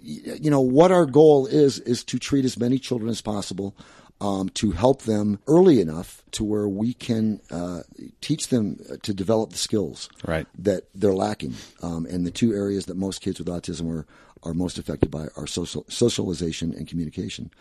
You 0.04 0.50
know 0.50 0.62
what 0.62 0.92
our 0.92 1.06
goal 1.06 1.48
is 1.48 1.80
is 1.80 2.04
to 2.06 2.20
treat 2.20 2.46
as 2.46 2.58
many 2.58 2.78
children 2.78 3.10
as 3.10 3.22
possible, 3.22 3.76
um, 4.22 4.48
to 4.50 4.72
help 4.72 5.02
them 5.02 5.40
early 5.48 5.82
enough 5.82 6.22
to 6.32 6.44
where 6.46 6.68
we 6.68 6.94
can 6.94 7.42
uh, 7.52 7.82
teach 8.22 8.48
them 8.48 8.78
to 9.04 9.14
develop 9.14 9.50
the 9.50 9.58
skills 9.58 10.10
Right. 10.26 10.48
that 10.60 10.84
they're 10.96 11.14
lacking. 11.14 11.56
Um, 11.82 12.06
and 12.06 12.26
the 12.26 12.32
two 12.32 12.54
areas 12.54 12.86
that 12.86 12.96
most 12.96 13.20
kids 13.22 13.40
with 13.40 13.48
autism 13.50 13.90
are 13.92 14.06
are 14.44 14.54
most 14.56 14.80
affected 14.80 15.12
by 15.12 15.28
are 15.38 15.46
social 15.46 15.86
socialization 15.88 16.74
and 16.74 16.88
communication 16.88 17.52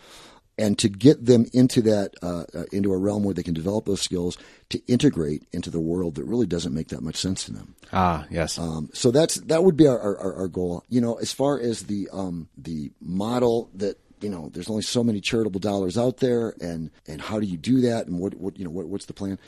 and 0.57 0.77
to 0.79 0.89
get 0.89 1.25
them 1.25 1.45
into 1.53 1.81
that 1.81 2.13
uh, 2.23 2.43
uh, 2.55 2.63
into 2.71 2.91
a 2.91 2.97
realm 2.97 3.23
where 3.23 3.33
they 3.35 3.43
can 3.43 3.53
develop 3.53 3.85
those 3.85 4.01
skills 4.01 4.37
to 4.69 4.79
integrate 4.87 5.43
into 5.51 5.69
the 5.69 5.79
world 5.79 6.15
that 6.15 6.23
really 6.25 6.47
doesn't 6.47 6.73
make 6.73 6.87
that 6.89 7.01
much 7.01 7.15
sense 7.15 7.45
to 7.45 7.53
them. 7.53 7.75
Ah, 7.93 8.25
yes. 8.31 8.57
Um, 8.57 8.89
so 8.93 9.11
that's 9.11 9.35
that 9.41 9.63
would 9.63 9.77
be 9.77 9.87
our, 9.87 9.99
our, 9.99 10.33
our 10.41 10.47
goal. 10.47 10.83
You 10.89 11.01
know, 11.01 11.15
as 11.15 11.31
far 11.31 11.59
as 11.59 11.83
the 11.83 12.09
um, 12.11 12.49
the 12.57 12.91
model 12.99 13.69
that 13.75 13.97
you 14.21 14.29
know, 14.29 14.49
there's 14.53 14.69
only 14.69 14.81
so 14.81 15.03
many 15.03 15.21
charitable 15.21 15.59
dollars 15.59 15.97
out 15.97 16.17
there, 16.17 16.55
and 16.61 16.91
and 17.07 17.21
how 17.21 17.39
do 17.39 17.45
you 17.45 17.57
do 17.57 17.81
that, 17.81 18.07
and 18.07 18.19
what 18.19 18.35
what 18.35 18.57
you 18.57 18.65
know 18.65 18.71
what, 18.71 18.87
what's 18.87 19.05
the 19.05 19.13
plan? 19.13 19.39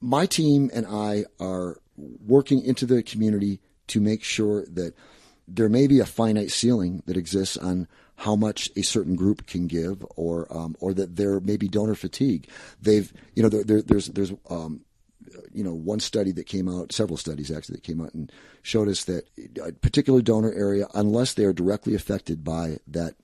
My 0.00 0.26
team 0.26 0.70
and 0.74 0.86
I 0.86 1.24
are 1.40 1.78
working 1.96 2.62
into 2.64 2.86
the 2.86 3.02
community 3.02 3.60
to 3.88 4.00
make 4.00 4.24
sure 4.24 4.64
that 4.66 4.94
there 5.46 5.68
may 5.68 5.86
be 5.86 6.00
a 6.00 6.06
finite 6.06 6.50
ceiling 6.50 7.02
that 7.06 7.16
exists 7.16 7.56
on 7.56 7.86
how 8.16 8.36
much 8.36 8.70
a 8.76 8.82
certain 8.82 9.16
group 9.16 9.46
can 9.46 9.66
give, 9.66 10.04
or 10.16 10.46
um, 10.50 10.76
or 10.80 10.94
that 10.94 11.16
there 11.16 11.40
may 11.40 11.56
be 11.56 11.68
donor 11.68 11.94
fatigue. 11.94 12.48
They've 12.80 13.12
you 13.34 13.42
know 13.42 13.48
there, 13.48 13.64
there, 13.64 13.82
there's 13.82 14.06
there's 14.08 14.32
um, 14.50 14.82
you 15.52 15.64
know, 15.64 15.74
one 15.74 16.00
study 16.00 16.32
that 16.32 16.46
came 16.46 16.68
out, 16.68 16.92
several 16.92 17.16
studies 17.16 17.50
actually 17.50 17.76
that 17.76 17.84
came 17.84 18.00
out 18.00 18.14
and 18.14 18.30
showed 18.62 18.88
us 18.88 19.04
that 19.04 19.28
a 19.64 19.72
particular 19.72 20.22
donor 20.22 20.52
area, 20.52 20.86
unless 20.94 21.34
they 21.34 21.44
are 21.44 21.52
directly 21.52 21.94
affected 21.94 22.44
by 22.44 22.78
that 22.86 23.14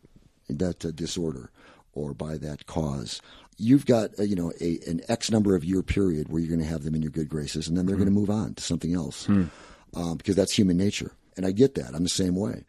that 0.48 0.84
uh, 0.84 0.90
disorder 0.90 1.50
or 1.92 2.14
by 2.14 2.36
that 2.38 2.66
cause, 2.66 3.20
you've 3.56 3.86
got 3.86 4.10
uh, 4.18 4.22
you 4.22 4.36
know 4.36 4.52
a 4.60 4.78
an 4.86 5.00
X 5.08 5.30
number 5.30 5.54
of 5.54 5.64
year 5.64 5.82
period 5.82 6.28
where 6.28 6.40
you're 6.40 6.48
going 6.48 6.64
to 6.64 6.72
have 6.72 6.84
them 6.84 6.94
in 6.94 7.02
your 7.02 7.10
good 7.10 7.28
graces, 7.28 7.68
and 7.68 7.76
then 7.76 7.86
they're 7.86 7.96
going 7.96 8.08
to 8.08 8.14
move 8.14 8.30
on 8.30 8.54
to 8.54 8.62
something 8.62 8.94
else 8.94 9.28
um, 9.94 10.16
because 10.16 10.36
that's 10.36 10.52
human 10.52 10.76
nature, 10.76 11.12
and 11.36 11.44
I 11.44 11.52
get 11.52 11.74
that. 11.74 11.94
I'm 11.94 12.02
the 12.04 12.08
same 12.08 12.36
way, 12.36 12.64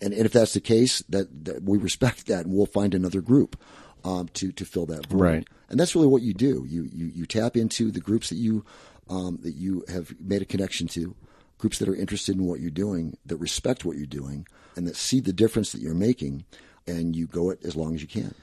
and, 0.00 0.12
and 0.12 0.26
if 0.26 0.32
that's 0.32 0.54
the 0.54 0.60
case, 0.60 1.02
that, 1.08 1.44
that 1.46 1.62
we 1.62 1.78
respect 1.78 2.26
that, 2.28 2.46
and 2.46 2.54
we'll 2.54 2.66
find 2.66 2.94
another 2.94 3.20
group 3.20 3.56
um, 4.04 4.28
to 4.34 4.52
to 4.52 4.64
fill 4.64 4.86
that 4.86 5.06
void. 5.06 5.20
Right. 5.20 5.48
And 5.70 5.80
that's 5.80 5.94
really 5.94 6.08
what 6.08 6.22
you 6.22 6.34
do. 6.34 6.66
You 6.68 6.84
you, 6.92 7.06
you 7.06 7.26
tap 7.26 7.56
into 7.56 7.90
the 7.90 8.00
groups 8.00 8.28
that 8.28 8.36
you 8.36 8.64
um, 9.08 9.38
that 9.42 9.54
you 9.54 9.84
have 9.88 10.14
made 10.20 10.42
a 10.42 10.46
connection 10.46 10.86
to, 10.88 11.14
groups 11.58 11.78
that 11.78 11.88
are 11.88 11.96
interested 11.96 12.36
in 12.36 12.44
what 12.44 12.60
you're 12.60 12.70
doing, 12.70 13.16
that 13.26 13.36
respect 13.36 13.84
what 13.84 13.96
you're 13.96 14.06
doing, 14.06 14.46
and 14.76 14.86
that 14.86 14.96
see 14.96 15.20
the 15.20 15.32
difference 15.32 15.72
that 15.72 15.80
you're 15.80 15.94
making, 15.94 16.44
and 16.86 17.14
you 17.14 17.26
go 17.26 17.50
it 17.50 17.60
as 17.64 17.76
long 17.76 17.94
as 17.94 18.02
you 18.02 18.08
can. 18.08 18.34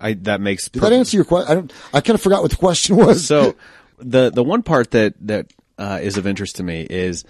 I, 0.00 0.14
that 0.14 0.40
makes 0.40 0.68
Did 0.68 0.82
that 0.82 0.92
answer 0.92 1.16
your 1.16 1.24
question? 1.24 1.50
I 1.50 1.54
don't. 1.54 1.72
I 1.94 2.00
kind 2.00 2.14
of 2.14 2.20
forgot 2.20 2.42
what 2.42 2.50
the 2.50 2.56
question 2.56 2.96
was. 3.06 3.26
so 3.26 3.56
the 3.98 4.30
the 4.30 4.44
one 4.44 4.62
part 4.62 4.90
that 4.92 5.14
that 5.22 5.52
uh, 5.78 6.00
is 6.02 6.16
of 6.16 6.26
interest 6.26 6.56
to 6.56 6.62
me 6.62 6.86
is 6.88 7.24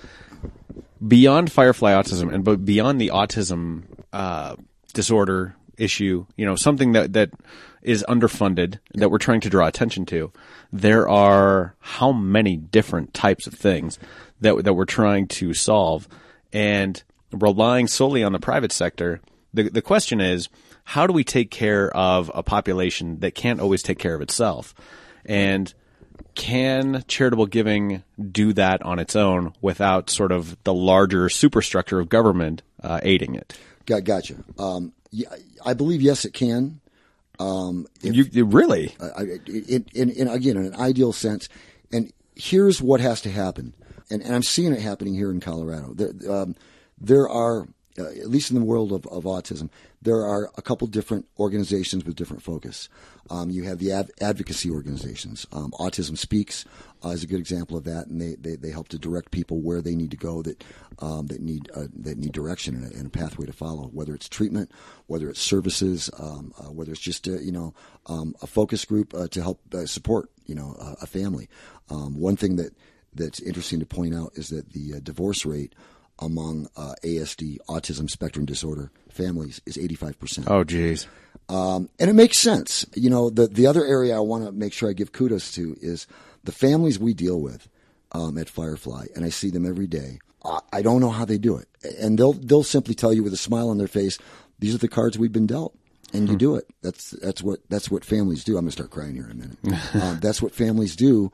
beyond 1.06 1.52
Firefly 1.52 1.92
autism 1.92 2.32
and 2.32 2.44
but 2.44 2.64
beyond 2.64 3.00
the 3.00 3.08
autism 3.08 3.84
uh, 4.12 4.56
disorder 4.92 5.54
issue. 5.76 6.26
You 6.36 6.46
know, 6.46 6.56
something 6.56 6.92
that 6.92 7.12
that 7.12 7.30
is 7.82 8.04
underfunded 8.08 8.78
that 8.94 9.10
we're 9.10 9.18
trying 9.18 9.40
to 9.40 9.50
draw 9.50 9.66
attention 9.66 10.04
to. 10.06 10.32
There 10.72 11.08
are 11.08 11.76
how 11.78 12.10
many 12.10 12.56
different 12.56 13.14
types 13.14 13.46
of 13.46 13.54
things 13.54 13.98
that 14.40 14.64
that 14.64 14.74
we're 14.74 14.84
trying 14.84 15.28
to 15.28 15.54
solve, 15.54 16.08
and 16.52 17.02
relying 17.32 17.86
solely 17.86 18.22
on 18.22 18.32
the 18.32 18.40
private 18.40 18.72
sector. 18.72 19.20
The 19.56 19.70
the 19.70 19.82
question 19.82 20.20
is. 20.20 20.48
How 20.90 21.08
do 21.08 21.12
we 21.12 21.24
take 21.24 21.50
care 21.50 21.90
of 21.96 22.30
a 22.32 22.44
population 22.44 23.18
that 23.18 23.34
can't 23.34 23.58
always 23.58 23.82
take 23.82 23.98
care 23.98 24.14
of 24.14 24.20
itself? 24.20 24.72
And 25.24 25.74
can 26.36 27.02
charitable 27.08 27.46
giving 27.46 28.04
do 28.30 28.52
that 28.52 28.82
on 28.82 29.00
its 29.00 29.16
own 29.16 29.52
without 29.60 30.10
sort 30.10 30.30
of 30.30 30.56
the 30.62 30.72
larger 30.72 31.28
superstructure 31.28 31.98
of 31.98 32.08
government 32.08 32.62
uh, 32.84 33.00
aiding 33.02 33.34
it? 33.34 33.58
Got 33.84 34.04
gotcha. 34.04 34.36
Um, 34.60 34.92
yeah, 35.10 35.28
I 35.64 35.74
believe 35.74 36.00
yes, 36.00 36.24
it 36.24 36.32
can. 36.32 36.80
Um, 37.40 37.88
if- 38.00 38.14
You, 38.14 38.26
you 38.30 38.44
really? 38.44 38.94
I, 39.00 39.22
in, 39.46 39.86
in, 39.92 40.10
in 40.10 40.28
again, 40.28 40.56
in 40.56 40.66
an 40.66 40.76
ideal 40.76 41.12
sense. 41.12 41.48
And 41.92 42.12
here's 42.36 42.80
what 42.80 43.00
has 43.00 43.20
to 43.22 43.30
happen, 43.30 43.74
and, 44.08 44.22
and 44.22 44.36
I'm 44.36 44.44
seeing 44.44 44.72
it 44.72 44.80
happening 44.82 45.14
here 45.14 45.32
in 45.32 45.40
Colorado. 45.40 45.94
There, 45.94 46.32
um, 46.32 46.54
there 47.00 47.28
are, 47.28 47.66
uh, 47.98 48.06
at 48.06 48.28
least 48.28 48.50
in 48.50 48.58
the 48.58 48.64
world 48.64 48.92
of, 48.92 49.06
of 49.06 49.24
autism, 49.24 49.68
there 50.02 50.24
are 50.24 50.50
a 50.56 50.62
couple 50.62 50.86
different 50.86 51.26
organizations 51.38 52.04
with 52.04 52.16
different 52.16 52.42
focus. 52.42 52.88
Um, 53.30 53.50
you 53.50 53.64
have 53.64 53.78
the 53.78 53.92
ad- 53.92 54.10
advocacy 54.20 54.70
organizations. 54.70 55.46
Um, 55.52 55.72
Autism 55.72 56.16
Speaks 56.16 56.64
uh, 57.04 57.08
is 57.08 57.24
a 57.24 57.26
good 57.26 57.40
example 57.40 57.76
of 57.76 57.84
that, 57.84 58.06
and 58.06 58.20
they, 58.20 58.34
they, 58.36 58.56
they 58.56 58.70
help 58.70 58.88
to 58.88 58.98
direct 58.98 59.30
people 59.30 59.60
where 59.60 59.82
they 59.82 59.94
need 59.94 60.10
to 60.10 60.16
go 60.16 60.42
that 60.42 60.62
um, 60.98 61.26
that 61.26 61.40
need 61.40 61.70
uh, 61.74 61.86
that 61.94 62.18
need 62.18 62.32
direction 62.32 62.74
and 62.74 62.92
a, 62.92 62.96
and 62.96 63.06
a 63.06 63.10
pathway 63.10 63.46
to 63.46 63.52
follow. 63.52 63.88
Whether 63.88 64.14
it's 64.14 64.28
treatment, 64.28 64.70
whether 65.06 65.28
it's 65.28 65.40
services, 65.40 66.10
um, 66.18 66.52
uh, 66.58 66.70
whether 66.70 66.92
it's 66.92 67.00
just 67.00 67.26
a, 67.26 67.42
you 67.42 67.52
know 67.52 67.74
um, 68.06 68.34
a 68.42 68.46
focus 68.46 68.84
group 68.84 69.14
uh, 69.14 69.28
to 69.28 69.42
help 69.42 69.60
uh, 69.74 69.86
support 69.86 70.30
you 70.46 70.54
know 70.54 70.76
a, 70.78 71.02
a 71.02 71.06
family. 71.06 71.48
Um, 71.90 72.18
one 72.18 72.36
thing 72.36 72.56
that 72.56 72.74
that's 73.14 73.40
interesting 73.40 73.80
to 73.80 73.86
point 73.86 74.14
out 74.14 74.32
is 74.34 74.48
that 74.50 74.72
the 74.72 74.94
uh, 74.94 75.00
divorce 75.00 75.44
rate 75.44 75.74
among 76.18 76.68
uh, 76.76 76.94
ASD, 77.02 77.58
autism 77.68 78.08
spectrum 78.10 78.44
disorder 78.44 78.90
families, 79.08 79.60
is 79.66 79.76
85%. 79.76 80.44
Oh, 80.48 80.64
geez. 80.64 81.06
Um, 81.48 81.88
and 81.98 82.10
it 82.10 82.14
makes 82.14 82.38
sense. 82.38 82.86
You 82.94 83.10
know, 83.10 83.30
the, 83.30 83.46
the 83.46 83.66
other 83.66 83.84
area 83.84 84.16
I 84.16 84.20
want 84.20 84.44
to 84.44 84.52
make 84.52 84.72
sure 84.72 84.88
I 84.90 84.92
give 84.92 85.12
kudos 85.12 85.52
to 85.54 85.76
is 85.80 86.06
the 86.44 86.52
families 86.52 86.98
we 86.98 87.14
deal 87.14 87.40
with 87.40 87.68
um, 88.12 88.38
at 88.38 88.48
Firefly, 88.48 89.06
and 89.14 89.24
I 89.24 89.28
see 89.28 89.50
them 89.50 89.66
every 89.66 89.86
day. 89.86 90.18
I, 90.44 90.60
I 90.72 90.82
don't 90.82 91.00
know 91.00 91.10
how 91.10 91.24
they 91.24 91.38
do 91.38 91.56
it. 91.56 91.68
And 92.00 92.18
they'll, 92.18 92.32
they'll 92.32 92.62
simply 92.62 92.94
tell 92.94 93.12
you 93.12 93.22
with 93.22 93.32
a 93.32 93.38
smile 93.38 93.68
on 93.68 93.78
their 93.78 93.88
face, 93.88 94.18
these 94.58 94.74
are 94.74 94.78
the 94.78 94.88
cards 94.88 95.18
we've 95.18 95.32
been 95.32 95.46
dealt. 95.46 95.76
And 96.12 96.28
you 96.28 96.36
do 96.36 96.56
it. 96.56 96.66
That's 96.82 97.10
that's 97.10 97.42
what 97.42 97.60
that's 97.68 97.90
what 97.90 98.04
families 98.04 98.44
do. 98.44 98.56
I'm 98.56 98.62
gonna 98.62 98.70
start 98.70 98.90
crying 98.90 99.14
here 99.14 99.24
in 99.24 99.32
a 99.32 99.34
minute. 99.34 99.94
um, 99.96 100.20
that's 100.20 100.40
what 100.40 100.54
families 100.54 100.94
do. 100.94 101.32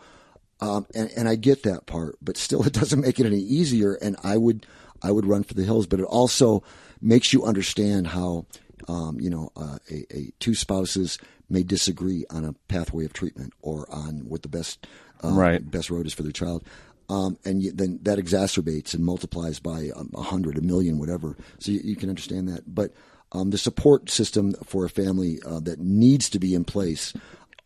Um, 0.63 0.87
and, 0.95 1.11
and 1.17 1.29
I 1.29 1.35
get 1.35 1.65
that 1.65 1.87
part, 1.87 2.17
but 2.23 2.37
still, 2.37 2.63
it 2.67 2.73
doesn't 2.73 3.01
make 3.01 3.19
it 3.21 3.27
any 3.27 3.39
easier. 3.39 3.95
And 3.95 4.17
I 4.23 4.37
would, 4.37 4.67
I 5.03 5.11
would 5.11 5.27
run 5.27 5.43
for 5.43 5.55
the 5.55 5.65
hills. 5.65 5.87
But 5.87 6.01
it 6.01 6.07
also 6.07 6.63
makes 7.01 7.33
you 7.33 7.45
understand 7.45 8.09
how, 8.09 8.47
um, 8.89 9.21
you 9.21 9.29
know, 9.29 9.51
uh, 9.57 9.79
a, 9.91 10.07
a 10.17 10.33
two 10.39 10.55
spouses 10.55 11.19
may 11.51 11.63
disagree 11.63 12.25
on 12.31 12.45
a 12.45 12.55
pathway 12.69 13.05
of 13.05 13.13
treatment 13.13 13.53
or 13.61 13.87
on 13.93 14.21
what 14.29 14.43
the 14.43 14.49
best, 14.49 14.87
um, 15.23 15.37
Right. 15.37 15.71
best 15.71 15.91
road 15.91 16.07
is 16.07 16.15
for 16.15 16.23
their 16.23 16.33
child. 16.33 16.65
Um, 17.09 17.37
and 17.45 17.63
you, 17.63 17.73
then 17.73 17.99
that 18.03 18.19
exacerbates 18.19 18.95
and 18.95 19.05
multiplies 19.05 19.59
by 19.59 19.91
um, 19.95 20.11
a 20.15 20.23
hundred, 20.23 20.57
a 20.57 20.63
million, 20.63 20.99
whatever. 20.99 21.37
So 21.59 21.73
you, 21.73 21.81
you 21.83 21.97
can 21.97 22.09
understand 22.09 22.49
that. 22.49 22.73
But 22.73 22.93
um, 23.33 23.51
the 23.51 23.59
support 23.59 24.09
system 24.09 24.53
for 24.65 24.85
a 24.85 24.89
family 24.89 25.41
uh, 25.45 25.61
that 25.61 25.81
needs 25.81 26.31
to 26.31 26.39
be 26.39 26.55
in 26.55 26.65
place 26.65 27.13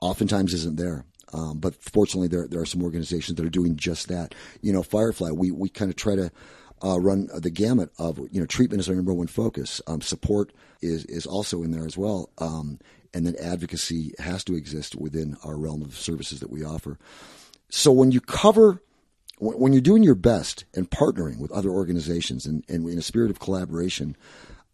oftentimes 0.00 0.54
isn't 0.54 0.76
there. 0.78 1.04
Um, 1.32 1.58
but 1.58 1.74
fortunately, 1.74 2.28
there 2.28 2.46
there 2.46 2.60
are 2.60 2.66
some 2.66 2.82
organizations 2.82 3.36
that 3.36 3.46
are 3.46 3.50
doing 3.50 3.76
just 3.76 4.08
that. 4.08 4.34
You 4.62 4.72
know, 4.72 4.82
Firefly, 4.82 5.30
we 5.30 5.50
we 5.50 5.68
kind 5.68 5.90
of 5.90 5.96
try 5.96 6.16
to 6.16 6.30
uh, 6.84 7.00
run 7.00 7.28
the 7.34 7.50
gamut 7.50 7.90
of 7.98 8.18
you 8.30 8.40
know 8.40 8.46
treatment 8.46 8.80
is 8.80 8.88
our 8.88 8.94
number 8.94 9.14
one 9.14 9.26
focus. 9.26 9.80
Um, 9.86 10.00
support 10.00 10.52
is 10.82 11.04
is 11.06 11.26
also 11.26 11.62
in 11.62 11.70
there 11.70 11.86
as 11.86 11.96
well, 11.96 12.30
um, 12.38 12.78
and 13.14 13.26
then 13.26 13.36
advocacy 13.40 14.12
has 14.18 14.44
to 14.44 14.54
exist 14.54 14.94
within 14.94 15.36
our 15.44 15.56
realm 15.56 15.82
of 15.82 15.96
services 15.96 16.40
that 16.40 16.50
we 16.50 16.64
offer. 16.64 16.98
So 17.68 17.90
when 17.90 18.12
you 18.12 18.20
cover 18.20 18.82
when, 19.38 19.58
when 19.58 19.72
you're 19.72 19.82
doing 19.82 20.02
your 20.02 20.14
best 20.14 20.64
and 20.74 20.90
partnering 20.90 21.38
with 21.38 21.50
other 21.52 21.70
organizations 21.70 22.46
and, 22.46 22.64
and 22.68 22.88
in 22.88 22.98
a 22.98 23.02
spirit 23.02 23.30
of 23.30 23.40
collaboration, 23.40 24.16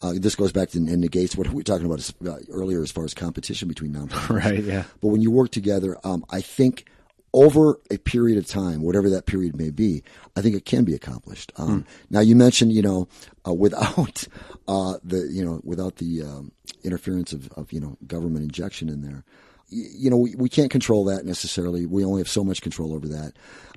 uh, 0.03 0.13
this 0.17 0.35
goes 0.35 0.53
back 0.53 0.69
to 0.71 0.79
and 0.79 1.01
negates 1.01 1.37
what 1.37 1.49
we 1.49 1.55
were 1.55 1.63
talking 1.63 1.87
about 1.87 2.11
uh, 2.27 2.37
earlier 2.51 2.83
as 2.83 2.91
far 2.91 3.05
as 3.05 3.15
competition 3.15 3.69
between 3.69 3.93
nonprofits. 3.95 4.29
Right, 4.45 4.63
yeah. 4.65 4.85
But 5.01 5.09
when 5.09 5.23
you 5.23 5.31
work 5.31 5.51
together, 5.51 5.97
um, 6.05 6.25
I 6.31 6.41
think 6.41 6.87
over 7.35 7.81
a 7.91 7.97
period 7.99 8.37
of 8.37 8.47
time, 8.47 8.83
whatever 8.83 9.09
that 9.09 9.25
period 9.27 9.57
may 9.57 9.71
be, 9.71 10.03
I 10.37 10.43
think 10.43 10.55
it 10.55 10.65
can 10.67 10.85
be 10.85 10.95
accomplished. 10.95 11.51
Um, 11.57 11.87
Now, 12.11 12.21
you 12.21 12.37
mentioned, 12.37 12.73
you 12.73 12.83
know, 12.83 13.09
uh, 13.47 13.55
without 13.55 14.27
uh, 14.69 14.99
the, 15.03 15.29
you 15.31 15.43
know, 15.45 15.61
without 15.65 15.97
the 15.97 16.23
um, 16.23 16.53
interference 16.85 17.33
of, 17.33 17.51
of, 17.53 17.73
you 17.73 17.81
know, 17.81 17.97
government 18.07 18.43
injection 18.45 18.89
in 18.91 19.01
there, 19.01 19.25
y- 19.71 19.87
you 19.97 20.11
know, 20.11 20.19
we, 20.19 20.35
we 20.35 20.51
can't 20.51 20.71
control 20.71 21.05
that 21.07 21.25
necessarily. 21.25 21.87
We 21.87 22.05
only 22.05 22.21
have 22.21 22.29
so 22.29 22.45
much 22.45 22.61
control 22.61 22.93
over 22.93 23.09
that. 23.09 23.33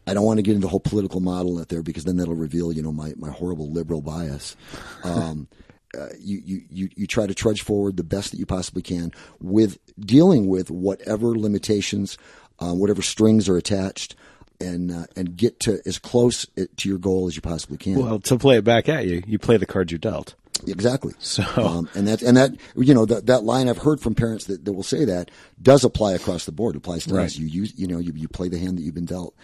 I 0.05 0.13
don't 0.13 0.25
want 0.25 0.37
to 0.39 0.43
get 0.43 0.55
into 0.55 0.65
the 0.65 0.69
whole 0.69 0.81
political 0.81 1.21
model 1.21 1.57
out 1.57 1.69
there 1.69 1.81
because 1.81 2.03
then 2.03 2.17
that'll 2.17 2.35
reveal, 2.35 2.73
you 2.73 2.83
know, 2.83 2.91
my, 2.91 3.13
my 3.15 3.29
horrible 3.31 3.71
liberal 3.71 4.01
bias. 4.01 4.55
Um, 5.03 5.47
uh, 5.97 6.09
you, 6.19 6.41
you, 6.45 6.61
you, 6.69 6.89
you 6.95 7.07
try 7.07 7.25
to 7.27 7.33
trudge 7.33 7.61
forward 7.61 7.97
the 7.97 8.03
best 8.03 8.31
that 8.31 8.37
you 8.39 8.45
possibly 8.45 8.81
can 8.81 9.11
with 9.41 9.77
dealing 9.99 10.47
with 10.47 10.69
whatever 10.71 11.37
limitations, 11.37 12.17
uh, 12.59 12.73
whatever 12.73 13.01
strings 13.01 13.47
are 13.49 13.57
attached, 13.57 14.15
and 14.61 14.91
uh, 14.91 15.05
and 15.15 15.35
get 15.35 15.59
to 15.61 15.79
as 15.85 15.99
close 15.99 16.45
to 16.77 16.89
your 16.89 16.97
goal 16.97 17.27
as 17.27 17.35
you 17.35 17.41
possibly 17.41 17.77
can. 17.77 17.95
Well, 18.01 18.19
to 18.19 18.37
play 18.37 18.57
it 18.57 18.63
back 18.63 18.87
at 18.87 19.05
you, 19.05 19.21
you 19.27 19.37
play 19.39 19.57
the 19.57 19.65
cards 19.65 19.91
you're 19.91 19.99
dealt. 19.99 20.35
Exactly. 20.67 21.13
So- 21.19 21.43
um, 21.57 21.89
and 21.93 22.07
that 22.07 22.21
and 22.21 22.37
that 22.37 22.51
you 22.77 22.93
know 22.93 23.05
that 23.05 23.25
that 23.25 23.43
line 23.43 23.67
I've 23.67 23.79
heard 23.79 23.99
from 23.99 24.15
parents 24.15 24.45
that, 24.45 24.63
that 24.63 24.71
will 24.71 24.83
say 24.83 25.03
that 25.05 25.29
does 25.61 25.83
apply 25.83 26.13
across 26.13 26.45
the 26.45 26.53
board. 26.53 26.75
It 26.75 26.77
applies 26.77 27.05
to 27.07 27.13
Right. 27.15 27.25
us. 27.25 27.37
You 27.37 27.45
use 27.47 27.73
you 27.77 27.87
know 27.87 27.99
you, 27.99 28.13
you 28.15 28.29
play 28.29 28.47
the 28.47 28.57
hand 28.57 28.77
that 28.77 28.81
you've 28.83 28.95
been 28.95 29.05
dealt, 29.05 29.35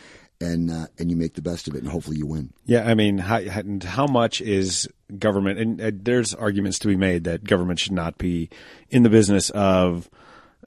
and 0.42 0.70
uh, 0.72 0.88
and 0.98 1.10
you 1.12 1.18
make 1.18 1.34
the 1.36 1.42
best 1.42 1.68
of 1.68 1.76
it, 1.76 1.84
and 1.84 1.92
hopefully 1.92 2.18
you 2.18 2.26
win. 2.26 2.52
Yeah, 2.66 2.84
I 2.88 2.94
mean, 2.96 3.18
how, 3.20 3.42
how 3.84 4.08
much 4.08 4.42
is 4.42 4.88
government? 5.18 5.60
And 5.60 5.82
uh, 5.82 5.92
there's 5.94 6.34
arguments 6.34 6.80
to 6.80 6.88
be 6.88 6.96
made 6.96 7.24
that 7.26 7.44
government 7.44 7.80
should 7.80 7.92
not 7.94 8.18
be 8.18 8.50
in 8.90 9.04
the 9.04 9.10
business 9.10 9.50
of 9.52 10.10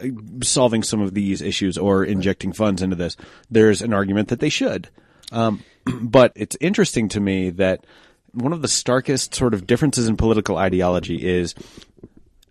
uh, 0.01 0.07
solving 0.43 0.83
some 0.83 1.01
of 1.01 1.15
these 1.15 1.43
issues 1.43 1.77
or 1.77 2.05
injecting 2.05 2.53
funds 2.53 2.83
into 2.83 2.97
this. 2.97 3.17
There's 3.51 3.83
an 3.83 3.93
argument 3.93 4.29
that 4.29 4.41
they 4.41 4.49
should, 4.49 4.89
um, 5.33 5.63
but 6.01 6.33
it's 6.35 6.57
interesting 6.61 7.09
to 7.11 7.21
me 7.21 7.51
that 7.51 7.85
one 8.33 8.53
of 8.53 8.63
the 8.63 8.69
starkest 8.69 9.35
sort 9.35 9.55
of 9.55 9.67
differences 9.67 10.09
in 10.09 10.17
political 10.17 10.57
ideology 10.57 11.25
is 11.25 11.55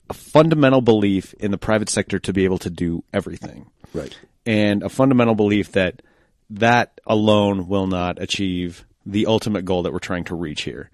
a 0.09 0.13
fundamental 0.13 0.81
belief 0.81 1.33
in 1.35 1.51
the 1.51 1.57
private 1.57 1.89
sector 1.89 2.19
to 2.19 2.33
be 2.33 2.45
able 2.45 2.57
to 2.59 2.69
do 2.69 3.03
everything 3.13 3.65
Right. 3.93 4.17
and 4.45 4.81
a 4.83 4.89
fundamental 4.89 5.35
belief 5.35 5.73
that 5.73 6.01
that 6.49 6.99
alone 7.05 7.67
will 7.67 7.87
not 7.87 8.21
achieve 8.21 8.85
the 9.05 9.25
ultimate 9.25 9.65
goal 9.65 9.83
that 9.83 9.93
we're 9.93 9.99
trying 9.99 10.23
to 10.25 10.35
reach 10.35 10.61
here. 10.61 10.89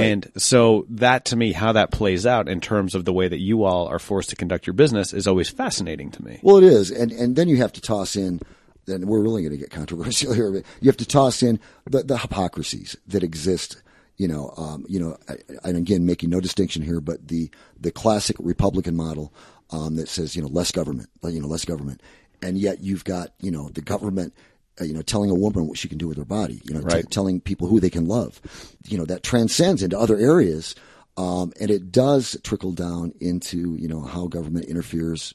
And 0.00 0.30
so 0.36 0.86
that 0.90 1.26
to 1.26 1.36
me, 1.36 1.52
how 1.52 1.72
that 1.72 1.90
plays 1.90 2.24
out 2.26 2.48
in 2.48 2.60
terms 2.60 2.94
of 2.94 3.04
the 3.04 3.12
way 3.12 3.28
that 3.28 3.38
you 3.38 3.64
all 3.64 3.86
are 3.88 3.98
forced 3.98 4.30
to 4.30 4.36
conduct 4.36 4.66
your 4.66 4.74
business 4.74 5.12
is 5.12 5.26
always 5.26 5.50
fascinating 5.50 6.10
to 6.12 6.24
me. 6.24 6.40
Well, 6.42 6.56
it 6.56 6.64
is, 6.64 6.90
and 6.90 7.12
and 7.12 7.36
then 7.36 7.48
you 7.48 7.58
have 7.58 7.72
to 7.74 7.80
toss 7.80 8.16
in. 8.16 8.40
Then 8.86 9.06
we're 9.06 9.20
really 9.20 9.42
going 9.42 9.52
to 9.52 9.58
get 9.58 9.70
controversial 9.70 10.32
here. 10.32 10.50
But 10.50 10.64
you 10.80 10.88
have 10.88 10.96
to 10.96 11.06
toss 11.06 11.42
in 11.42 11.60
the, 11.84 12.02
the 12.02 12.18
hypocrisies 12.18 12.96
that 13.08 13.22
exist. 13.22 13.82
You 14.16 14.28
know, 14.28 14.52
um, 14.56 14.84
you 14.88 15.00
know, 15.00 15.16
and 15.64 15.76
again, 15.76 16.06
making 16.06 16.30
no 16.30 16.40
distinction 16.40 16.82
here, 16.82 17.00
but 17.00 17.28
the 17.28 17.50
the 17.78 17.90
classic 17.90 18.36
Republican 18.38 18.96
model 18.96 19.32
um, 19.70 19.96
that 19.96 20.08
says 20.08 20.36
you 20.36 20.42
know 20.42 20.48
less 20.48 20.70
government, 20.70 21.10
you 21.24 21.40
know 21.40 21.48
less 21.48 21.64
government, 21.64 22.00
and 22.40 22.58
yet 22.58 22.80
you've 22.80 23.04
got 23.04 23.30
you 23.40 23.50
know 23.50 23.68
the 23.70 23.82
government. 23.82 24.34
Uh, 24.80 24.84
you 24.84 24.94
know, 24.94 25.02
telling 25.02 25.30
a 25.30 25.34
woman 25.34 25.66
what 25.68 25.76
she 25.78 25.88
can 25.88 25.98
do 25.98 26.08
with 26.08 26.16
her 26.16 26.24
body. 26.24 26.60
You 26.64 26.74
know, 26.74 26.80
t- 26.80 27.02
telling 27.10 27.40
people 27.40 27.68
who 27.68 27.78
they 27.78 27.90
can 27.90 28.06
love. 28.06 28.40
You 28.86 28.96
know, 28.96 29.04
that 29.04 29.22
transcends 29.22 29.82
into 29.82 29.98
other 29.98 30.16
areas, 30.16 30.74
um, 31.18 31.52
and 31.60 31.70
it 31.70 31.92
does 31.92 32.38
trickle 32.42 32.72
down 32.72 33.12
into 33.20 33.74
you 33.76 33.86
know 33.88 34.00
how 34.00 34.26
government 34.28 34.66
interferes 34.66 35.34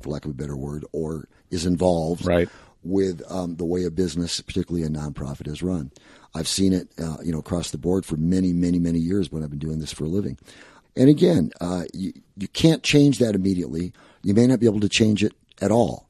for 0.00 0.10
lack 0.10 0.24
of 0.26 0.32
a 0.32 0.34
better 0.34 0.56
word, 0.56 0.84
or 0.92 1.28
is 1.50 1.64
involved 1.64 2.26
Right. 2.26 2.48
with 2.82 3.22
um, 3.30 3.56
the 3.56 3.64
way 3.64 3.84
a 3.84 3.90
business, 3.90 4.40
particularly 4.42 4.84
a 4.86 4.90
nonprofit, 4.90 5.48
is 5.48 5.62
run. 5.62 5.90
I've 6.34 6.48
seen 6.48 6.72
it, 6.74 6.88
uh, 7.00 7.16
you 7.24 7.32
know, 7.32 7.38
across 7.38 7.70
the 7.70 7.78
board 7.78 8.04
for 8.04 8.16
many, 8.16 8.52
many, 8.52 8.78
many 8.78 8.98
years 8.98 9.32
when 9.32 9.42
I've 9.42 9.50
been 9.50 9.58
doing 9.58 9.78
this 9.78 9.92
for 9.92 10.04
a 10.04 10.08
living. 10.08 10.36
And 10.96 11.08
again, 11.08 11.52
uh, 11.60 11.84
you 11.94 12.12
you 12.36 12.48
can't 12.48 12.82
change 12.82 13.18
that 13.20 13.34
immediately. 13.34 13.92
You 14.22 14.34
may 14.34 14.46
not 14.46 14.60
be 14.60 14.66
able 14.66 14.80
to 14.80 14.88
change 14.90 15.24
it 15.24 15.32
at 15.62 15.70
all. 15.70 16.06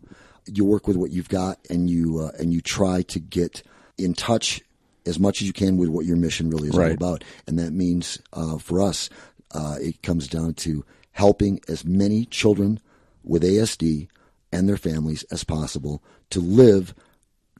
You 0.46 0.64
work 0.64 0.86
with 0.86 0.96
what 0.96 1.10
you've 1.10 1.28
got, 1.28 1.58
and 1.70 1.88
you 1.88 2.20
uh, 2.20 2.30
and 2.38 2.52
you 2.52 2.60
try 2.60 3.02
to 3.02 3.18
get 3.18 3.62
in 3.98 4.14
touch 4.14 4.60
as 5.06 5.18
much 5.18 5.40
as 5.42 5.46
you 5.46 5.52
can 5.52 5.76
with 5.76 5.88
what 5.88 6.06
your 6.06 6.16
mission 6.16 6.50
really 6.50 6.68
is 6.68 6.74
all 6.74 6.80
about. 6.94 7.24
And 7.46 7.58
that 7.58 7.72
means 7.72 8.18
uh, 8.32 8.58
for 8.58 8.80
us, 8.80 9.08
uh, 9.52 9.76
it 9.80 10.02
comes 10.02 10.28
down 10.28 10.54
to 10.54 10.84
helping 11.12 11.60
as 11.68 11.84
many 11.84 12.24
children 12.26 12.80
with 13.22 13.42
ASD 13.42 14.08
and 14.52 14.68
their 14.68 14.76
families 14.76 15.22
as 15.30 15.44
possible 15.44 16.02
to 16.30 16.40
live 16.40 16.94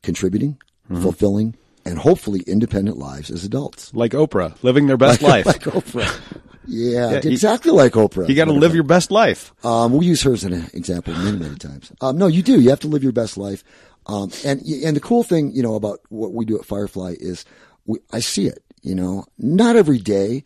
contributing, 0.03 0.59
Mm-hmm. 0.91 1.01
fulfilling, 1.03 1.55
and 1.87 1.97
hopefully 1.99 2.43
independent 2.47 2.99
lives 2.99 3.31
as 3.31 3.43
adults. 3.43 3.91
Like 3.95 4.13
Oprah, 4.13 4.55
living 4.63 4.87
their 4.87 4.99
best 4.99 5.23
life. 5.33 5.47
like 5.47 5.63
Oprah. 5.63 6.21
Yeah, 6.67 7.11
Yeah, 7.13 7.21
you- 7.25 7.31
exactly 7.31 7.71
like 7.73 7.93
Oprah. 7.93 8.29
you 8.29 8.35
got 8.35 8.47
to 8.47 8.53
live 8.53 8.75
your 8.75 8.85
best 8.85 9.11
life. 9.11 9.53
Um, 9.65 9.93
we 9.93 10.07
use 10.07 10.23
her 10.23 10.33
as 10.33 10.45
an 10.45 10.69
example 10.73 11.13
many, 11.15 11.37
many 11.39 11.57
times. 11.57 11.93
Um, 12.01 12.17
no, 12.19 12.27
you 12.27 12.43
do. 12.43 12.61
You 12.61 12.71
have 12.71 12.81
to 12.81 12.89
live 12.89 13.03
your 13.03 13.13
best 13.13 13.37
life. 13.37 13.63
Um, 14.07 14.31
and 14.45 14.61
and 14.63 14.97
the 14.97 15.01
cool 15.01 15.23
thing, 15.23 15.53
you 15.55 15.63
know, 15.63 15.75
about 15.75 16.01
what 16.11 16.33
we 16.35 16.45
do 16.45 16.59
at 16.59 16.65
Firefly 16.67 17.15
is 17.21 17.45
we, 17.87 17.99
I 18.13 18.21
see 18.21 18.47
it. 18.47 18.63
You 18.83 18.95
know, 18.95 19.25
not 19.39 19.77
every 19.77 19.99
day. 19.99 20.43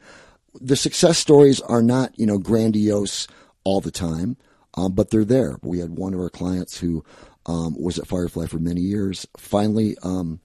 The 0.60 0.76
success 0.76 1.18
stories 1.18 1.60
are 1.60 1.82
not 1.82 2.18
you 2.18 2.26
know 2.26 2.38
grandiose 2.38 3.26
all 3.64 3.80
the 3.80 3.90
time, 3.90 4.36
um, 4.74 4.92
but 4.92 5.10
they're 5.10 5.24
there. 5.24 5.58
We 5.62 5.78
had 5.80 5.98
one 5.98 6.14
of 6.14 6.20
our 6.20 6.30
clients 6.30 6.78
who 6.78 7.04
um, 7.46 7.74
was 7.80 7.98
at 7.98 8.06
Firefly 8.06 8.46
for 8.46 8.58
many 8.58 8.80
years. 8.80 9.26
Finally. 9.36 9.96
Um, 10.02 10.40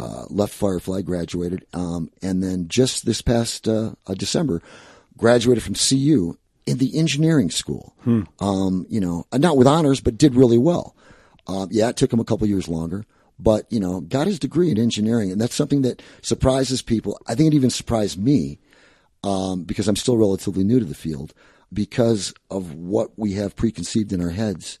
uh, 0.00 0.24
left 0.28 0.52
Firefly, 0.52 1.02
graduated, 1.02 1.64
um, 1.72 2.10
and 2.20 2.42
then 2.42 2.66
just 2.66 3.06
this 3.06 3.22
past 3.22 3.68
uh, 3.68 3.92
uh, 4.08 4.14
December, 4.14 4.60
graduated 5.16 5.62
from 5.62 5.74
CU 5.74 6.36
in 6.66 6.78
the 6.78 6.98
engineering 6.98 7.50
school. 7.50 7.94
Um, 8.40 8.86
you 8.88 9.00
know, 9.00 9.26
uh, 9.32 9.38
not 9.38 9.56
with 9.56 9.66
honors, 9.66 10.00
but 10.00 10.18
did 10.18 10.34
really 10.34 10.58
well. 10.58 10.96
Um, 11.46 11.68
yeah, 11.70 11.88
it 11.88 11.96
took 11.96 12.12
him 12.12 12.20
a 12.20 12.24
couple 12.24 12.46
years 12.46 12.68
longer, 12.68 13.04
but 13.38 13.70
you 13.70 13.80
know, 13.80 14.00
got 14.00 14.26
his 14.26 14.38
degree 14.38 14.70
in 14.70 14.78
engineering, 14.78 15.30
and 15.30 15.40
that's 15.40 15.54
something 15.54 15.82
that 15.82 16.02
surprises 16.22 16.80
people. 16.80 17.20
I 17.26 17.34
think 17.34 17.52
it 17.52 17.56
even 17.56 17.70
surprised 17.70 18.18
me 18.18 18.58
um, 19.22 19.64
because 19.64 19.88
I'm 19.88 19.96
still 19.96 20.16
relatively 20.16 20.64
new 20.64 20.78
to 20.78 20.86
the 20.86 20.94
field 20.94 21.34
because 21.72 22.32
of 22.50 22.74
what 22.74 23.10
we 23.18 23.32
have 23.32 23.56
preconceived 23.56 24.12
in 24.12 24.22
our 24.22 24.30
heads 24.30 24.78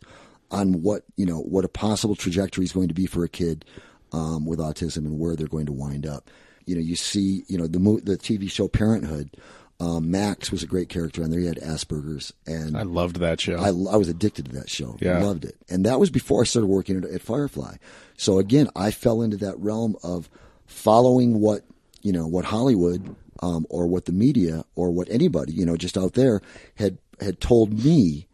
on 0.50 0.82
what 0.82 1.02
you 1.16 1.26
know 1.26 1.40
what 1.40 1.64
a 1.64 1.68
possible 1.68 2.14
trajectory 2.14 2.64
is 2.64 2.72
going 2.72 2.88
to 2.88 2.94
be 2.94 3.06
for 3.06 3.24
a 3.24 3.28
kid 3.28 3.64
um, 4.12 4.46
with 4.46 4.58
autism 4.58 4.98
and 4.98 5.18
where 5.18 5.36
they're 5.36 5.48
going 5.48 5.66
to 5.66 5.72
wind 5.72 6.06
up. 6.06 6.30
You 6.66 6.76
know, 6.76 6.80
you 6.80 6.96
see, 6.96 7.44
you 7.48 7.58
know, 7.58 7.66
the 7.66 7.78
the 8.02 8.16
TV 8.16 8.50
show 8.50 8.68
Parenthood. 8.68 9.36
Um, 9.80 10.10
Max 10.10 10.52
was 10.52 10.62
a 10.62 10.66
great 10.66 10.88
character 10.88 11.22
on 11.22 11.30
there. 11.30 11.40
He 11.40 11.46
had 11.46 11.56
Asperger's, 11.56 12.32
and 12.46 12.76
I 12.76 12.82
loved 12.82 13.16
that 13.20 13.40
show. 13.40 13.56
I, 13.56 13.68
I 13.68 13.96
was 13.96 14.08
addicted 14.08 14.46
to 14.46 14.52
that 14.52 14.70
show. 14.70 14.96
Yeah. 15.00 15.18
Loved 15.22 15.44
it. 15.44 15.56
And 15.68 15.84
that 15.84 15.98
was 15.98 16.10
before 16.10 16.42
I 16.42 16.44
started 16.44 16.68
working 16.68 16.96
at, 16.96 17.04
at 17.04 17.20
Firefly. 17.22 17.76
So 18.16 18.38
again, 18.38 18.68
I 18.76 18.92
fell 18.92 19.20
into 19.20 19.36
that 19.38 19.58
realm 19.58 19.96
of 20.04 20.30
following 20.66 21.40
what, 21.40 21.62
you 22.02 22.12
know, 22.12 22.26
what 22.26 22.44
Hollywood, 22.44 23.16
um, 23.42 23.66
or 23.68 23.86
what 23.88 24.04
the 24.04 24.12
media 24.12 24.64
or 24.76 24.92
what 24.92 25.08
anybody, 25.10 25.52
you 25.52 25.66
know, 25.66 25.76
just 25.76 25.98
out 25.98 26.12
there 26.12 26.40
had, 26.76 26.98
had 27.20 27.40
told 27.40 27.84
me, 27.84 28.28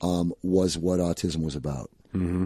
um, 0.00 0.32
was 0.42 0.78
what 0.78 0.98
autism 0.98 1.42
was 1.42 1.54
about. 1.54 1.90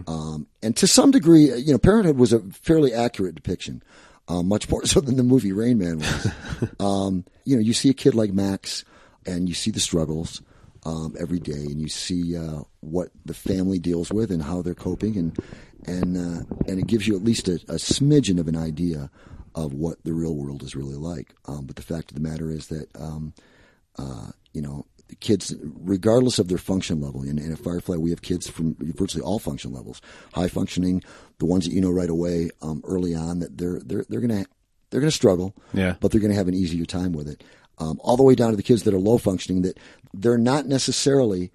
Um, 0.07 0.47
and 0.61 0.75
to 0.75 0.87
some 0.87 1.11
degree, 1.11 1.53
you 1.55 1.71
know, 1.71 1.77
Parenthood 1.77 2.17
was 2.17 2.33
a 2.33 2.41
fairly 2.41 2.93
accurate 2.93 3.35
depiction, 3.35 3.81
um, 4.27 4.47
much 4.47 4.69
more 4.69 4.85
so 4.85 4.99
than 4.99 5.17
the 5.17 5.23
movie 5.23 5.51
Rain 5.51 5.77
Man 5.77 5.99
was. 5.99 6.27
um, 6.79 7.25
you 7.45 7.55
know, 7.55 7.61
you 7.61 7.73
see 7.73 7.89
a 7.89 7.93
kid 7.93 8.15
like 8.15 8.31
Max, 8.31 8.83
and 9.25 9.47
you 9.47 9.55
see 9.55 9.71
the 9.71 9.79
struggles 9.79 10.41
um, 10.85 11.15
every 11.19 11.39
day, 11.39 11.53
and 11.53 11.81
you 11.81 11.87
see 11.87 12.37
uh, 12.37 12.61
what 12.79 13.09
the 13.25 13.33
family 13.33 13.79
deals 13.79 14.11
with 14.11 14.31
and 14.31 14.41
how 14.41 14.61
they're 14.61 14.73
coping, 14.75 15.17
and 15.17 15.37
and 15.85 16.17
uh, 16.17 16.43
and 16.67 16.79
it 16.79 16.87
gives 16.87 17.07
you 17.07 17.15
at 17.15 17.23
least 17.23 17.47
a, 17.47 17.55
a 17.67 17.75
smidgen 17.75 18.39
of 18.39 18.47
an 18.47 18.57
idea 18.57 19.09
of 19.53 19.73
what 19.73 20.03
the 20.03 20.13
real 20.13 20.35
world 20.35 20.63
is 20.63 20.75
really 20.75 20.95
like. 20.95 21.33
Um, 21.45 21.65
but 21.65 21.75
the 21.75 21.81
fact 21.81 22.11
of 22.11 22.15
the 22.15 22.27
matter 22.27 22.49
is 22.49 22.67
that 22.67 22.87
um, 22.95 23.33
uh, 23.97 24.31
you 24.53 24.61
know 24.61 24.85
kids, 25.19 25.53
regardless 25.61 26.39
of 26.39 26.47
their 26.47 26.57
function 26.57 27.01
level, 27.01 27.21
and, 27.21 27.39
and 27.39 27.51
at 27.51 27.59
Firefly 27.59 27.95
we 27.97 28.09
have 28.11 28.21
kids 28.21 28.49
from 28.49 28.75
virtually 28.79 29.23
all 29.23 29.39
function 29.39 29.73
levels, 29.73 30.01
high 30.33 30.47
functioning, 30.47 31.03
the 31.39 31.45
ones 31.45 31.65
that 31.65 31.73
you 31.73 31.81
know 31.81 31.91
right 31.91 32.09
away 32.09 32.49
um, 32.61 32.81
early 32.85 33.13
on 33.15 33.39
that 33.39 33.57
they're 33.57 33.79
they're 33.85 34.05
they're 34.09 34.21
gonna 34.21 34.45
they're 34.89 35.01
gonna 35.01 35.11
struggle, 35.11 35.55
Yeah. 35.73 35.95
but 35.99 36.11
they're 36.11 36.21
gonna 36.21 36.33
have 36.35 36.47
an 36.47 36.53
easier 36.53 36.85
time 36.85 37.13
with 37.13 37.27
it. 37.27 37.43
Um, 37.77 37.99
all 38.03 38.15
the 38.17 38.23
way 38.23 38.35
down 38.35 38.51
to 38.51 38.55
the 38.57 38.63
kids 38.63 38.83
that 38.83 38.93
are 38.93 38.99
low 38.99 39.17
functioning 39.17 39.63
that 39.63 39.79
they're 40.13 40.37
not 40.37 40.67
necessarily 40.67 41.51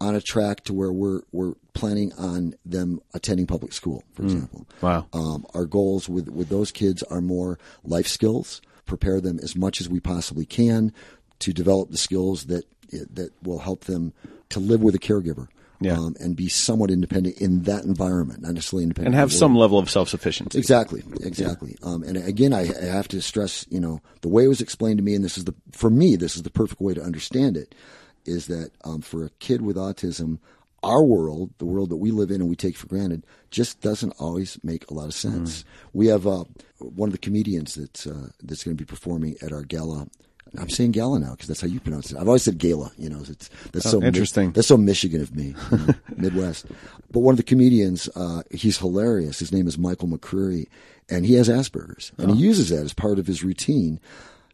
on 0.00 0.14
a 0.14 0.20
track 0.20 0.62
to 0.64 0.72
where 0.72 0.92
we're 0.92 1.20
we're 1.32 1.54
planning 1.74 2.12
on 2.18 2.54
them 2.64 3.00
attending 3.14 3.46
public 3.46 3.72
school, 3.72 4.02
for 4.12 4.22
example. 4.24 4.66
Wow. 4.80 5.06
Um, 5.12 5.44
our 5.54 5.64
goals 5.66 6.08
with 6.08 6.28
with 6.28 6.48
those 6.48 6.70
kids 6.72 7.02
are 7.04 7.20
more 7.20 7.58
life 7.84 8.06
skills. 8.08 8.60
Prepare 8.86 9.20
them 9.20 9.38
as 9.42 9.54
much 9.54 9.80
as 9.80 9.88
we 9.88 10.00
possibly 10.00 10.46
can 10.46 10.92
to 11.40 11.52
develop 11.52 11.90
the 11.90 11.98
skills 11.98 12.46
that 12.46 12.64
that 12.90 13.30
will 13.42 13.58
help 13.58 13.84
them 13.84 14.12
to 14.50 14.60
live 14.60 14.82
with 14.82 14.94
a 14.94 14.98
caregiver. 14.98 15.48
Yeah. 15.80 15.92
Um, 15.92 16.16
and 16.18 16.34
be 16.34 16.48
somewhat 16.48 16.90
independent 16.90 17.38
in 17.38 17.62
that 17.62 17.84
environment, 17.84 18.42
not 18.42 18.54
necessarily 18.54 18.82
independent. 18.82 19.14
and 19.14 19.20
have 19.20 19.32
some 19.32 19.54
level 19.54 19.78
of 19.78 19.88
self 19.88 20.08
sufficiency. 20.08 20.58
Exactly, 20.58 21.04
exactly. 21.20 21.76
Um, 21.84 22.02
and 22.02 22.16
again, 22.16 22.52
I, 22.52 22.62
I 22.62 22.86
have 22.86 23.06
to 23.08 23.20
stress, 23.22 23.64
you 23.70 23.78
know, 23.78 24.00
the 24.22 24.28
way 24.28 24.44
it 24.44 24.48
was 24.48 24.60
explained 24.60 24.98
to 24.98 25.04
me, 25.04 25.14
and 25.14 25.24
this 25.24 25.38
is 25.38 25.44
the 25.44 25.54
for 25.70 25.88
me, 25.88 26.16
this 26.16 26.34
is 26.34 26.42
the 26.42 26.50
perfect 26.50 26.80
way 26.80 26.94
to 26.94 27.00
understand 27.00 27.56
it, 27.56 27.76
is 28.24 28.48
that 28.48 28.72
um, 28.82 29.02
for 29.02 29.24
a 29.24 29.30
kid 29.38 29.62
with 29.62 29.76
autism, 29.76 30.40
our 30.82 31.02
world, 31.04 31.50
the 31.58 31.64
world 31.64 31.90
that 31.90 31.96
we 31.96 32.10
live 32.10 32.30
in 32.30 32.40
and 32.40 32.50
we 32.50 32.56
take 32.56 32.76
for 32.76 32.86
granted, 32.86 33.24
just 33.50 33.80
doesn't 33.80 34.14
always 34.18 34.58
make 34.62 34.90
a 34.90 34.94
lot 34.94 35.06
of 35.06 35.14
sense. 35.14 35.64
We 35.92 36.06
have 36.08 36.26
uh, 36.26 36.44
one 36.78 37.08
of 37.08 37.12
the 37.12 37.18
comedians 37.18 37.74
that's 37.74 38.06
uh, 38.06 38.30
that's 38.42 38.64
going 38.64 38.76
to 38.76 38.82
be 38.82 38.86
performing 38.86 39.36
at 39.42 39.52
our 39.52 39.62
gala. 39.62 40.08
I'm 40.56 40.70
saying 40.70 40.92
gala 40.92 41.18
now 41.18 41.32
because 41.32 41.48
that's 41.48 41.60
how 41.60 41.66
you 41.66 41.80
pronounce 41.80 42.10
it. 42.12 42.16
I've 42.18 42.26
always 42.28 42.42
said 42.44 42.58
gala. 42.58 42.90
You 42.96 43.10
know, 43.10 43.20
it's 43.28 43.48
that's 43.72 43.86
Oh, 43.86 43.90
so 43.90 44.00
Mi- 44.00 44.06
interesting. 44.06 44.52
that's 44.52 44.68
so 44.68 44.76
Michigan 44.76 45.20
of 45.20 45.34
me, 45.36 45.54
you 45.70 45.78
know, 45.78 45.94
Midwest. 46.16 46.66
But 47.10 47.20
one 47.20 47.32
of 47.34 47.36
the 47.36 47.42
comedians, 47.42 48.08
uh, 48.16 48.42
he's 48.50 48.78
hilarious. 48.78 49.38
His 49.38 49.52
name 49.52 49.66
is 49.66 49.76
Michael 49.76 50.08
McCreary, 50.08 50.66
and 51.10 51.26
he 51.26 51.34
has 51.34 51.48
Asperger's, 51.48 52.12
and 52.18 52.30
Oh. 52.30 52.34
he 52.34 52.40
uses 52.42 52.68
that 52.70 52.82
as 52.84 52.92
part 52.94 53.18
of 53.18 53.26
his 53.26 53.42
routine 53.44 54.00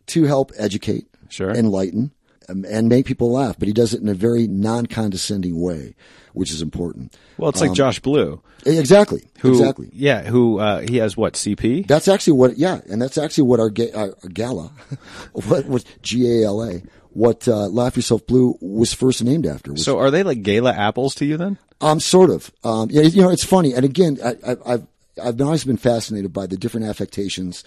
to 0.07 0.25
help 0.25 0.53
educate, 0.57 1.07
Sure. 1.29 1.51
enlighten, 1.53 2.11
and 2.49 2.89
make 2.89 3.07
people 3.07 3.31
laugh. 3.33 3.57
But 3.59 3.69
he 3.69 3.75
does 3.75 3.95
it 3.95 4.01
in 4.03 4.09
a 4.09 4.15
very 4.15 4.47
non-condescending 4.47 5.61
way, 5.61 5.95
which 6.33 6.51
is 6.51 6.63
important. 6.63 7.17
Well, 7.39 7.51
it's 7.51 7.61
like 7.61 7.73
Josh 7.73 8.01
Blue, 8.01 8.43
Exactly. 8.67 9.23
who 9.41 9.51
exactly. 9.51 9.91
yeah, 9.93 10.23
who 10.23 10.59
uh, 10.59 10.81
he 10.81 10.97
has 10.99 11.17
what 11.17 11.35
CP. 11.35 11.87
That's 11.87 12.09
actually 12.09 12.35
what, 12.35 12.59
yeah, 12.59 12.81
and 12.91 13.01
that's 13.01 13.19
actually 13.19 13.45
what 13.45 13.61
our, 13.61 13.71
ga- 13.71 13.93
our, 13.93 14.15
gala, 14.33 14.73
what 15.33 15.67
was 15.67 15.85
G 16.03 16.43
A 16.43 16.47
L 16.47 16.63
A, 16.63 16.83
what 17.11 17.47
uh, 17.49 17.67
Laugh 17.69 17.97
Yourself 17.97 18.27
Blue 18.27 18.57
was 18.61 18.93
first 18.93 19.23
named 19.23 19.47
after. 19.47 19.73
was 19.73 19.85
So 19.85 19.99
are 19.99 20.11
they 20.11 20.23
like 20.23 20.43
gala 20.43 20.73
apples 20.73 21.15
to 21.17 21.25
you 21.25 21.37
then? 21.37 21.59
Um, 21.81 22.01
sort 22.01 22.31
of. 22.31 22.51
Um, 22.63 22.89
yeah, 22.91 23.03
you 23.03 23.23
know, 23.23 23.31
it's 23.31 23.45
funny. 23.45 23.75
And 23.75 23.85
again, 23.85 24.19
I, 24.25 24.37
I, 24.47 24.57
I've 24.67 24.87
I've 25.23 25.41
always 25.41 25.65
been 25.65 25.77
fascinated 25.77 26.33
by 26.33 26.47
the 26.47 26.57
different 26.57 26.87
affectations 26.87 27.63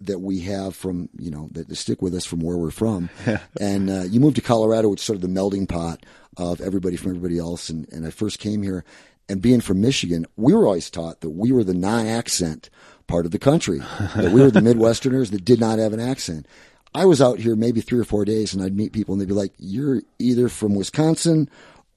that 0.00 0.20
we 0.20 0.40
have 0.40 0.74
from 0.74 1.08
you 1.18 1.30
know 1.30 1.48
that, 1.52 1.68
that 1.68 1.76
stick 1.76 2.02
with 2.02 2.14
us 2.14 2.24
from 2.24 2.40
where 2.40 2.56
we're 2.56 2.70
from. 2.70 3.10
and 3.60 3.90
uh, 3.90 4.02
you 4.02 4.20
moved 4.20 4.36
to 4.36 4.42
Colorado, 4.42 4.88
which 4.88 5.00
is 5.00 5.04
sort 5.04 5.16
of 5.16 5.22
the 5.22 5.28
melding 5.28 5.68
pot 5.68 6.04
of 6.36 6.60
everybody 6.60 6.96
from 6.96 7.12
everybody 7.12 7.38
else. 7.38 7.70
And, 7.70 7.90
and 7.92 8.06
I 8.06 8.10
first 8.10 8.38
came 8.38 8.62
here, 8.62 8.84
and 9.28 9.40
being 9.40 9.60
from 9.60 9.80
Michigan, 9.80 10.26
we 10.36 10.54
were 10.54 10.66
always 10.66 10.90
taught 10.90 11.20
that 11.20 11.30
we 11.30 11.52
were 11.52 11.64
the 11.64 11.74
non-accent 11.74 12.70
part 13.06 13.26
of 13.26 13.32
the 13.32 13.38
country, 13.38 13.78
that 14.16 14.32
we 14.32 14.40
were 14.40 14.50
the 14.50 14.60
Midwesterners 14.74 15.30
that 15.30 15.44
did 15.44 15.60
not 15.60 15.78
have 15.78 15.92
an 15.92 16.00
accent. 16.00 16.46
I 16.94 17.04
was 17.04 17.20
out 17.20 17.38
here 17.38 17.56
maybe 17.56 17.80
three 17.80 17.98
or 18.00 18.04
four 18.04 18.24
days, 18.24 18.54
and 18.54 18.62
I'd 18.62 18.76
meet 18.76 18.92
people, 18.92 19.12
and 19.12 19.20
they'd 19.20 19.28
be 19.28 19.34
like, 19.34 19.52
"You're 19.58 20.02
either 20.18 20.48
from 20.48 20.74
Wisconsin 20.74 21.50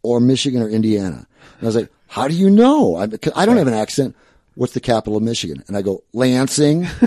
or 0.04 0.20
Michigan 0.20 0.62
or 0.62 0.70
Indiana." 0.70 1.26
And 1.60 1.64
I 1.64 1.66
was 1.66 1.76
like, 1.76 1.90
"How 2.08 2.28
do 2.28 2.34
you 2.34 2.50
know? 2.50 2.98
I, 2.98 3.04
I 3.36 3.46
don't 3.46 3.58
have 3.58 3.68
an 3.68 3.74
accent. 3.74 4.16
What's 4.56 4.74
the 4.74 4.82
capital 4.82 5.16
of 5.16 5.24
Michigan?" 5.24 5.64
And 5.68 5.78
I 5.78 5.82
go, 5.82 6.04
"Lansing." 6.12 6.88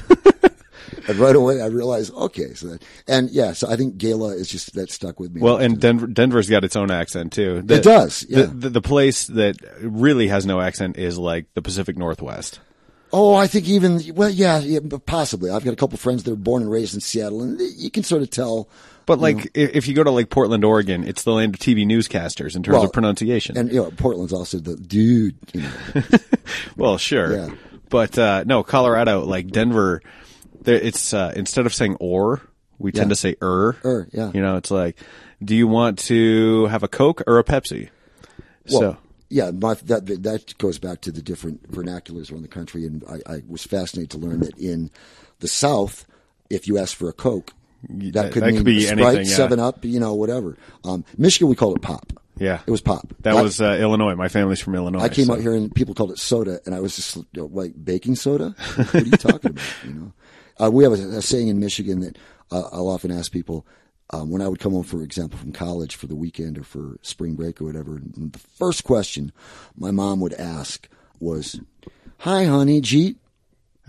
and 1.09 1.19
right 1.19 1.35
away, 1.37 1.61
I 1.61 1.67
realized, 1.67 2.13
okay, 2.15 2.55
so 2.55 2.69
that, 2.69 2.83
and 3.09 3.31
yeah, 3.31 3.53
so 3.53 3.69
I 3.71 3.77
think 3.77 3.99
Gala 3.99 4.35
is 4.35 4.49
just 4.49 4.75
that 4.75 4.91
stuck 4.91 5.19
with 5.21 5.33
me. 5.33 5.41
Well, 5.41 5.57
and 5.59 5.81
Denver, 5.81 6.07
Denver's 6.07 6.49
got 6.49 6.65
its 6.65 6.77
own 6.77 6.91
accent 6.91 7.33
too. 7.33 7.63
The- 7.63 7.77
It 7.77 7.83
does, 7.83 8.21
the- 8.21 8.37
yeah. 8.41 8.47
The, 8.53 8.71
the, 8.71 8.81
place 8.83 9.27
that 9.29 9.57
really 9.81 10.29
has 10.29 10.45
no 10.47 10.61
accent 10.61 10.97
is 10.99 11.19
like 11.19 11.47
the 11.55 11.63
Pacific 11.63 11.97
Northwest. 11.97 12.61
Oh, 13.13 13.35
I 13.35 13.47
think 13.47 13.69
even 13.69 14.01
well, 14.15 14.31
yeah, 14.31 14.59
yeah, 14.61 14.79
possibly. 15.05 15.51
I've 15.51 15.65
got 15.65 15.73
a 15.75 15.77
couple 15.77 15.99
friends 15.99 16.23
that 16.25 16.33
are 16.33 16.37
born 16.37 16.63
and 16.63 16.71
raised 16.71 16.95
in 16.95 17.01
Seattle, 17.01 17.43
and 17.43 17.61
you 17.61 17.91
can 17.91 18.05
sort 18.05 18.23
of 18.23 18.31
tell. 18.31 18.69
But 19.05 19.19
like, 19.19 19.37
i 19.55 19.61
if 19.61 19.87
you 19.87 19.95
go 19.95 20.03
to 20.03 20.11
like 20.11 20.31
Portland, 20.31 20.65
Oregon, 20.65 21.05
it's 21.05 21.23
the 21.25 21.33
land 21.33 21.55
of 21.55 21.61
TV 21.61 21.85
newscasters 21.85 22.57
in 22.57 22.63
terms 22.63 22.75
Well, 22.77 22.85
of 22.85 22.93
pronunciation. 22.93 23.59
And 23.59 23.69
you 23.71 23.83
know, 23.83 23.91
Portland's 23.91 24.33
also 24.33 24.59
the 24.61 24.77
dude. 24.77 25.37
You 25.53 25.61
know, 25.63 26.03
well, 26.77 26.97
sure, 26.99 27.37
Yeah. 27.37 27.55
but 27.91 28.17
uh, 28.17 28.45
no, 28.47 28.63
Colorado, 28.63 29.25
like 29.27 29.49
Denver, 29.49 30.03
there, 30.65 30.77
it's 30.77 31.13
uh, 31.15 31.33
instead 31.37 31.67
of 31.67 31.75
saying 31.75 31.97
or, 32.01 32.41
we 32.79 32.93
tend 32.93 33.07
Yeah. 33.11 33.15
to 33.15 33.17
say 33.17 33.37
er. 33.43 33.77
Er, 33.85 34.09
yeah. 34.13 34.31
You 34.35 34.41
know, 34.43 34.57
it's 34.57 34.71
like, 34.71 34.97
do 35.45 35.55
you 35.55 35.67
want 35.69 35.99
to 36.01 36.67
have 36.67 36.83
a 36.83 36.89
Coke 36.89 37.23
or 37.27 37.39
a 37.39 37.45
Pepsi? 37.45 37.89
well, 38.71 38.81
so 38.81 38.97
yeah, 39.29 39.51
my, 39.51 39.75
that 39.75 40.07
that 40.23 40.59
goes 40.59 40.79
back 40.79 41.01
to 41.03 41.11
the 41.13 41.23
different 41.23 41.71
vernaculars 41.71 42.31
around 42.31 42.43
the 42.43 42.49
country, 42.49 42.85
and 42.87 43.03
I, 43.09 43.35
I 43.35 43.43
was 43.49 43.65
fascinated 43.65 44.11
to 44.11 44.19
learn 44.19 44.41
that 44.41 44.57
in 44.59 44.91
the 45.41 45.49
South, 45.49 46.07
if 46.51 46.69
you 46.69 46.79
ask 46.79 46.97
for 46.97 47.09
a 47.09 47.13
Coke, 47.13 47.53
that 47.89 48.13
that- 48.13 48.33
could 48.33 48.43
that 48.43 48.47
mean 48.49 48.57
could 48.57 48.65
be 48.67 48.83
Sprite, 48.83 48.99
anything, 49.01 49.27
yeah. 49.29 49.37
Seven 49.37 49.59
Up, 49.59 49.85
you 49.85 49.99
know, 50.01 50.15
whatever. 50.15 50.57
Um, 50.85 51.05
Michigan, 51.19 51.49
we 51.49 51.57
call 51.57 51.75
it 51.75 51.83
pop. 51.83 52.13
yeah, 52.39 52.61
It 52.67 52.71
was 52.71 52.81
pop. 52.83 53.13
That 53.21 53.35
I- 53.37 53.43
was 53.43 53.61
uh, 53.61 53.77
Illinois. 53.81 54.15
My 54.15 54.29
family's 54.29 54.61
from 54.61 54.75
Illinois. 54.75 55.01
I 55.01 55.09
came 55.09 55.27
so- 55.27 55.33
out 55.35 55.41
here 55.41 55.55
and 55.55 55.75
people 55.75 55.95
called 55.95 56.13
it 56.13 56.19
soda, 56.19 56.61
and 56.67 56.75
I 56.75 56.81
was 56.81 56.95
just 56.95 57.17
you 57.17 57.25
know, 57.35 57.47
like 57.47 57.73
baking 57.83 58.17
soda. 58.17 58.55
What 58.77 58.95
are 58.95 58.99
you 59.01 59.11
talking 59.13 59.51
about? 59.53 59.65
You 59.85 59.93
know, 59.95 60.13
uh, 60.63 60.71
we 60.71 60.85
have 60.85 60.93
a, 60.93 61.19
a 61.19 61.23
saying 61.23 61.49
in 61.49 61.59
Michigan 61.59 62.01
that 62.01 62.17
uh, 62.51 62.69
I'll 62.73 62.89
often 62.89 63.11
ask 63.11 63.33
people 63.33 63.67
um, 64.11 64.31
when 64.31 64.43
I 64.43 64.49
would 64.49 64.61
come 64.61 64.73
home, 64.73 64.85
for 64.85 65.03
example, 65.03 65.39
from 65.39 65.53
college 65.53 65.97
for 65.97 66.07
the 66.07 66.15
weekend 66.15 66.59
or 66.59 66.65
for 66.65 66.99
spring 67.03 67.35
break 67.35 67.61
or 67.61 67.65
whatever. 67.65 67.97
And 67.97 68.33
the 68.33 68.39
first 68.39 68.85
question 68.85 69.33
my 69.77 69.91
mom 69.91 70.21
would 70.21 70.35
ask 70.35 70.89
was, 71.19 71.61
"Hi, 72.19 72.45
honey, 72.45 72.81
Jeet." 72.81 73.17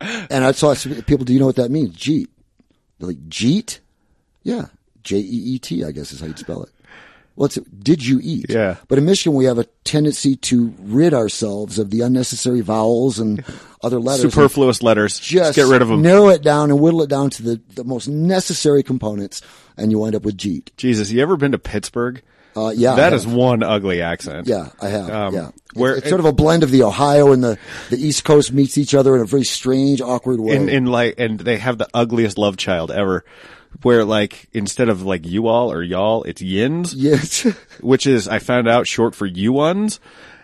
and 0.00 0.44
I 0.44 0.52
saw 0.52 0.74
people. 0.74 1.24
Do 1.24 1.32
you 1.32 1.40
know 1.40 1.46
what 1.46 1.56
that 1.56 1.70
means? 1.70 1.96
Jeet. 1.96 2.28
They're 2.98 3.08
like 3.08 3.28
Jeet. 3.28 3.80
Yeah, 4.42 4.66
J 5.02 5.18
E 5.18 5.20
E 5.54 5.58
T. 5.58 5.84
I 5.84 5.92
guess 5.92 6.12
is 6.12 6.20
how 6.20 6.26
you'd 6.26 6.38
spell 6.38 6.62
it. 6.62 6.70
Well, 7.40 7.46
it's, 7.46 7.56
did 7.56 8.04
you 8.06 8.20
eat? 8.22 8.50
Yeah. 8.50 8.76
But 8.86 8.98
in 8.98 9.06
Michigan, 9.06 9.32
we 9.32 9.46
have 9.46 9.56
a 9.56 9.64
tendency 9.82 10.36
to 10.36 10.74
rid 10.78 11.14
ourselves 11.14 11.78
of 11.78 11.88
the 11.88 12.02
unnecessary 12.02 12.60
vowels 12.60 13.18
and 13.18 13.42
other 13.82 13.98
letters. 13.98 14.30
superfluous 14.30 14.82
letters. 14.82 15.18
Just 15.18 15.56
get 15.56 15.64
rid 15.66 15.80
of 15.80 15.88
them. 15.88 16.02
Narrow 16.02 16.28
it 16.28 16.42
down 16.42 16.70
and 16.70 16.78
whittle 16.78 17.00
it 17.00 17.08
down 17.08 17.30
to 17.30 17.42
the, 17.42 17.60
the 17.76 17.82
most 17.84 18.08
necessary 18.08 18.82
components, 18.82 19.40
and 19.78 19.90
you 19.90 19.98
wind 19.98 20.14
up 20.14 20.22
with 20.22 20.36
Jeet. 20.36 20.68
Jesus, 20.76 21.10
you 21.10 21.22
ever 21.22 21.38
been 21.38 21.52
to 21.52 21.58
Pittsburgh? 21.58 22.20
Uh, 22.54 22.74
yeah, 22.76 22.96
that 22.96 23.14
is 23.14 23.26
one 23.26 23.62
ugly 23.62 24.02
accent. 24.02 24.46
Yeah, 24.46 24.68
I 24.82 24.88
have. 24.88 25.08
Um, 25.08 25.34
yeah, 25.34 25.50
where- 25.72 25.92
it's, 25.92 26.00
it's 26.00 26.08
sort 26.10 26.20
of 26.20 26.26
a 26.26 26.32
blend 26.32 26.62
of 26.62 26.70
the 26.70 26.82
Ohio 26.82 27.32
and 27.32 27.42
the, 27.42 27.58
the 27.88 27.96
East 27.96 28.22
Coast 28.24 28.52
meets 28.52 28.76
each 28.76 28.94
other 28.94 29.14
in 29.16 29.22
a 29.22 29.24
very 29.24 29.44
strange, 29.44 30.02
awkward 30.02 30.40
way. 30.40 30.56
and 30.56 30.68
and 30.68 30.90
like 30.90 31.14
and 31.16 31.40
they 31.40 31.56
have 31.56 31.78
the 31.78 31.88
ugliest 31.94 32.36
love 32.36 32.58
child 32.58 32.90
ever 32.90 33.24
where 33.82 34.04
like 34.04 34.48
instead 34.52 34.88
of 34.88 35.02
like 35.02 35.26
you 35.26 35.46
all 35.46 35.72
or 35.72 35.82
y'all 35.82 36.22
it's 36.24 36.42
yins. 36.42 36.94
Yes, 36.94 37.42
which 37.80 38.06
is 38.06 38.28
i 38.28 38.38
found 38.38 38.68
out 38.68 38.86
short 38.86 39.14
for 39.14 39.26
you 39.26 39.52
ones. 39.52 40.00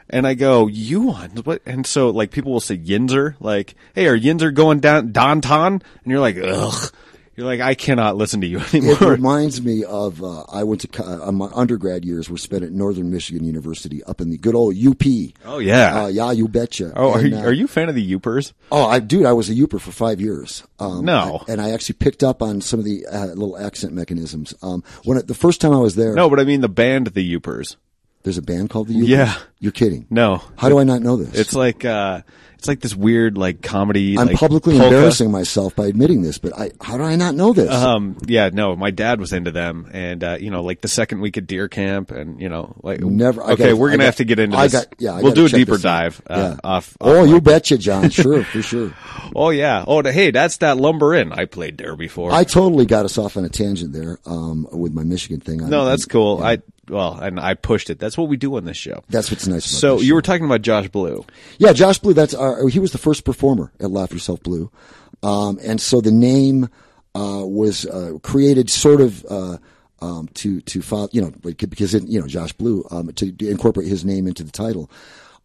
And 0.08 0.26
i 0.26 0.34
go 0.34 0.68
you 0.68 1.00
ones? 1.00 1.44
What? 1.44 1.62
And 1.66 1.86
so 1.86 2.10
like 2.10 2.30
people 2.30 2.52
will 2.52 2.60
say 2.60 2.78
yinzer 2.78 3.34
like 3.40 3.74
hey 3.94 4.06
are 4.06 4.18
yinzer 4.18 4.52
going 4.54 4.80
down 4.80 5.12
downtown? 5.12 5.72
And 5.74 6.10
you're 6.10 6.20
like 6.20 6.38
ugh 6.42 6.92
you're 7.36 7.46
like 7.46 7.60
i 7.60 7.74
cannot 7.74 8.16
listen 8.16 8.40
to 8.40 8.46
you 8.46 8.58
anymore. 8.72 8.94
it 8.94 9.00
reminds 9.02 9.60
me 9.62 9.84
of 9.84 10.22
uh, 10.22 10.42
I 10.52 10.64
went 10.64 10.80
to 10.82 11.04
uh, 11.04 11.30
my 11.32 11.48
undergrad 11.54 12.04
years 12.04 12.30
were 12.30 12.38
spent 12.38 12.64
at 12.64 12.72
Northern 12.72 13.10
Michigan 13.10 13.44
University 13.44 14.02
up 14.04 14.20
in 14.20 14.30
the 14.30 14.38
good 14.38 14.54
old 14.54 14.74
UP. 14.76 15.02
oh 15.44 15.58
yeah 15.58 16.02
Uh, 16.04 16.06
yeah, 16.08 16.32
you 16.32 16.48
betcha. 16.48 16.92
oh 16.96 17.12
are 17.12 17.18
And, 17.18 17.30
you, 17.30 17.36
uh, 17.36 17.42
are 17.42 17.52
you 17.52 17.64
a 17.66 17.68
fan 17.68 17.88
of 17.88 17.94
the 17.94 18.12
yoopers 18.14 18.52
Oh, 18.72 18.84
I 18.86 19.00
dude, 19.00 19.26
I 19.26 19.32
was 19.32 19.48
a 19.50 19.54
Yooper 19.54 19.80
for 19.80 19.92
five 19.92 20.20
years. 20.20 20.62
Um, 20.78 21.04
No. 21.04 21.44
and 21.48 21.60
I 21.60 21.70
actually 21.70 21.94
picked 21.96 22.22
up 22.22 22.42
on 22.42 22.60
some 22.60 22.78
of 22.80 22.84
the 22.84 23.06
uh, 23.06 23.26
little 23.26 23.56
accent 23.58 23.92
mechanisms. 23.92 24.54
Um, 24.62 24.82
when 25.04 25.18
it, 25.18 25.26
the 25.28 25.34
first 25.34 25.60
time 25.60 25.72
I 25.72 25.78
was 25.78 25.94
there, 25.96 26.14
no 26.14 26.28
but 26.30 26.40
i 26.40 26.44
mean 26.44 26.60
the 26.62 26.68
band 26.68 27.08
the 27.08 27.24
yoopers 27.38 27.76
there's 28.22 28.38
a 28.38 28.42
band 28.42 28.70
called 28.70 28.88
the 28.88 28.94
Yoopers. 28.94 29.06
Yeah. 29.08 29.34
you're 29.60 29.70
kidding. 29.72 30.06
no 30.10 30.42
How 30.56 30.68
do 30.68 30.78
I 30.80 30.84
not 30.84 31.00
know 31.02 31.16
this? 31.16 31.38
it's 31.38 31.54
like 31.54 31.84
uh 31.84 32.22
it's 32.66 32.68
like 32.68 32.80
this 32.80 32.96
weird 32.96 33.38
like 33.38 33.62
comedy 33.62 34.18
I'm 34.18 34.26
like, 34.26 34.36
publicly 34.36 34.72
polka. 34.76 34.86
embarrassing 34.94 35.30
myself 35.30 35.76
by 35.76 35.86
admitting 35.86 36.22
this, 36.22 36.38
but 36.38 36.52
I 36.58 36.72
how 36.80 36.96
do 36.96 37.04
I 37.04 37.14
not 37.14 37.34
know 37.36 37.52
this? 37.52 37.70
Um, 37.70 38.16
yeah, 38.26 38.50
no, 38.52 38.74
my 38.74 38.90
dad 38.90 39.20
was 39.20 39.32
into 39.32 39.52
them, 39.52 39.88
and 39.92 40.24
uh, 40.24 40.36
you 40.40 40.50
know, 40.50 40.62
like 40.62 40.80
the 40.80 40.88
second 40.88 41.20
week 41.20 41.36
at 41.36 41.46
deer 41.46 41.68
camp, 41.68 42.10
and 42.10 42.40
you 42.40 42.48
know, 42.48 42.74
like 42.82 43.00
Never. 43.00 43.42
I 43.42 43.52
Okay, 43.52 43.62
gotta- 43.64 43.76
we're 43.76 43.88
gonna 43.90 43.98
got- 43.98 44.04
have 44.06 44.16
to 44.16 44.24
get 44.24 44.38
into 44.40 44.56
I 44.56 44.64
this. 44.66 44.72
got- 44.84 44.94
yeah, 44.98 45.14
I 45.14 45.22
we'll 45.22 45.32
do 45.32 45.46
a 45.46 45.48
deeper 45.48 45.78
dive 45.78 46.20
uh, 46.28 46.36
Yeah. 46.36 46.56
off. 46.64 46.96
Oh, 47.00 47.22
off 47.22 47.28
you 47.28 47.40
betcha, 47.40 47.78
John. 47.78 48.10
Sure, 48.16 48.42
for 48.44 48.62
sure. 48.62 48.92
Oh 49.34 49.50
yeah. 49.50 49.84
Oh, 49.86 50.02
hey, 50.02 50.30
that's 50.32 50.56
that 50.58 50.76
lumber 50.78 51.14
inn. 51.14 51.32
I 51.32 51.44
played 51.44 51.78
there 51.78 51.94
before. 51.96 52.32
I 52.32 52.44
totally 52.44 52.86
got 52.86 53.04
us 53.04 53.18
off 53.18 53.36
on 53.36 53.44
a 53.44 53.48
tangent 53.48 53.92
there 53.92 54.18
um, 54.26 54.66
with 54.72 54.92
my 54.92 55.02
Michigan 55.04 55.40
thing. 55.40 55.62
I- 55.62 55.68
no, 55.68 55.84
that's 55.84 56.04
cool. 56.06 56.40
I 56.42 56.58
well, 56.88 57.18
and 57.18 57.38
I 57.40 57.54
pushed 57.54 57.90
it. 57.90 57.98
That's 57.98 58.16
what 58.18 58.28
we 58.28 58.36
do 58.36 58.56
on 58.56 58.64
this 58.64 58.76
show. 58.76 59.02
That's 59.08 59.30
what's 59.30 59.46
nice. 59.46 59.70
About 59.70 59.78
So 59.80 60.00
you 60.00 60.08
show. 60.08 60.14
were 60.14 60.22
talking 60.22 60.44
about 60.46 60.62
Josh 60.62 60.88
Blue. 60.88 61.24
Yeah, 61.58 61.72
Josh 61.72 61.98
Blue. 61.98 62.14
That's 62.14 62.34
our. 62.34 62.68
He 62.68 62.78
was 62.78 62.92
the 62.92 62.98
first 62.98 63.24
performer 63.24 63.72
at 63.80 63.90
Laugh 63.90 64.12
Yourself 64.12 64.42
Blue, 64.42 64.70
um, 65.22 65.58
and 65.62 65.80
so 65.80 66.00
the 66.00 66.12
name 66.12 66.68
uh, 67.14 67.42
was 67.44 67.86
uh, 67.86 68.18
created 68.22 68.70
sort 68.70 69.00
of 69.00 69.24
uh, 69.28 69.58
um, 70.00 70.28
to 70.34 70.60
to 70.62 70.82
file, 70.82 71.08
you 71.12 71.20
know, 71.22 71.30
because 71.42 71.94
it, 71.94 72.04
you 72.04 72.20
know 72.20 72.26
Josh 72.26 72.52
Blue 72.52 72.86
um, 72.90 73.12
to, 73.12 73.32
to 73.32 73.48
incorporate 73.50 73.88
his 73.88 74.04
name 74.04 74.26
into 74.26 74.42
the 74.44 74.52
title. 74.52 74.90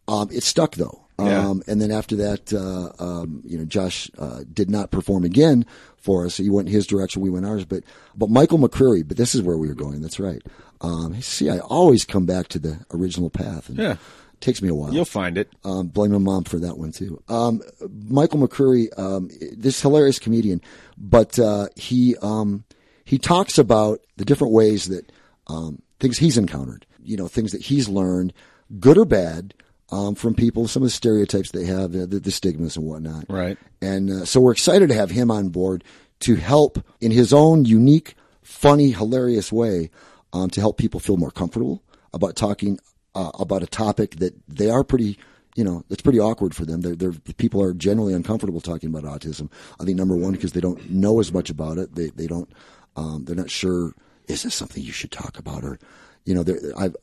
Um, 0.08 0.28
it 0.32 0.42
stuck 0.42 0.74
though. 0.76 1.01
Yeah. 1.26 1.48
Um, 1.48 1.62
and 1.66 1.80
then 1.80 1.90
after 1.90 2.16
that, 2.16 2.52
uh, 2.52 2.92
um, 3.02 3.42
you 3.44 3.58
know, 3.58 3.64
Josh 3.64 4.10
uh, 4.18 4.40
did 4.52 4.70
not 4.70 4.90
perform 4.90 5.24
again 5.24 5.64
for 5.96 6.24
us. 6.26 6.36
He 6.36 6.50
went 6.50 6.68
his 6.68 6.86
direction, 6.86 7.22
we 7.22 7.30
went 7.30 7.46
ours. 7.46 7.64
But 7.64 7.84
but 8.16 8.30
Michael 8.30 8.58
McCreary, 8.58 9.06
but 9.06 9.16
this 9.16 9.34
is 9.34 9.42
where 9.42 9.56
we 9.56 9.68
were 9.68 9.74
going. 9.74 10.00
That's 10.02 10.18
right. 10.20 10.42
Um, 10.80 11.20
see, 11.22 11.48
I 11.48 11.58
always 11.58 12.04
come 12.04 12.26
back 12.26 12.48
to 12.48 12.58
the 12.58 12.78
original 12.92 13.30
path. 13.30 13.68
And 13.68 13.78
Yeah. 13.78 13.92
it 13.92 14.40
takes 14.40 14.60
me 14.60 14.68
a 14.68 14.74
while. 14.74 14.92
You'll 14.92 15.04
find 15.04 15.38
it. 15.38 15.48
Um, 15.64 15.86
blame 15.88 16.10
my 16.10 16.18
mom 16.18 16.42
for 16.44 16.58
that 16.58 16.76
one 16.76 16.90
too. 16.92 17.22
Um, 17.28 17.62
Michael 18.08 18.40
McCreary, 18.40 18.88
um, 18.98 19.30
this 19.52 19.80
hilarious 19.80 20.18
comedian, 20.18 20.60
but 20.98 21.38
uh, 21.38 21.68
he 21.76 22.16
um, 22.16 22.64
he 23.04 23.18
talks 23.18 23.58
about 23.58 24.00
the 24.16 24.24
different 24.24 24.52
ways 24.52 24.86
that 24.88 25.10
um, 25.46 25.82
things 26.00 26.18
he's 26.18 26.36
encountered. 26.38 26.84
You 27.04 27.16
know, 27.16 27.28
things 27.28 27.52
that 27.52 27.62
he's 27.62 27.88
learned, 27.88 28.32
good 28.80 28.96
or 28.98 29.04
bad, 29.04 29.54
um, 29.92 30.14
from 30.16 30.34
people. 30.34 30.66
Some 30.66 30.82
of 30.82 30.86
the 30.86 30.90
stereotypes 30.90 31.52
they 31.52 31.66
have, 31.66 31.94
uh, 31.94 32.06
the, 32.06 32.18
the 32.18 32.30
stigmas 32.32 32.76
and 32.76 32.86
whatnot. 32.86 33.26
Right. 33.28 33.58
And 33.80 34.10
uh, 34.10 34.24
so 34.24 34.40
we're 34.40 34.52
excited 34.52 34.88
to 34.88 34.94
have 34.94 35.10
him 35.10 35.30
on 35.30 35.50
board 35.50 35.84
to 36.20 36.34
help 36.36 36.82
in 37.00 37.12
his 37.12 37.32
own 37.32 37.64
unique, 37.64 38.16
funny, 38.42 38.90
hilarious 38.90 39.52
way 39.52 39.90
um, 40.32 40.48
to 40.50 40.60
help 40.60 40.78
people 40.78 40.98
feel 40.98 41.18
more 41.18 41.30
comfortable 41.30 41.82
about 42.14 42.36
talking 42.36 42.78
uh, 43.14 43.30
about 43.38 43.62
a 43.62 43.66
topic 43.66 44.16
that 44.16 44.34
they 44.48 44.70
are 44.70 44.82
pretty, 44.82 45.18
you 45.56 45.64
know, 45.64 45.84
it's 45.90 46.00
pretty 46.00 46.18
awkward 46.20 46.54
for 46.54 46.64
them. 46.64 46.80
They're, 46.80 46.96
they're, 46.96 47.12
people 47.36 47.62
are 47.62 47.74
generally 47.74 48.14
uncomfortable 48.14 48.60
talking 48.60 48.88
about 48.88 49.04
autism. 49.04 49.50
I 49.78 49.84
think 49.84 49.98
number 49.98 50.16
one 50.16 50.32
because 50.32 50.52
they 50.52 50.60
don't 50.60 50.90
know 50.90 51.20
as 51.20 51.32
much 51.32 51.50
about 51.50 51.76
it. 51.76 51.94
They 51.94 52.08
they 52.10 52.26
don't, 52.26 52.50
um, 52.96 53.24
they're 53.24 53.36
not 53.36 53.50
sure. 53.50 53.94
Is 54.28 54.44
this 54.44 54.54
something 54.54 54.82
you 54.82 54.92
should 54.92 55.10
talk 55.10 55.38
about? 55.38 55.64
Or, 55.64 55.78
you 56.24 56.34
know, 56.34 56.44
I've 56.78 56.96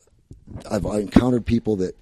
I've 0.68 0.84
encountered 0.84 1.46
people 1.46 1.76
that 1.76 1.96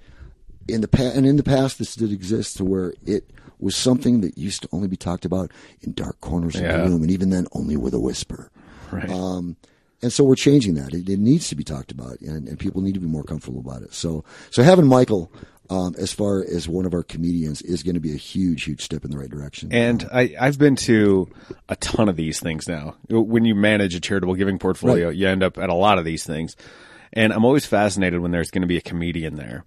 in 0.68 0.80
the 0.80 0.88
past, 0.88 1.16
and 1.16 1.26
in 1.26 1.36
the 1.36 1.42
past, 1.42 1.78
this 1.78 1.94
did 1.94 2.12
exist 2.12 2.56
to 2.58 2.64
where 2.64 2.94
it 3.06 3.30
was 3.58 3.74
something 3.74 4.20
that 4.20 4.38
used 4.38 4.62
to 4.62 4.68
only 4.72 4.88
be 4.88 4.96
talked 4.96 5.24
about 5.24 5.50
in 5.82 5.92
dark 5.92 6.20
corners 6.20 6.54
of 6.56 6.62
the 6.62 6.68
room, 6.90 7.02
and 7.02 7.10
even 7.10 7.30
then, 7.30 7.46
only 7.52 7.76
with 7.76 7.94
a 7.94 8.00
whisper. 8.00 8.50
Right. 8.92 9.10
Um, 9.10 9.56
and 10.00 10.12
so 10.12 10.22
we're 10.22 10.36
changing 10.36 10.74
that. 10.74 10.94
It, 10.94 11.08
it 11.08 11.18
needs 11.18 11.48
to 11.48 11.56
be 11.56 11.64
talked 11.64 11.90
about, 11.90 12.20
and, 12.20 12.46
and 12.46 12.58
people 12.58 12.82
need 12.82 12.94
to 12.94 13.00
be 13.00 13.06
more 13.08 13.24
comfortable 13.24 13.60
about 13.60 13.82
it. 13.82 13.92
So, 13.92 14.24
so 14.50 14.62
having 14.62 14.86
Michael 14.86 15.32
um, 15.70 15.94
as 15.98 16.12
far 16.12 16.44
as 16.44 16.68
one 16.68 16.86
of 16.86 16.94
our 16.94 17.02
comedians 17.02 17.62
is 17.62 17.82
going 17.82 17.94
to 17.94 18.00
be 18.00 18.12
a 18.12 18.16
huge, 18.16 18.62
huge 18.62 18.82
step 18.82 19.04
in 19.04 19.10
the 19.10 19.18
right 19.18 19.28
direction. 19.28 19.70
And 19.72 20.08
I, 20.12 20.34
I've 20.40 20.58
been 20.58 20.76
to 20.76 21.28
a 21.68 21.76
ton 21.76 22.08
of 22.08 22.16
these 22.16 22.40
things 22.40 22.68
now. 22.68 22.94
When 23.08 23.44
you 23.44 23.54
manage 23.54 23.94
a 23.94 24.00
charitable 24.00 24.36
giving 24.36 24.58
portfolio, 24.58 25.08
Right. 25.08 25.16
you 25.16 25.26
end 25.28 25.42
up 25.42 25.58
at 25.58 25.68
a 25.68 25.74
lot 25.74 25.98
of 25.98 26.04
these 26.04 26.24
things. 26.24 26.56
And 27.12 27.32
I'm 27.32 27.44
always 27.44 27.66
fascinated 27.66 28.20
when 28.20 28.30
there's 28.30 28.50
going 28.50 28.62
to 28.62 28.68
be 28.68 28.76
a 28.76 28.82
comedian 28.82 29.34
there 29.34 29.64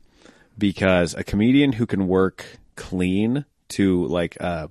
because 0.62 1.14
a 1.14 1.24
comedian 1.26 1.74
who 1.74 1.86
can 1.86 2.07
work 2.07 2.45
clean 2.78 3.43
to 3.70 4.05
like 4.07 4.38
uh, 4.41 4.68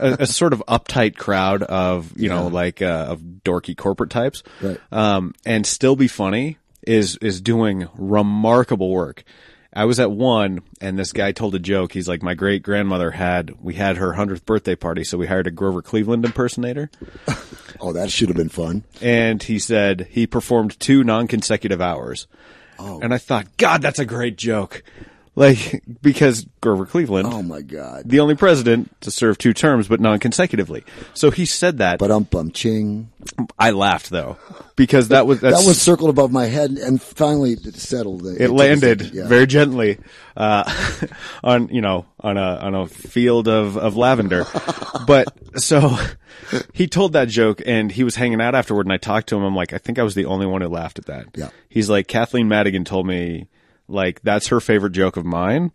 a, 0.00 0.16
a 0.20 0.26
sort 0.26 0.52
of 0.52 0.62
uptight 0.68 1.16
crowd 1.16 1.62
of, 1.64 2.12
you 2.16 2.28
know, 2.28 2.46
like 2.48 2.82
uh, 2.82 3.06
of 3.08 3.20
dorky 3.20 3.76
corporate 3.76 4.10
types 4.10 4.42
Right. 4.60 4.78
um, 4.92 5.34
and 5.44 5.66
still 5.66 5.96
be 5.96 6.06
funny 6.08 6.58
is 6.82 7.16
is 7.16 7.40
doing 7.40 7.88
remarkable 7.96 8.90
work. 8.90 9.24
I 9.72 9.84
was 9.84 10.00
at 10.00 10.10
one, 10.10 10.62
and 10.80 10.98
this 10.98 11.12
guy 11.12 11.32
told 11.32 11.54
a 11.54 11.58
joke. 11.58 11.92
He's 11.92 12.08
like, 12.08 12.22
"My 12.22 12.32
great 12.34 12.62
grandmother 12.62 13.10
had 13.10 13.52
we 13.60 13.74
had 13.74 13.98
her 13.98 14.14
hundredth 14.14 14.46
birthday 14.46 14.74
party, 14.74 15.04
so 15.04 15.18
we 15.18 15.26
hired 15.26 15.46
a 15.46 15.50
Grover 15.50 15.82
Cleveland 15.82 16.24
impersonator." 16.24 16.90
oh, 17.80 17.92
that 17.92 18.10
should 18.10 18.28
have 18.28 18.36
been 18.38 18.48
fun. 18.48 18.84
And 19.02 19.42
he 19.42 19.58
said 19.58 20.08
he 20.10 20.26
performed 20.26 20.80
two 20.80 21.04
non-consecutive 21.04 21.80
hours. 21.82 22.26
Oh. 22.78 23.00
And 23.00 23.12
I 23.14 23.18
thought, 23.18 23.56
God, 23.56 23.82
that's 23.82 23.98
a 23.98 24.04
great 24.04 24.36
joke. 24.36 24.82
Like 25.36 25.84
because 26.02 26.46
Grover 26.60 26.86
Cleveland, 26.86 27.28
Oh 27.30 27.42
my 27.42 27.60
God. 27.62 28.02
the 28.06 28.20
only 28.20 28.34
president 28.34 28.98
to 29.02 29.10
serve 29.10 29.38
two 29.38 29.52
terms, 29.52 29.86
but 29.86 30.00
non-consecutively. 30.00 30.84
So 31.14 31.30
he 31.30 31.44
said 31.46 31.78
that. 31.78 31.98
But 31.98 32.10
um, 32.10 32.24
bum 32.24 32.50
ching. 32.50 33.10
I 33.58 33.70
laughed 33.70 34.10
though 34.10 34.38
because 34.76 35.08
that 35.08 35.26
was 35.26 35.40
that's, 35.40 35.60
That 35.60 35.66
was 35.66 35.80
circled 35.80 36.10
above 36.10 36.32
my 36.32 36.46
head, 36.46 36.70
and 36.72 37.00
finally 37.00 37.52
it 37.52 37.74
settled. 37.76 38.26
it 38.26 38.50
landed 38.50 39.02
very 39.02 39.46
gently 39.46 39.98
uh, 40.36 40.64
on 41.44 41.68
you 41.68 41.80
know 41.82 42.06
on 42.20 42.36
a 42.36 42.56
on 42.56 42.74
a 42.74 42.86
field 42.86 43.46
of 43.48 43.76
of 43.76 43.96
lavender. 43.96 44.46
but 45.06 45.26
so 45.60 45.96
he 46.72 46.86
told 46.86 47.12
that 47.14 47.28
joke, 47.28 47.60
and 47.66 47.90
he 47.92 48.04
was 48.04 48.14
hanging 48.14 48.40
out 48.40 48.54
afterward, 48.54 48.86
and 48.86 48.92
I 48.92 48.96
talked 48.96 49.28
to 49.30 49.36
him. 49.36 49.42
I'm 49.42 49.56
like, 49.56 49.72
I 49.72 49.78
think 49.78 49.98
I 49.98 50.02
was 50.02 50.14
the 50.14 50.24
only 50.26 50.46
one 50.46 50.62
who 50.62 50.68
laughed 50.68 50.98
at 50.98 51.06
that. 51.06 51.26
Yeah. 51.34 51.50
He's 51.68 51.90
like, 51.90 52.06
Kathleen 52.06 52.48
Madigan 52.48 52.84
told 52.84 53.06
me 53.06 53.48
like 53.88 54.22
that's 54.22 54.48
her 54.48 54.60
favorite 54.60 54.92
joke 54.92 55.16
of 55.16 55.24
mine, 55.24 55.72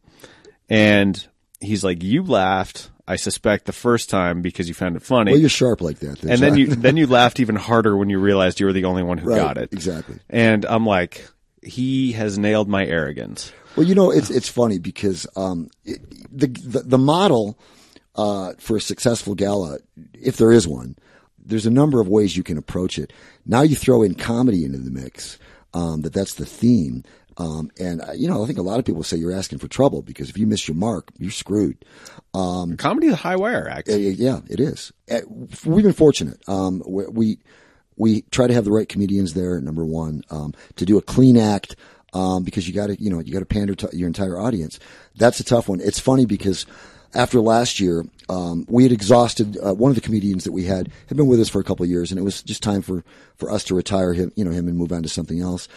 and 0.70 1.26
he's 1.60 1.84
like, 1.84 2.04
you 2.04 2.24
laughed. 2.24 2.90
I 3.08 3.16
suspect 3.18 3.66
the 3.66 3.74
first 3.74 4.10
time 4.10 4.42
because 4.42 4.68
you 4.70 4.74
found 4.74 4.96
it 4.96 5.02
funny. 5.02 5.32
Well, 5.32 5.40
you're 5.42 5.50
sharp 5.50 5.82
like 5.82 6.00
that. 6.00 6.24
and 6.24 6.40
then 6.42 6.56
you 6.56 6.68
then 6.76 6.96
you 6.98 7.08
laughed 7.08 7.40
even 7.40 7.56
harder 7.56 7.98
when 7.98 8.10
you 8.10 8.20
realized 8.20 8.60
you 8.60 8.66
were 8.68 8.74
the 8.74 8.86
only 8.86 9.04
one 9.04 9.18
who 9.18 9.30
Right, 9.30 9.36
got 9.38 9.58
it. 9.58 9.74
exactly. 9.74 10.20
And 10.30 10.66
I'm 10.66 10.86
like, 10.86 11.28
he 11.62 12.14
has 12.14 12.38
nailed 12.38 12.70
my 12.70 12.86
arrogance. 12.86 13.52
Well, 13.76 13.86
you 13.86 13.96
know, 13.96 14.12
it's 14.12 14.30
it's 14.30 14.48
funny 14.50 14.80
because 14.80 15.28
um, 15.36 15.70
it, 15.84 16.00
the, 16.32 16.48
the 16.48 16.80
the 16.84 16.98
model 16.98 17.60
uh, 18.16 18.54
for 18.60 18.78
a 18.78 18.82
successful 18.82 19.36
gala, 19.36 19.80
if 20.14 20.38
there 20.38 20.52
is 20.52 20.68
one, 20.68 20.96
there's 21.44 21.66
a 21.66 21.72
number 21.72 22.00
of 22.00 22.08
ways 22.08 22.38
you 22.38 22.44
can 22.44 22.58
approach 22.58 22.98
it. 22.98 23.12
Now 23.46 23.62
you 23.62 23.76
throw 23.76 24.04
in 24.04 24.16
comedy 24.16 24.64
into 24.64 24.78
the 24.78 24.92
mix. 24.92 25.38
Um, 25.74 26.02
that 26.02 26.12
that's 26.14 26.34
the 26.34 26.46
theme. 26.46 27.04
Um, 27.42 27.72
and 27.80 28.02
uh, 28.02 28.12
you 28.12 28.28
know, 28.28 28.44
I 28.44 28.46
think 28.46 28.60
a 28.60 28.62
lot 28.62 28.78
of 28.80 28.86
people 28.86 29.04
say 29.04 29.18
you're 29.18 29.32
asking 29.32 29.58
for 29.60 29.68
trouble 29.68 30.02
because 30.02 30.30
if 30.30 30.38
you 30.38 30.46
miss 30.46 30.68
your 30.68 30.76
mark, 30.76 31.10
you're 31.18 31.32
screwed. 31.32 31.84
Comedy 32.78 33.08
is 33.08 33.14
a 33.14 33.18
high 33.18 33.36
wire 33.36 33.68
act. 33.68 33.88
Yeah, 33.88 34.42
it 34.48 34.60
is. 34.60 34.92
Uh, 35.10 35.22
We've 35.66 35.84
been 35.84 35.94
fortunate. 35.94 36.40
Um, 36.48 36.84
we, 36.86 37.06
we 37.08 37.38
we 37.98 38.22
try 38.24 38.48
to 38.48 38.54
have 38.54 38.66
the 38.66 38.72
right 38.72 38.88
comedians 38.88 39.34
there. 39.34 39.60
Number 39.60 39.84
one, 39.86 40.24
um, 40.30 40.54
to 40.76 40.86
do 40.86 40.98
a 40.98 41.02
clean 41.02 41.36
act, 41.38 41.76
um, 42.14 42.44
because 42.44 42.68
you 42.68 42.74
got 42.74 42.88
to 42.88 43.02
you 43.02 43.10
know 43.10 43.20
you 43.20 43.34
got 43.34 43.40
to 43.40 43.46
pander 43.46 43.76
to 43.76 43.90
your 43.92 44.08
entire 44.08 44.40
audience. 44.40 44.80
That's 45.16 45.40
a 45.40 45.44
tough 45.44 45.68
one. 45.68 45.80
It's 45.82 46.00
funny 46.00 46.26
because 46.26 46.66
after 47.14 47.42
last 47.42 47.80
year, 47.80 48.06
um, 48.30 48.66
we 48.70 48.84
had 48.84 48.92
exhausted 48.92 49.58
uh, 49.58 49.74
one 49.74 49.90
of 49.90 49.96
the 49.96 50.02
comedians 50.02 50.44
that 50.44 50.52
we 50.52 50.66
had 50.66 50.92
had 51.08 51.18
been 51.18 51.28
with 51.28 51.40
us 51.40 51.50
for 51.50 51.60
a 51.60 51.64
couple 51.64 51.84
of 51.84 51.90
years, 51.90 52.12
and 52.12 52.20
it 52.20 52.24
was 52.24 52.44
just 52.44 52.62
time 52.62 52.82
for 52.82 53.04
for 53.36 53.52
us 53.52 53.64
to 53.66 53.76
retire 53.76 54.14
him, 54.14 54.32
you 54.36 54.46
know, 54.46 54.52
him 54.52 54.68
and 54.68 54.78
move 54.78 54.92
on 54.92 55.04
to 55.04 55.10
something 55.10 55.42
else. 55.42 55.68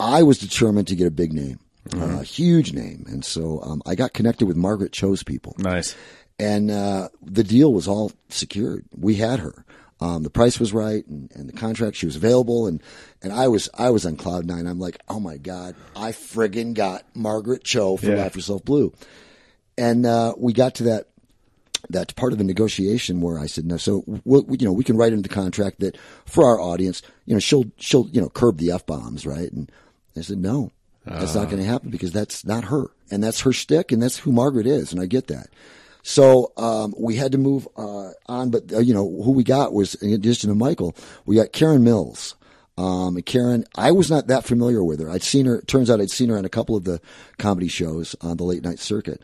I 0.00 0.22
was 0.22 0.38
determined 0.38 0.88
to 0.88 0.96
get 0.96 1.06
a 1.06 1.10
big 1.10 1.32
name, 1.32 1.58
a 1.92 2.22
huge 2.22 2.72
name, 2.72 3.04
and 3.08 3.24
so 3.24 3.60
um, 3.62 3.82
I 3.86 3.94
got 3.94 4.12
connected 4.12 4.46
with 4.46 4.56
Margaret 4.56 4.92
Cho's 4.92 5.22
people 5.22 5.54
Nice. 5.58 5.96
and 6.38 6.70
uh, 6.70 7.08
the 7.22 7.44
deal 7.44 7.72
was 7.72 7.88
all 7.88 8.12
secured. 8.28 8.84
We 8.96 9.16
had 9.16 9.40
her. 9.40 9.64
Um, 10.00 10.22
the 10.22 10.30
price 10.30 10.60
was 10.60 10.72
right, 10.72 11.04
and, 11.08 11.28
and 11.34 11.48
the 11.48 11.52
contract 11.52 11.96
she 11.96 12.06
was 12.06 12.14
available, 12.14 12.68
and 12.68 12.80
and 13.20 13.32
I 13.32 13.48
was 13.48 13.68
I 13.76 13.90
was 13.90 14.06
on 14.06 14.14
cloud 14.16 14.46
nine. 14.46 14.66
I'm 14.68 14.78
like, 14.78 15.00
oh 15.08 15.18
my 15.18 15.38
god, 15.38 15.74
I 15.96 16.12
friggin' 16.12 16.74
got 16.74 17.02
Margaret 17.16 17.64
Cho 17.64 17.96
for 17.96 18.06
Yeah. 18.06 18.14
Laugh 18.18 18.36
Yourself 18.36 18.64
Blue, 18.64 18.92
and 19.76 20.06
uh, 20.06 20.34
we 20.38 20.52
got 20.52 20.76
to 20.76 20.84
that 20.84 21.08
that 21.90 22.14
part 22.16 22.32
of 22.32 22.38
the 22.38 22.44
negotiation 22.44 23.20
where 23.20 23.38
I 23.38 23.46
said, 23.46 23.64
no, 23.64 23.76
so 23.76 24.04
we'll, 24.24 24.42
we, 24.44 24.58
you 24.58 24.66
know, 24.66 24.72
we 24.72 24.84
can 24.84 24.96
write 24.96 25.12
into 25.12 25.28
the 25.28 25.34
contract 25.34 25.80
that 25.80 25.96
for 26.26 26.44
our 26.44 26.60
audience, 26.60 27.02
you 27.24 27.34
know, 27.34 27.38
she'll, 27.40 27.66
she'll, 27.78 28.08
you 28.08 28.20
know, 28.20 28.28
curb 28.28 28.58
the 28.58 28.72
F 28.72 28.84
bombs, 28.84 29.24
right? 29.24 29.50
And 29.52 29.70
I 30.18 30.22
said, 30.22 30.38
no, 30.38 30.72
that's 31.04 31.34
not 31.34 31.46
going 31.46 31.62
to 31.62 31.68
happen 31.68 31.90
because 31.90 32.12
that's 32.12 32.44
not 32.44 32.64
her 32.64 32.90
and 33.10 33.22
that's 33.22 33.40
her 33.40 33.52
shtick 33.52 33.92
and 33.92 34.02
that's 34.02 34.18
who 34.18 34.32
Margaret 34.32 34.66
is. 34.66 34.92
And 34.92 35.00
I 35.00 35.06
get 35.06 35.28
that. 35.28 35.48
So, 36.02 36.52
um, 36.56 36.94
we 36.98 37.16
had 37.16 37.32
to 37.32 37.38
move, 37.38 37.68
uh, 37.76 38.10
on, 38.26 38.50
but, 38.50 38.72
uh, 38.72 38.78
you 38.78 38.94
know, 38.94 39.04
who 39.22 39.32
we 39.32 39.44
got 39.44 39.72
was, 39.72 39.94
in 39.96 40.12
addition 40.12 40.48
to 40.48 40.54
Michael, 40.54 40.96
we 41.26 41.36
got 41.36 41.52
Karen 41.52 41.84
Mills. 41.84 42.34
Um, 42.78 43.20
Karen, 43.22 43.64
I 43.74 43.90
was 43.90 44.08
not 44.08 44.28
that 44.28 44.44
familiar 44.44 44.84
with 44.84 45.00
her. 45.00 45.10
I'd 45.10 45.22
seen 45.22 45.46
her, 45.46 45.56
it 45.56 45.66
turns 45.66 45.90
out 45.90 46.00
I'd 46.00 46.10
seen 46.10 46.28
her 46.28 46.38
on 46.38 46.44
a 46.44 46.50
couple 46.50 46.76
of 46.76 46.84
the 46.84 47.00
comedy 47.36 47.68
shows 47.68 48.14
on 48.20 48.36
the 48.36 48.44
late 48.44 48.62
night 48.62 48.78
circuit. 48.78 49.20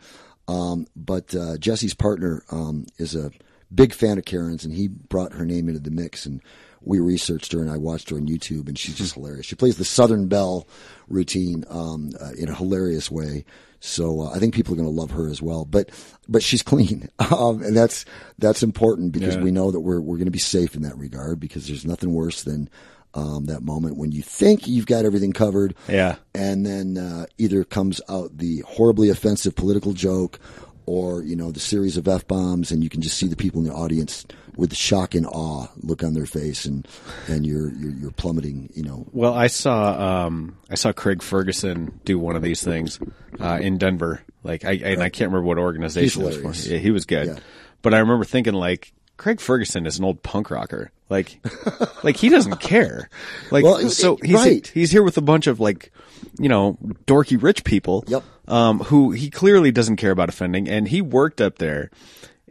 Um, 0.47 0.87
but 0.95 1.33
uh, 1.33 1.57
Jesse's 1.57 1.93
partner 1.93 2.43
um, 2.51 2.85
is 2.97 3.15
a 3.15 3.31
big 3.73 3.93
fan 3.93 4.17
of 4.17 4.25
Karen's, 4.25 4.65
and 4.65 4.73
he 4.73 4.87
brought 4.87 5.33
her 5.33 5.45
name 5.45 5.67
into 5.67 5.79
the 5.79 5.91
mix. 5.91 6.25
And 6.25 6.41
we 6.85 6.99
researched 6.99 7.51
her, 7.51 7.61
and 7.61 7.69
I 7.71 7.77
watched 7.77 8.09
her 8.09 8.15
on 8.17 8.27
YouTube, 8.27 8.67
and 8.67 8.77
she's 8.77 8.95
just 8.95 9.15
hilarious. 9.15 9.45
She 9.45 9.55
plays 9.55 9.77
the 9.77 9.85
Southern 9.85 10.27
Belle 10.27 10.67
routine 11.07 11.65
um, 11.69 12.11
uh, 12.21 12.31
in 12.37 12.49
a 12.49 12.55
hilarious 12.55 13.09
way. 13.11 13.45
So 13.79 14.21
uh, 14.21 14.31
I 14.31 14.39
think 14.39 14.55
people 14.55 14.73
are 14.73 14.77
going 14.77 14.87
to 14.87 15.01
love 15.01 15.11
her 15.11 15.27
as 15.29 15.41
well. 15.41 15.65
But 15.65 15.89
but 16.27 16.41
she's 16.41 16.63
clean, 16.63 17.09
um, 17.19 17.61
and 17.61 17.75
that's 17.75 18.05
that's 18.39 18.63
important 18.63 19.11
because 19.11 19.35
Yeah. 19.35 19.41
we 19.43 19.51
know 19.51 19.71
that 19.71 19.81
we're 19.81 20.01
we're 20.01 20.17
going 20.17 20.25
to 20.25 20.31
be 20.31 20.39
safe 20.39 20.75
in 20.75 20.81
that 20.83 20.97
regard. 20.97 21.39
Because 21.39 21.67
there's 21.67 21.85
nothing 21.85 22.13
worse 22.13 22.43
than 22.43 22.69
um, 23.13 23.45
that 23.45 23.61
moment 23.63 23.97
when 23.97 24.11
you 24.11 24.21
think 24.21 24.67
you've 24.67 24.87
got 24.87 25.05
everything 25.05 25.31
covered, 25.33 25.73
Yeah. 25.87 26.15
and 26.33 26.65
then 26.65 26.97
uh, 26.97 27.25
either 27.37 27.63
comes 27.63 28.01
out 28.09 28.37
the 28.37 28.59
horribly 28.67 29.09
offensive 29.09 29.55
political 29.55 29.93
joke 29.93 30.39
or 30.87 31.23
you 31.23 31.35
know 31.35 31.51
the 31.51 31.59
series 31.59 31.95
of 31.97 32.07
f 32.07 32.27
bombs, 32.27 32.71
and 32.71 32.83
you 32.83 32.89
can 32.89 33.01
just 33.01 33.17
see 33.17 33.27
the 33.27 33.35
people 33.35 33.59
in 33.61 33.67
the 33.67 33.73
audience 33.73 34.25
with 34.57 34.75
shock 34.75 35.15
and 35.15 35.25
awe 35.25 35.67
look 35.81 36.03
on 36.03 36.13
their 36.13 36.25
face, 36.25 36.65
and 36.65 36.87
and 37.27 37.45
you're 37.45 37.69
you're, 37.71 37.91
you're 37.91 38.11
plummeting. 38.11 38.69
You 38.73 38.83
know, 38.83 39.05
Well, 39.11 39.33
I 39.33 39.47
saw 39.47 40.25
um, 40.25 40.57
I 40.69 40.75
saw 40.75 40.91
Craig 40.91 41.21
Ferguson 41.21 41.99
do 42.05 42.17
one 42.19 42.35
of 42.35 42.41
these 42.41 42.63
things 42.63 42.99
uh, 43.39 43.59
in 43.61 43.77
Denver. 43.77 44.21
Like 44.43 44.65
I 44.65 44.73
and 44.73 45.01
I 45.01 45.09
can't 45.09 45.31
remember 45.31 45.47
what 45.47 45.57
organization 45.57 46.21
it 46.21 46.43
was 46.43 46.65
for. 46.65 46.69
Yeah, 46.69 46.77
he 46.77 46.91
was 46.91 47.05
good. 47.05 47.27
Yeah. 47.27 47.39
But 47.81 47.93
I 47.93 47.99
remember 47.99 48.25
thinking 48.25 48.53
like 48.53 48.93
Craig 49.17 49.39
Ferguson 49.39 49.85
is 49.85 49.99
an 49.99 50.05
old 50.05 50.23
punk 50.23 50.51
rocker. 50.51 50.91
Like 51.09 51.39
like 52.03 52.17
he 52.17 52.29
doesn't 52.29 52.59
care. 52.59 53.09
Like 53.51 53.63
Well, 53.63 53.89
so 53.89 54.17
he's 54.21 54.35
right. 54.35 54.67
he's 54.67 54.91
here 54.91 55.03
with 55.03 55.17
a 55.17 55.21
bunch 55.21 55.47
of 55.47 55.59
like 55.59 55.91
you 56.39 56.49
know 56.49 56.77
dorky 57.05 57.41
rich 57.41 57.63
people. 57.63 58.03
Yep. 58.07 58.23
Um, 58.47 58.79
who 58.79 59.11
he 59.11 59.31
clearly 59.31 59.71
doesn't 59.71 59.95
care 59.95 60.11
about 60.11 60.29
offending, 60.29 60.69
and 60.69 60.87
he 60.87 61.01
worked 61.01 61.41
up 61.41 61.57
there, 61.57 61.89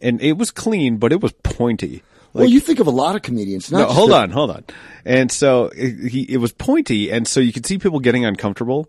and 0.05 0.21
it 0.23 0.35
was 0.39 0.51
clean, 0.51 0.99
but 0.99 1.13
it 1.13 1.21
was 1.21 1.33
pointy. 1.43 2.03
well, 2.33 2.47
you 2.47 2.61
think 2.61 2.79
of 2.81 2.87
a 2.87 2.91
lot 2.91 3.17
of 3.17 3.23
comedians. 3.23 3.73
Not 3.73 3.79
No, 3.79 3.87
hold 3.95 4.11
the- 4.11 4.17
on, 4.17 4.31
hold 4.31 4.51
on. 4.51 4.65
And 5.05 5.31
so 5.33 5.71
it, 5.77 6.11
he, 6.11 6.23
it 6.33 6.37
was 6.39 6.53
pointy, 6.53 7.11
and 7.11 7.27
so 7.27 7.41
you 7.41 7.53
could 7.53 7.67
see 7.67 7.79
people 7.79 8.01
getting 8.01 8.25
uncomfortable. 8.25 8.89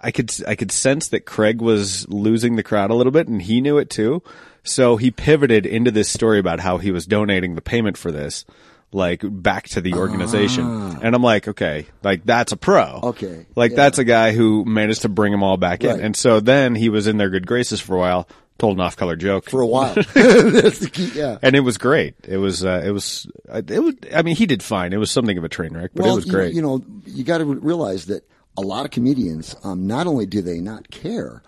I 0.00 0.10
could, 0.12 0.30
I 0.46 0.54
could 0.54 0.70
sense 0.70 1.08
that 1.08 1.26
Craig 1.26 1.60
was 1.60 2.08
losing 2.08 2.54
the 2.56 2.62
crowd 2.62 2.90
a 2.90 2.94
little 2.94 3.10
bit, 3.10 3.26
and 3.28 3.42
he 3.42 3.60
knew 3.60 3.78
it 3.78 3.90
too. 3.90 4.22
So 4.62 4.96
he 4.96 5.10
pivoted 5.10 5.66
into 5.66 5.90
this 5.90 6.08
story 6.08 6.38
about 6.38 6.60
how 6.60 6.78
he 6.78 6.90
was 6.92 7.06
donating 7.06 7.54
the 7.56 7.60
payment 7.62 7.96
for 7.98 8.12
this, 8.12 8.44
like 8.92 9.22
back 9.24 9.68
to 9.70 9.80
the 9.80 9.94
organization. 9.94 10.64
And 11.02 11.14
I'm 11.16 11.22
like, 11.22 11.48
okay, 11.48 11.86
like 12.02 12.24
that's 12.24 12.52
a 12.52 12.56
pro. 12.56 13.00
Ah. 13.02 13.06
Okay, 13.08 13.46
Like 13.56 13.72
yeah. 13.72 13.76
that's 13.76 13.98
a 13.98 14.04
guy 14.04 14.32
who 14.32 14.64
managed 14.64 15.02
to 15.02 15.08
bring 15.08 15.32
them 15.32 15.42
all 15.42 15.56
back 15.56 15.82
in. 15.84 16.00
And 16.00 16.14
so 16.16 16.38
then 16.40 16.74
he 16.74 16.88
was 16.90 17.06
in 17.06 17.16
their 17.18 17.30
good 17.30 17.46
graces 17.46 17.80
for 17.80 17.96
a 17.96 17.98
while, 17.98 18.28
told 18.58 18.76
an 18.76 18.80
off-color 18.80 19.16
joke 19.16 19.48
for 19.48 19.60
a 19.60 19.66
while. 19.66 19.94
That's 19.94 20.80
the 20.80 20.90
key. 20.92 21.10
Yeah. 21.14 21.38
and 21.42 21.54
it 21.54 21.60
was 21.60 21.78
great. 21.78 22.14
It 22.26 22.38
was, 22.38 22.64
uh, 22.64 22.82
it 22.84 22.90
was, 22.90 23.26
uh, 23.48 23.62
it 23.66 23.80
was. 23.80 23.94
I 24.14 24.22
mean, 24.22 24.36
he 24.36 24.46
did 24.46 24.62
fine. 24.62 24.92
It 24.92 24.98
was 24.98 25.10
something 25.10 25.38
of 25.38 25.44
a 25.44 25.48
train 25.48 25.76
wreck, 25.76 25.92
but 25.94 26.06
it 26.06 26.14
was 26.14 26.24
great. 26.24 26.54
You, 26.54 26.62
know, 26.62 26.82
you 27.06 27.24
got 27.24 27.38
to 27.38 27.44
realize 27.44 28.06
that 28.06 28.28
a 28.56 28.62
lot 28.62 28.84
of 28.84 28.90
comedians, 28.90 29.54
um, 29.62 29.86
not 29.86 30.06
only 30.06 30.26
do 30.26 30.42
they 30.42 30.60
not 30.60 30.90
care, 30.90 31.42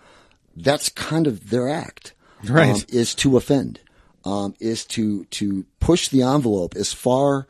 that's 0.55 0.89
kind 0.89 1.27
of 1.27 1.49
their 1.49 1.69
act. 1.69 2.13
Right. 2.49 2.71
Um, 2.71 2.81
is 2.89 3.13
to 3.15 3.37
offend, 3.37 3.79
um, 4.25 4.55
is 4.59 4.83
to 4.87 5.25
to 5.25 5.63
push 5.79 6.07
the 6.07 6.23
envelope 6.23 6.75
as 6.75 6.91
far 6.91 7.45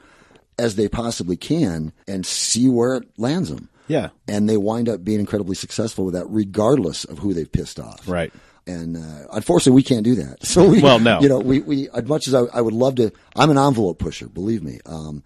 as 0.59 0.75
they 0.75 0.89
possibly 0.89 1.37
can 1.37 1.93
and 2.07 2.25
see 2.25 2.67
where 2.67 2.97
it 2.97 3.07
lands 3.17 3.49
them. 3.49 3.69
Yeah. 3.87 4.09
And 4.27 4.49
they 4.49 4.57
wind 4.57 4.89
up 4.89 5.03
being 5.03 5.19
incredibly 5.21 5.55
successful 5.55 6.05
with 6.05 6.13
that, 6.13 6.25
regardless 6.27 7.05
of 7.05 7.19
who 7.19 7.33
they've 7.33 7.51
pissed 7.51 7.79
off. 7.79 8.07
Right. 8.07 8.33
And 8.67 8.95
uh, 8.97 9.27
unfortunately, 9.33 9.75
we 9.75 9.83
can't 9.83 10.03
do 10.03 10.15
that. 10.15 10.43
So 10.45 10.67
we, 10.67 10.81
Well, 10.81 10.99
no. 10.99 11.19
you 11.21 11.29
know, 11.29 11.39
we, 11.39 11.61
we 11.61 11.89
as 11.89 12.05
much 12.05 12.27
as 12.27 12.33
I, 12.35 12.41
I 12.53 12.61
would 12.61 12.73
love 12.73 12.95
to, 12.95 13.11
I'm 13.35 13.49
an 13.49 13.57
envelope 13.57 13.99
pusher, 13.99 14.27
believe 14.27 14.61
me, 14.63 14.79
um, 14.85 15.23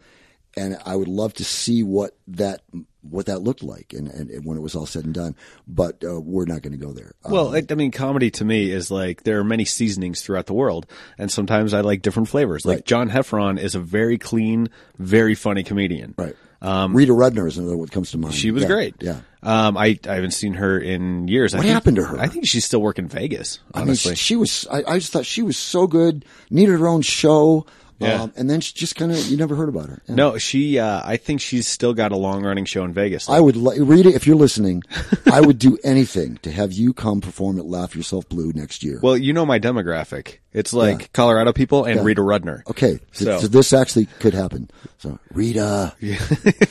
and 0.58 0.78
I 0.86 0.96
would 0.96 1.10
love 1.10 1.34
to 1.36 1.44
see 1.44 1.84
what 1.84 2.16
that 2.28 2.62
what 3.02 3.28
that 3.28 3.40
looked 3.40 3.62
like, 3.62 3.94
and, 3.94 4.08
and, 4.08 4.32
and 4.32 4.46
when 4.46 4.58
it 4.58 4.62
was 4.62 4.74
all 4.74 4.86
said 4.88 5.06
and 5.06 5.14
done. 5.14 5.36
But 5.68 6.04
uh, 6.04 6.20
we're 6.20 6.46
not 6.46 6.62
going 6.64 6.72
to 6.72 6.84
go 6.84 6.92
there. 6.92 7.12
Um, 7.24 7.32
Well, 7.34 7.56
I, 7.56 7.62
I 7.70 7.76
mean, 7.76 7.92
comedy 7.92 8.32
to 8.32 8.46
me 8.46 8.72
is 8.72 8.90
like 8.90 9.24
there 9.24 9.38
are 9.40 9.44
many 9.44 9.66
seasonings 9.66 10.22
throughout 10.22 10.46
the 10.48 10.54
world, 10.54 10.88
and 11.18 11.30
sometimes 11.32 11.74
I 11.74 11.82
like 11.82 12.02
different 12.02 12.30
flavors. 12.30 12.66
Like 12.66 12.78
Right. 12.78 12.86
John 12.86 13.10
Heffron 13.10 13.60
is 13.60 13.76
a 13.76 13.80
very 13.80 14.18
clean, 14.18 14.70
very 14.98 15.36
funny 15.36 15.64
comedian. 15.64 16.16
right. 16.18 16.36
Rita 16.62 17.12
Rudner 17.14 17.48
is 17.48 17.58
another 17.58 17.78
one 17.78 17.86
that 17.88 17.92
comes 17.92 18.12
to 18.12 18.18
mind. 18.18 18.34
Um, 18.34 18.38
She 18.38 18.52
was 18.52 18.64
Yeah, 18.64 18.68
great. 18.70 18.96
Yeah. 19.02 19.18
Um, 19.44 19.78
I 19.78 20.00
I 20.08 20.16
haven't 20.16 20.32
seen 20.32 20.54
her 20.56 20.80
in 20.80 21.28
years. 21.28 21.54
I 21.54 21.58
What 21.58 21.64
think- 21.64 21.74
happened 21.74 21.98
to 21.98 22.06
her? 22.06 22.20
I 22.20 22.28
think 22.28 22.48
she's 22.48 22.66
still 22.66 22.82
working 22.82 23.08
Vegas. 23.08 23.60
I 23.74 23.80
mean, 23.80 23.90
Honestly, 23.90 24.16
she, 24.16 24.24
she 24.24 24.36
was. 24.36 24.66
I, 24.72 24.84
I 24.88 25.00
just 25.00 25.12
thought 25.14 25.26
she 25.26 25.44
was 25.44 25.58
so 25.58 25.86
good. 25.86 26.26
Needed 26.50 26.80
her 26.80 26.88
own 26.88 27.02
show. 27.04 27.66
Yeah. 28.00 28.24
Um, 28.24 28.34
and 28.36 28.50
then 28.50 28.60
she 28.60 28.74
just 28.74 28.96
kind 28.98 29.12
of 29.12 29.26
you 29.28 29.38
never 29.38 29.56
heard 29.56 29.70
about 29.70 29.88
her. 29.88 30.02
Yeah. 30.08 30.16
no, 30.16 30.38
she. 30.38 30.80
Uh, 30.80 31.02
I 31.06 31.16
think 31.18 31.40
she's 31.40 31.66
still 31.68 31.94
got 31.94 32.12
a 32.12 32.18
long 32.18 32.44
running 32.44 32.66
show 32.66 32.84
in 32.84 32.92
Vegas. 32.94 33.30
I 33.30 33.40
would 33.40 33.56
li- 33.56 33.80
Rita, 33.80 34.10
if 34.10 34.28
you're 34.28 34.36
listening, 34.36 34.84
I 35.32 35.40
would 35.40 35.58
do 35.60 35.78
anything 35.84 36.38
to 36.42 36.52
have 36.52 36.74
you 36.74 36.94
come 36.94 37.22
perform 37.22 37.58
at 37.58 37.66
Laugh 37.66 37.96
Yourself 37.96 38.28
Blue 38.28 38.52
next 38.54 38.84
year. 38.84 39.00
well, 39.02 39.16
you 39.16 39.32
know 39.32 39.46
my 39.46 39.60
demographic. 39.60 40.40
It's 40.52 40.74
like 40.74 41.02
Yeah. 41.02 41.08
Colorado 41.14 41.54
people 41.54 41.86
and 41.86 41.98
Yeah. 41.98 42.04
Rita 42.04 42.22
Rudner. 42.22 42.66
okay, 42.70 43.00
so, 43.14 43.26
So- 43.26 43.40
so 43.40 43.48
this 43.48 43.72
actually 43.72 44.08
could 44.20 44.34
happen. 44.34 44.70
So 44.98 45.18
Rita, 45.34 45.94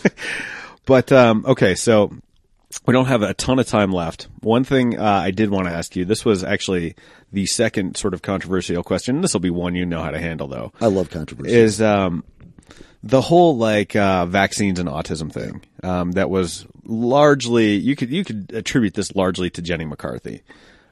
But 0.86 1.10
um, 1.12 1.44
okay, 1.46 1.74
so 1.74 2.12
we 2.86 2.92
don't 2.92 3.06
have 3.06 3.22
a 3.22 3.34
ton 3.34 3.58
of 3.58 3.66
time 3.66 3.92
left. 3.92 4.28
One 4.40 4.64
thing 4.64 4.98
uh, 4.98 5.04
I 5.04 5.30
did 5.30 5.50
want 5.50 5.68
to 5.68 5.74
ask 5.74 5.96
you. 5.96 6.04
This 6.04 6.24
was 6.24 6.44
actually 6.44 6.94
the 7.32 7.46
second 7.46 7.96
sort 7.96 8.14
of 8.14 8.22
controversial 8.22 8.82
question. 8.82 9.20
This 9.20 9.32
will 9.32 9.40
be 9.40 9.50
one 9.50 9.74
you 9.74 9.86
know 9.86 10.02
how 10.02 10.10
to 10.10 10.18
handle, 10.18 10.48
though. 10.48 10.72
I 10.80 10.86
love 10.86 11.10
controversy. 11.10 11.52
Is 11.52 11.80
um, 11.80 12.24
the 13.02 13.20
whole 13.20 13.56
like 13.56 13.94
uh, 13.94 14.26
vaccines 14.26 14.78
and 14.78 14.88
autism 14.88 15.30
thing 15.32 15.62
um, 15.82 16.12
that 16.12 16.30
was 16.30 16.66
largely 16.84 17.74
you 17.74 17.96
could 17.96 18.10
you 18.10 18.24
could 18.24 18.50
attribute 18.54 18.94
this 18.94 19.14
largely 19.14 19.50
to 19.50 19.62
Jenny 19.62 19.84
McCarthy. 19.84 20.42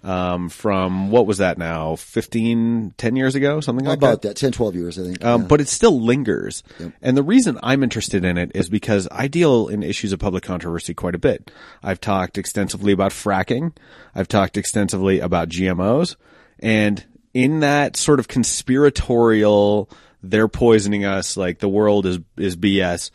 Um, 0.04 0.48
from 0.48 1.10
what 1.12 1.26
was 1.28 1.38
that 1.38 1.58
now 1.58 1.94
15, 1.94 2.94
10 2.98 3.16
years 3.16 3.36
ago, 3.36 3.60
something 3.60 3.86
like 3.86 4.00
that. 4.00 4.06
about 4.06 4.22
that 4.22 4.36
10, 4.36 4.50
12 4.50 4.74
years, 4.74 4.98
I 4.98 5.02
think. 5.04 5.24
Um, 5.24 5.42
Yeah. 5.42 5.46
but 5.46 5.60
it 5.60 5.68
still 5.68 6.00
lingers. 6.00 6.64
And 7.00 7.16
the 7.16 7.22
reason 7.22 7.56
I'm 7.62 7.84
interested 7.84 8.24
in 8.24 8.36
it 8.36 8.50
is 8.52 8.68
because 8.68 9.06
I 9.12 9.28
deal 9.28 9.68
in 9.68 9.84
issues 9.84 10.12
of 10.12 10.18
public 10.18 10.42
controversy 10.42 10.92
quite 10.92 11.14
a 11.14 11.18
bit. 11.18 11.52
I've 11.84 12.00
talked 12.00 12.36
extensively 12.36 12.92
about 12.92 13.12
fracking. 13.12 13.74
I've 14.12 14.26
talked 14.26 14.56
extensively 14.56 15.20
about 15.20 15.48
GMOs. 15.48 16.16
And 16.58 17.04
in 17.32 17.60
that 17.60 17.96
sort 17.96 18.18
of 18.18 18.26
conspiratorial, 18.26 19.88
they're 20.22 20.48
poisoning 20.48 21.04
us, 21.04 21.36
like 21.36 21.60
the 21.60 21.68
world 21.68 22.06
is, 22.06 22.18
is 22.36 22.56
BS 22.56 23.10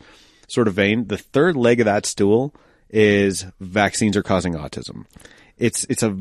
sort 0.48 0.68
of 0.68 0.74
vein, 0.74 1.06
the 1.08 1.18
third 1.18 1.56
leg 1.56 1.80
of 1.80 1.84
that 1.84 2.06
stool 2.06 2.54
is 2.90 3.44
vaccines 3.60 4.16
are 4.16 4.22
causing 4.22 4.54
autism 4.54 5.04
it's 5.58 5.84
it's 5.88 6.02
a 6.02 6.16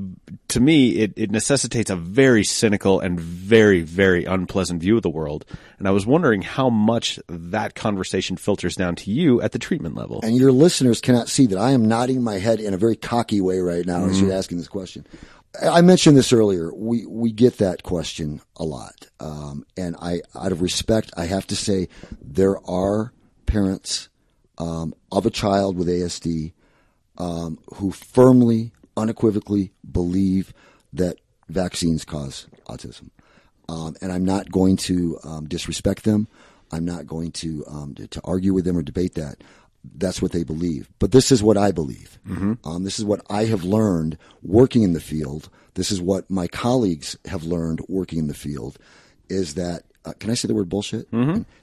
to 0.47 0.59
me 0.59 0.89
it, 0.97 1.13
it 1.15 1.31
necessitates 1.31 1.89
a 1.89 1.95
very 1.95 2.43
cynical 2.43 2.99
and 2.99 3.19
very 3.19 3.81
very 3.81 4.25
unpleasant 4.25 4.81
view 4.81 4.97
of 4.97 5.03
the 5.03 5.09
world 5.09 5.45
and 5.79 5.87
i 5.87 5.91
was 5.91 6.05
wondering 6.05 6.41
how 6.41 6.69
much 6.69 7.19
that 7.29 7.75
conversation 7.75 8.35
filters 8.37 8.75
down 8.75 8.95
to 8.95 9.11
you 9.11 9.41
at 9.41 9.51
the 9.51 9.59
treatment 9.59 9.95
level 9.95 10.19
and 10.23 10.35
your 10.37 10.51
listeners 10.51 11.01
cannot 11.01 11.27
see 11.29 11.45
that 11.47 11.57
I 11.57 11.71
am 11.71 11.87
nodding 11.87 12.23
my 12.23 12.39
head 12.39 12.59
in 12.59 12.73
a 12.73 12.77
very 12.77 12.95
cocky 12.95 13.41
way 13.41 13.59
right 13.59 13.85
now 13.85 14.05
as 14.05 14.17
Mm-hmm. 14.17 14.27
you're 14.27 14.35
asking 14.35 14.57
this 14.57 14.67
question. 14.67 15.05
I 15.61 15.81
mentioned 15.81 16.17
this 16.17 16.31
earlier. 16.33 16.71
We 16.73 17.05
we 17.07 17.31
get 17.31 17.57
that 17.57 17.81
question 17.83 18.41
a 18.57 18.63
lot, 18.63 19.07
um, 19.19 19.65
and 19.75 19.95
I, 19.99 20.21
out 20.35 20.51
of 20.51 20.61
respect, 20.61 21.11
I 21.17 21.25
have 21.25 21.47
to 21.47 21.55
say 21.55 21.87
there 22.21 22.57
are 22.69 23.11
parents 23.47 24.09
um, 24.59 24.93
of 25.11 25.25
a 25.25 25.31
child 25.31 25.77
with 25.77 25.87
ASD 25.87 26.53
um, 27.17 27.57
who 27.75 27.91
firmly, 27.91 28.71
unequivocally 28.97 29.71
believe 29.89 30.53
that 30.93 31.17
vaccines 31.49 32.03
cause 32.03 32.47
autism. 32.67 33.09
Um, 33.69 33.95
and 34.01 34.11
I'm 34.11 34.25
not 34.25 34.51
going 34.51 34.77
to 34.77 35.19
um, 35.23 35.47
disrespect 35.47 36.03
them. 36.03 36.27
I'm 36.71 36.83
not 36.85 37.05
going 37.07 37.31
to, 37.33 37.63
um, 37.67 37.93
to 37.95 38.07
to 38.07 38.21
argue 38.25 38.53
with 38.53 38.65
them 38.65 38.77
or 38.77 38.81
debate 38.81 39.13
that. 39.15 39.43
That's 39.95 40.21
what 40.21 40.31
they 40.33 40.43
believe. 40.43 40.89
But 40.99 41.11
this 41.13 41.31
is 41.31 41.41
what 41.41 41.55
I 41.57 41.71
believe. 41.71 42.19
Um, 42.65 42.83
this 42.83 42.99
is 42.99 43.05
what 43.05 43.21
I 43.29 43.45
have 43.45 43.63
learned 43.63 44.17
working 44.41 44.83
in 44.83 44.91
the 44.93 44.99
field. 44.99 45.49
This 45.75 45.91
is 45.91 46.01
what 46.01 46.29
my 46.29 46.47
colleagues 46.47 47.15
have 47.25 47.43
learned 47.43 47.81
working 47.87 48.19
in 48.19 48.27
the 48.27 48.33
field. 48.33 48.77
Is 49.29 49.53
that 49.53 49.83
uh, 50.05 50.13
can 50.19 50.29
I 50.31 50.33
say 50.33 50.47
the 50.47 50.53
word 50.55 50.69
bullshit? 50.69 51.07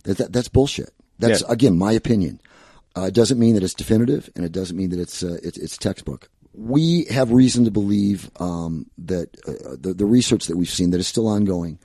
That, 0.04 0.16
that 0.18 0.32
that's 0.32 0.48
bullshit. 0.48 0.90
That's 1.18 1.40
Yeah. 1.42 1.52
again 1.52 1.76
my 1.78 1.92
opinion. 1.92 2.40
Uh, 2.96 3.02
it 3.06 3.14
doesn't 3.14 3.38
mean 3.38 3.54
that 3.54 3.62
it's 3.64 3.74
definitive, 3.74 4.30
and 4.36 4.44
it 4.44 4.52
doesn't 4.52 4.76
mean 4.76 4.90
that 4.90 5.00
it's 5.00 5.22
uh, 5.22 5.38
it's, 5.42 5.58
it's 5.58 5.76
textbook. 5.76 6.28
We 6.56 7.04
have 7.10 7.32
reason 7.32 7.64
to 7.64 7.70
believe 7.70 8.30
um, 8.40 8.86
that 8.98 9.36
uh, 9.46 9.76
the 9.80 9.94
the 9.94 10.06
research 10.06 10.46
that 10.46 10.56
we've 10.56 10.68
seen 10.70 10.90
that 10.90 11.00
is 11.00 11.08
still 11.08 11.26
ongoing. 11.28 11.78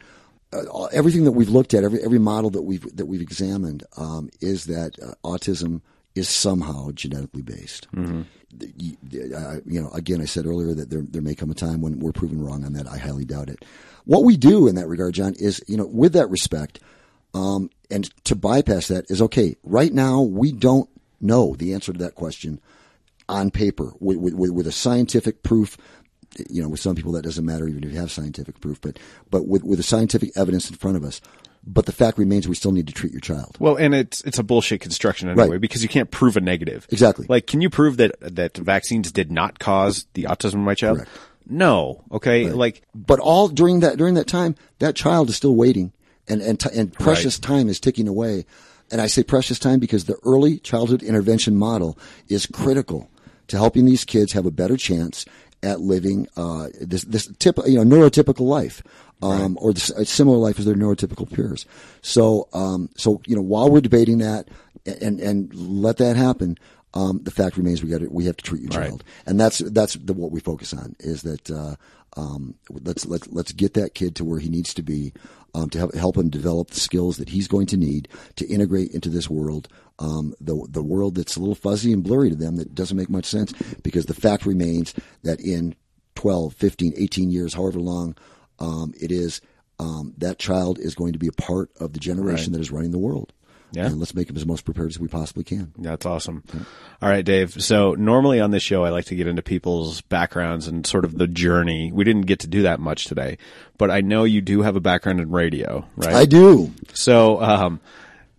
Uh, 0.51 0.86
everything 0.86 1.26
that 1.26 1.34
we've 1.34 1.49
looked 1.49 1.74
at, 1.74 1.84
every 1.84 2.01
every 2.03 2.20
model 2.20 2.49
that 2.51 2.63
we've 2.63 2.95
that 2.95 3.05
we've 3.05 3.22
examined, 3.22 3.84
um, 3.97 4.30
is 4.41 4.65
that 4.65 4.97
uh, 5.01 5.13
autism 5.24 5.82
is 6.15 6.28
somehow 6.28 6.91
genetically 6.91 7.41
based. 7.43 7.88
The- 7.93 8.74
You, 8.78 8.97
you 9.65 9.82
know, 9.82 9.89
again, 9.91 10.22
I 10.22 10.26
said 10.26 10.45
earlier 10.47 10.74
that 10.74 10.89
there 10.89 11.01
there 11.03 11.22
may 11.22 11.36
come 11.36 11.51
a 11.51 11.55
time 11.55 11.82
when 11.82 11.99
we're 11.99 12.11
proven 12.11 12.41
wrong 12.43 12.63
on 12.63 12.74
that. 12.74 12.88
I 12.88 12.97
highly 12.97 13.26
doubt 13.26 13.49
it. 13.49 13.63
What 14.05 14.24
we 14.24 14.38
do 14.38 14.67
in 14.67 14.74
that 14.76 14.88
regard, 14.88 15.13
John, 15.13 15.34
is 15.36 15.61
you 15.67 15.78
know, 15.78 15.86
with 15.86 16.13
that 16.13 16.30
respect, 16.32 16.80
um, 17.36 17.70
and 17.91 18.05
to 18.26 18.36
bypass 18.36 18.88
that 18.88 19.05
is 19.09 19.22
okay. 19.22 19.55
Right 19.63 19.93
now, 19.93 20.22
we 20.22 20.51
don't 20.51 20.89
know 21.22 21.55
the 21.55 21.74
answer 21.76 21.91
to 21.93 21.99
that 21.99 22.15
question 22.15 22.59
on 23.30 23.51
paper 23.51 23.93
with, 23.99 24.17
with, 24.17 24.34
with, 24.51 24.67
a 24.67 24.71
scientific 24.73 25.43
proof. 25.43 25.77
You 26.49 26.61
know, 26.61 26.69
with 26.69 26.80
some 26.80 26.95
people 26.95 27.11
that 27.13 27.23
doesn't 27.23 27.43
matter 27.43 27.67
even 27.67 27.84
if 27.84 27.91
you 27.91 27.97
have 27.99 28.11
scientific 28.11 28.59
proof, 28.61 28.80
but 28.82 28.99
but 29.32 29.47
with 29.47 29.63
with 29.63 29.77
the 29.80 29.84
scientific 29.84 30.32
evidence 30.38 30.69
in 30.69 30.75
front 30.75 30.95
of 30.95 31.03
us. 31.03 31.21
But 31.65 31.86
the 31.88 31.91
fact 31.91 32.17
remains, 32.19 32.47
we 32.47 32.53
still 32.55 32.71
need 32.71 32.86
to 32.88 32.93
treat 32.93 33.11
your 33.11 33.19
child. 33.19 33.57
well 33.59 33.75
and 33.77 33.95
it's 33.95 34.21
it's 34.21 34.38
a 34.38 34.43
bullshit 34.43 34.80
construction 34.80 35.27
anyway 35.27 35.49
Right. 35.49 35.61
because 35.61 35.82
you 35.82 35.89
can't 35.89 36.11
prove 36.11 36.38
a 36.38 36.41
negative 36.41 36.88
Exactly. 36.91 37.25
like 37.27 37.47
can 37.47 37.61
you 37.61 37.69
prove 37.69 37.97
that 37.97 38.11
that 38.21 38.55
vaccines 38.57 39.11
did 39.11 39.32
not 39.32 39.57
cause 39.57 40.05
the 40.13 40.23
autism 40.25 40.53
in 40.55 40.59
my 40.63 40.75
child 40.75 40.97
Correct. 40.97 41.11
No. 41.47 42.03
Okay. 42.11 42.51
Like, 42.51 42.84
But 42.93 43.19
all 43.19 43.47
during 43.47 43.80
that 43.80 43.97
during 43.97 44.13
that 44.13 44.27
time, 44.27 44.55
that 44.77 44.95
child 44.95 45.30
is 45.30 45.36
still 45.36 45.55
waiting, 45.55 45.91
and 46.27 46.41
and 46.43 46.59
t- 46.59 46.69
and 46.73 46.93
precious 46.93 47.39
time 47.39 47.67
is 47.69 47.80
ticking 47.80 48.07
away. 48.07 48.45
And 48.91 49.01
I 49.01 49.07
say 49.07 49.23
precious 49.23 49.57
time 49.57 49.80
because 49.80 50.05
the 50.05 50.17
early 50.23 50.59
childhood 50.59 51.01
intervention 51.01 51.55
model 51.55 51.97
is 52.27 52.45
critical 52.45 53.09
to 53.50 53.58
helping 53.58 53.86
these 53.86 54.06
kids 54.06 54.34
have 54.34 54.45
a 54.45 54.52
better 54.52 54.78
chance 54.78 55.26
at 55.62 55.82
living 55.82 56.28
uh, 56.38 56.70
this 56.80 57.04
this 57.04 57.28
tip 57.38 57.58
you 57.68 57.84
know 57.84 57.84
neurotypical 57.84 58.47
life. 58.47 58.82
Um, 59.22 59.58
or 59.60 59.74
this, 59.74 59.89
a 59.89 60.06
similar 60.06 60.38
life 60.38 60.60
as 60.60 60.66
their 60.66 60.76
neurotypical 60.76 61.30
peers. 61.30 61.66
So, 62.02 62.47
um, 62.54 62.89
so 62.95 63.22
you 63.28 63.36
know, 63.36 63.41
while 63.41 63.70
we're 63.70 63.82
debating 63.82 64.20
that, 64.20 64.47
and 64.86 65.20
and 65.20 65.54
let 65.54 65.97
that 65.97 66.16
happen, 66.16 66.58
um, 66.93 67.20
the 67.24 67.32
fact 67.32 67.58
remains 67.58 67.84
we 67.84 67.89
got 67.89 68.02
we 68.10 68.24
have 68.26 68.38
to 68.38 68.43
treat 68.45 68.62
your 68.62 68.72
child, 68.72 69.04
and 69.26 69.38
that's 69.38 69.60
that's 69.60 69.95
the, 69.95 70.14
what 70.14 70.32
we 70.32 70.39
focus 70.39 70.74
on 70.74 70.95
is 71.00 71.24
that 71.24 71.52
uh, 71.52 71.76
um, 72.18 72.56
let's 72.70 73.06
let's 73.06 73.28
let's 73.28 73.52
get 73.52 73.74
that 73.74 73.93
kid 73.93 74.16
to 74.16 74.24
where 74.24 74.39
he 74.39 74.50
needs 74.50 74.74
to 74.74 74.82
be 74.82 75.14
um, 75.54 75.70
to 75.70 75.78
help 75.78 75.93
help 75.95 76.18
him 76.18 76.30
develop 76.30 76.70
the 76.70 76.80
skills 76.80 77.18
that 77.18 77.30
he's 77.30 77.47
going 77.47 77.68
to 77.68 77.78
need 77.78 78.08
to 78.36 78.47
integrate 78.47 78.91
into 78.91 79.10
this 79.10 79.30
world. 79.30 79.68
Um, 80.00 80.34
the 80.39 80.66
the 80.70 80.84
world 80.84 81.16
that's 81.16 81.36
a 81.36 81.39
little 81.39 81.56
fuzzy 81.56 81.91
and 81.91 82.04
blurry 82.04 82.30
to 82.30 82.36
them 82.36 82.56
that 82.56 82.74
doesn't 82.74 82.97
make 82.97 83.10
much 83.10 83.26
sense 83.26 83.52
because 83.84 84.06
the 84.06 84.14
fact 84.14 84.45
remains 84.45 84.93
that 85.24 85.39
in 85.41 85.76
12, 86.16 86.54
15, 86.54 86.93
18 86.97 87.32
years, 87.32 87.54
however 87.54 87.80
long 87.80 88.16
um, 88.60 88.93
it 89.00 89.12
is, 89.12 89.41
um, 89.80 90.14
that 90.18 90.38
child 90.39 90.78
is 90.80 90.95
going 90.95 91.14
to 91.14 91.20
be 91.20 91.28
a 91.28 91.32
part 91.32 91.70
of 91.80 91.93
the 91.93 92.00
generation 92.00 92.52
that 92.54 92.62
is 92.62 92.72
running 92.72 92.91
the 92.91 93.00
world. 93.00 93.34
Yeah. 93.72 93.86
And 93.86 93.99
let's 93.99 94.15
make 94.15 94.30
him 94.30 94.36
as 94.36 94.45
most 94.45 94.65
prepared 94.65 94.89
as 94.89 94.99
we 94.99 95.07
possibly 95.07 95.43
can. 95.43 95.72
That's 95.78 96.05
awesome. 96.05 96.43
All 97.01 97.09
right, 97.09 97.24
Dave. 97.24 97.61
So 97.61 97.93
normally 97.93 98.39
on 98.39 98.51
this 98.51 98.63
show, 98.63 98.84
I 98.84 98.89
like 98.89 99.05
to 99.05 99.15
get 99.15 99.28
into 99.28 99.41
people's 99.43 100.01
backgrounds 100.01 100.67
and 100.67 100.86
sort 100.88 101.05
of 101.05 101.17
the 101.17 101.28
journey. 101.28 101.91
We 101.93 102.03
didn't 102.03 102.26
get 102.26 102.39
to 102.39 102.47
do 102.47 102.63
that 102.63 102.80
much 102.80 103.05
today, 103.05 103.38
but 103.78 103.91
I 103.91 104.01
know 104.01 104.24
you 104.24 104.41
do 104.41 104.61
have 104.63 104.76
a 104.76 104.80
background 104.80 105.20
in 105.20 105.30
radio, 105.30 105.86
right? 105.95 106.13
I 106.15 106.26
do. 106.26 106.72
So, 106.93 107.41
um, 107.41 107.80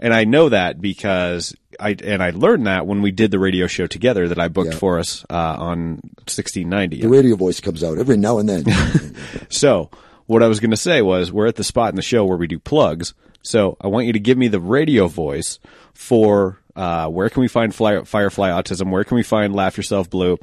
and 0.01 0.13
I 0.13 0.25
know 0.25 0.49
that 0.49 0.81
because 0.81 1.55
I, 1.79 1.95
and 2.03 2.23
I 2.23 2.31
learned 2.31 2.67
that 2.67 2.87
when 2.87 3.01
we 3.03 3.11
did 3.13 3.31
the 3.31 3.39
radio 3.39 3.67
show 3.67 3.87
together 3.87 4.27
that 4.29 4.39
I 4.39 4.49
booked 4.49 4.73
Yeah. 4.73 4.79
for 4.79 4.99
us, 4.99 5.25
uh, 5.31 5.35
on 5.59 6.01
1690. 6.27 7.03
The 7.03 7.09
radio 7.09 7.37
voice 7.37 7.61
comes 7.61 7.85
out 7.85 7.99
every 7.99 8.17
now 8.17 8.39
and 8.39 8.49
then. 8.49 8.65
So 9.49 9.91
what 10.27 10.43
I 10.43 10.49
was 10.49 10.61
going 10.61 10.71
to 10.71 10.77
say 10.77 11.03
was 11.03 11.33
we're 11.33 11.47
at 11.47 11.57
the 11.57 11.65
spot 11.65 11.91
in 11.91 11.97
the 11.97 12.03
show 12.03 12.25
where 12.25 12.37
we 12.37 12.47
do 12.47 12.59
plugs. 12.59 13.15
So 13.43 13.77
I 13.81 13.89
want 13.89 14.07
you 14.07 14.13
to 14.13 14.21
give 14.21 14.39
me 14.39 14.49
the 14.49 14.61
radio 14.61 15.09
voice 15.09 15.59
for 15.95 16.61
uh, 16.77 17.09
where 17.09 17.29
can 17.29 17.41
we 17.41 17.49
find 17.49 17.75
Fly- 17.75 18.05
Firefly 18.05 18.51
Autism? 18.51 18.91
Where 18.91 19.05
can 19.05 19.17
we 19.17 19.23
find 19.23 19.55
Laugh 19.55 19.77
Yourself 19.77 20.11
Blue? 20.11 20.39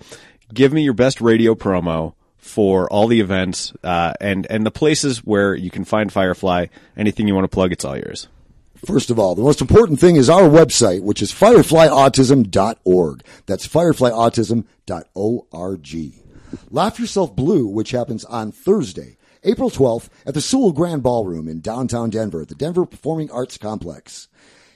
Give 0.53 0.73
me 0.73 0.83
your 0.83 0.93
best 0.93 1.21
radio 1.21 1.55
promo 1.55 2.13
for 2.37 2.91
all 2.91 3.07
the 3.07 3.19
events 3.19 3.73
uh, 3.83 4.13
and 4.21 4.47
and 4.49 4.65
the 4.65 4.71
places 4.71 5.19
where 5.19 5.55
you 5.55 5.69
can 5.69 5.83
find 5.83 6.11
Firefly. 6.11 6.67
Anything 6.95 7.27
you 7.27 7.35
want 7.35 7.45
to 7.45 7.49
plug, 7.49 7.71
it's 7.71 7.85
all 7.85 7.97
yours. 7.97 8.27
First 8.85 9.09
of 9.09 9.19
all, 9.19 9.35
the 9.35 9.41
most 9.41 9.59
important 9.59 9.99
thing 9.99 10.15
is 10.15 10.29
our 10.29 10.43
website, 10.43 11.01
which 11.01 11.21
is 11.21 11.31
fireflyautism.org. 11.31 13.23
That's 13.47 13.67
fireflyautism.org. 13.67 16.13
Laugh 16.69 16.99
Yourself 16.99 17.35
Blue, 17.35 17.67
which 17.67 17.91
happens 17.91 18.23
on 18.25 18.51
Thursday, 18.51 19.16
April 19.43 19.69
12th 19.69 20.09
at 20.25 20.33
the 20.33 20.41
Seawell 20.41 20.71
Grand 20.71 21.03
Ballroom 21.03 21.47
in 21.47 21.61
downtown 21.61 22.09
Denver 22.09 22.41
at 22.41 22.47
the 22.47 22.55
Denver 22.55 22.85
Performing 22.85 23.29
Arts 23.31 23.57
Complex. 23.57 24.27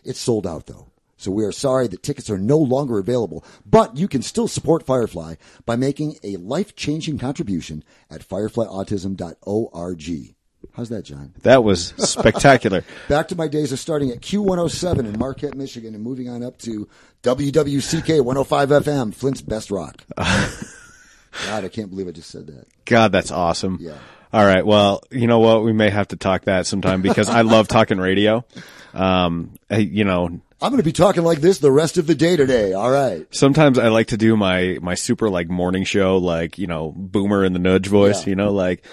It's 0.03 0.20
sold 0.20 0.47
out 0.47 0.68
though. 0.68 0.88
So 1.18 1.30
we 1.30 1.45
are 1.45 1.51
sorry 1.51 1.88
that 1.88 2.01
tickets 2.01 2.32
are 2.32 2.39
no 2.39 2.57
longer 2.57 2.97
available, 2.97 3.45
but 3.64 3.95
you 3.95 4.07
can 4.07 4.24
still 4.24 4.47
support 4.47 4.84
Firefly 4.84 5.36
by 5.68 5.76
making 5.76 6.16
a 6.24 6.38
life-changing 6.38 7.20
contribution 7.20 7.84
at 8.09 8.28
fireflyautism.org. 8.28 10.36
How's 10.74 10.89
that, 10.89 11.03
John? 11.03 11.34
That 11.43 11.64
was 11.64 11.93
spectacular. 11.97 12.84
Back 13.09 13.28
to 13.28 13.36
my 13.36 13.47
days 13.47 13.72
of 13.72 13.80
starting 13.80 14.09
at 14.09 14.22
Q107 14.22 14.99
in 14.99 15.20
Marquette, 15.20 15.55
Michigan, 15.55 15.93
and 15.93 16.03
moving 16.03 16.28
on 16.28 16.43
up 16.43 16.57
to 16.59 16.88
WWCK 17.24 18.24
105 18.24 18.70
FM, 18.70 19.14
Flint's 19.14 19.41
Best 19.41 19.70
Rock. 19.70 20.03
God, 20.18 21.64
I 21.64 21.70
can't 21.70 21.89
believe 21.89 22.07
I 22.07 22.12
just 22.12 22.30
said 22.30 22.47
that. 22.47 22.68
God, 22.86 23.12
that's 23.12 23.32
awesome. 23.32 23.78
Yeah. 23.80 23.97
All 24.34 24.45
right. 24.45 24.65
Well, 24.65 25.01
you 25.11 25.27
know 25.27 25.39
what? 25.39 25.63
We 25.63 25.73
may 25.73 25.89
have 25.89 26.07
to 26.09 26.15
talk 26.15 26.45
that 26.45 26.65
sometime 26.65 27.01
because 27.01 27.29
I 27.29 27.41
love 27.41 27.67
talking 27.67 27.97
radio. 27.99 28.45
Um, 28.93 29.51
you 29.69 30.03
know, 30.05 30.27
I'm 30.61 30.69
going 30.71 30.77
to 30.77 30.84
be 30.84 30.91
talking 30.93 31.23
like 31.23 31.41
this 31.41 31.59
the 31.59 31.71
rest 31.71 31.97
of 31.97 32.07
the 32.07 32.15
day 32.15 32.36
today. 32.38 32.73
All 32.73 32.89
right. 32.91 33.25
sometimes 33.34 33.77
I 33.77 33.88
like 33.89 34.07
to 34.07 34.17
do 34.17 34.38
my, 34.38 34.77
my 34.82 34.95
super 34.95 35.29
like 35.29 35.49
morning 35.49 35.84
show, 35.84 36.17
like, 36.17 36.57
you 36.57 36.67
know, 36.67 36.93
boomer 36.95 37.43
in 37.43 37.53
the 37.53 37.59
nudge 37.59 37.88
voice, 37.88 38.23
Yeah. 38.23 38.29
you 38.29 38.36
know, 38.36 38.51
like, 38.53 38.84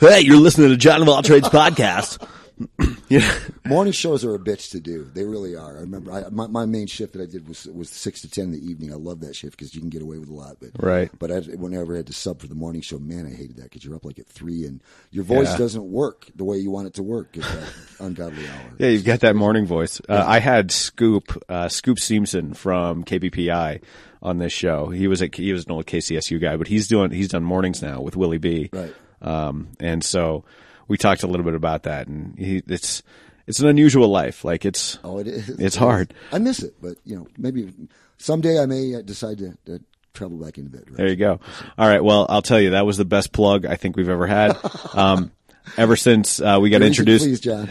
Hey, 0.00 0.20
you're 0.20 0.36
listening 0.36 0.68
to 0.68 0.76
John 0.76 1.02
of 1.02 1.08
All 1.08 1.22
Trades 1.22 1.48
podcast. 1.48 2.24
yeah. 3.08 3.32
Morning 3.66 3.92
shows 3.92 4.24
are 4.24 4.34
a 4.34 4.38
bitch 4.38 4.70
to 4.72 4.80
do. 4.80 5.08
They 5.14 5.24
really 5.24 5.54
are. 5.56 5.76
I 5.76 5.80
remember 5.80 6.12
I, 6.12 6.28
my, 6.30 6.46
my 6.46 6.66
main 6.66 6.86
shift 6.86 7.12
that 7.14 7.22
I 7.22 7.26
did 7.26 7.46
was 7.48 7.66
was 7.66 7.88
six 7.90 8.22
to 8.22 8.30
ten 8.30 8.44
in 8.46 8.52
the 8.52 8.64
evening. 8.70 8.92
I 8.92 8.96
love 8.96 9.20
that 9.20 9.36
shift 9.36 9.56
because 9.56 9.74
you 9.74 9.80
can 9.80 9.90
get 9.90 10.02
away 10.02 10.18
with 10.18 10.28
a 10.28 10.32
lot. 10.32 10.56
But 10.60 10.70
Right. 10.82 11.10
But 11.18 11.30
I, 11.30 11.40
whenever 11.56 11.94
I 11.94 11.98
had 11.98 12.06
to 12.08 12.12
sub 12.12 12.40
for 12.40 12.46
the 12.46 12.54
morning 12.54 12.80
show, 12.80 12.98
man, 12.98 13.26
I 13.26 13.34
hated 13.34 13.56
that 13.56 13.64
because 13.64 13.84
you're 13.84 13.94
up 13.94 14.04
like 14.04 14.18
at 14.18 14.26
three 14.26 14.64
and 14.64 14.82
your 15.10 15.24
voice 15.24 15.50
Yeah. 15.50 15.58
doesn't 15.58 15.84
work 15.84 16.26
the 16.34 16.44
way 16.44 16.56
you 16.58 16.70
want 16.70 16.86
it 16.88 16.94
to 16.94 17.02
work 17.02 17.36
at 17.36 17.42
that 17.44 17.72
ungodly 18.00 18.46
hour. 18.48 18.72
Yeah, 18.78 18.88
you've 18.88 19.04
got 19.04 19.20
that 19.20 19.36
morning 19.36 19.66
voice. 19.66 20.00
Uh, 20.08 20.24
I 20.26 20.40
had 20.40 20.70
Scoop, 20.70 21.42
uh, 21.48 21.68
Scoop 21.68 21.98
Simpson 21.98 22.54
from 22.54 23.04
KBPI 23.04 23.82
on 24.22 24.38
this 24.38 24.52
show. 24.52 24.88
He 24.88 25.06
was 25.06 25.22
a, 25.22 25.28
he 25.32 25.52
was 25.52 25.64
an 25.66 25.72
old 25.72 25.86
KCSU 25.86 26.40
guy, 26.40 26.56
but 26.56 26.66
he's 26.66 26.88
doing, 26.88 27.10
he's 27.10 27.28
done 27.28 27.44
mornings 27.44 27.82
now 27.82 28.00
with 28.00 28.16
Willie 28.16 28.38
B. 28.38 28.68
Right. 28.72 28.94
Um, 29.20 29.68
and 29.80 30.02
so 30.04 30.44
we 30.88 30.96
talked 30.96 31.22
a 31.22 31.26
little 31.26 31.44
bit 31.44 31.54
about 31.54 31.84
that 31.84 32.08
and 32.08 32.36
he, 32.38 32.62
it's, 32.66 33.02
it's 33.46 33.60
an 33.60 33.68
unusual 33.68 34.08
life. 34.08 34.44
Like 34.44 34.64
it's, 34.64 34.98
Oh, 35.04 35.18
it 35.18 35.26
is. 35.26 35.48
It's 35.50 35.76
hard. 35.76 36.12
I 36.32 36.38
miss 36.38 36.62
it, 36.62 36.74
but 36.82 36.96
you 37.04 37.16
know, 37.16 37.26
maybe 37.38 37.72
someday 38.18 38.60
I 38.60 38.66
may 38.66 38.94
uh, 38.94 39.02
decide 39.02 39.38
to, 39.38 39.56
to 39.66 39.80
travel 40.14 40.38
back 40.38 40.58
into 40.58 40.76
that. 40.76 40.94
There 40.96 41.08
you 41.08 41.16
go. 41.16 41.40
All 41.78 41.88
right. 41.88 42.02
Well, 42.02 42.26
I'll 42.28 42.42
tell 42.42 42.60
you, 42.60 42.70
that 42.70 42.84
was 42.86 42.96
the 42.96 43.04
best 43.04 43.32
plug 43.32 43.64
I 43.64 43.76
think 43.76 43.96
we've 43.96 44.08
ever 44.08 44.26
had. 44.26 44.56
Um, 44.94 45.30
ever 45.76 45.96
since 45.96 46.40
uh, 46.40 46.58
we 46.60 46.70
got 46.70 46.82
introduced, 46.82 47.24
please, 47.24 47.40
John. 47.40 47.68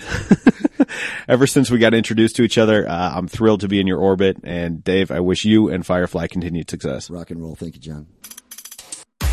ever 1.28 1.48
since 1.48 1.70
we 1.70 1.78
got 1.80 1.94
introduced 1.94 2.36
to 2.38 2.44
each 2.44 2.58
other, 2.58 2.88
uh, 2.88 3.18
I'm 3.18 3.28
thrilled 3.28 3.62
to 3.62 3.68
be 3.68 3.80
in 3.80 3.88
your 3.88 4.00
orbit. 4.00 4.38
And 4.44 4.84
Dave, 4.84 5.12
I 5.12 5.20
wish 5.20 5.44
you 5.46 5.70
and 5.70 5.86
Firefly 5.86 6.28
continued 6.28 6.70
success. 6.70 7.10
Rock 7.10 7.32
and 7.32 7.42
roll. 7.42 7.56
Thank 7.56 7.76
you, 7.76 7.82
John. 7.82 8.08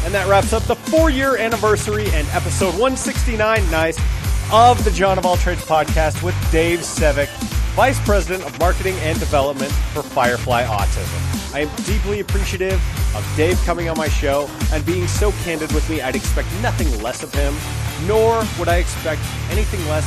And 0.04 0.12
that 0.12 0.28
wraps 0.28 0.52
up 0.52 0.62
the 0.64 0.76
four 0.76 1.08
year 1.08 1.38
anniversary 1.38 2.06
and 2.12 2.28
episode 2.28 2.72
169, 2.72 3.70
nice, 3.70 3.98
of 4.52 4.82
the 4.84 4.90
John 4.90 5.16
of 5.16 5.24
All 5.24 5.38
Trades 5.38 5.64
podcast 5.64 6.22
with 6.22 6.34
Dave 6.52 6.80
Sevick, 6.80 7.28
Vice 7.74 7.98
President 8.04 8.44
of 8.44 8.58
Marketing 8.58 8.94
and 8.96 9.18
Development 9.18 9.72
for 9.92 10.02
Firefly 10.02 10.64
Autism. 10.64 11.54
I 11.54 11.60
am 11.60 11.74
deeply 11.84 12.20
appreciative 12.20 12.80
of 13.16 13.26
Dave 13.34 13.58
coming 13.64 13.88
on 13.88 13.96
my 13.96 14.08
show 14.08 14.50
and 14.72 14.84
being 14.84 15.06
so 15.06 15.32
candid 15.42 15.72
with 15.72 15.88
me. 15.88 16.02
I'd 16.02 16.16
expect 16.16 16.48
nothing 16.60 17.02
less 17.02 17.22
of 17.22 17.32
him, 17.32 17.54
nor 18.06 18.44
would 18.58 18.68
I 18.68 18.76
expect 18.76 19.22
anything 19.50 19.80
less 19.88 20.04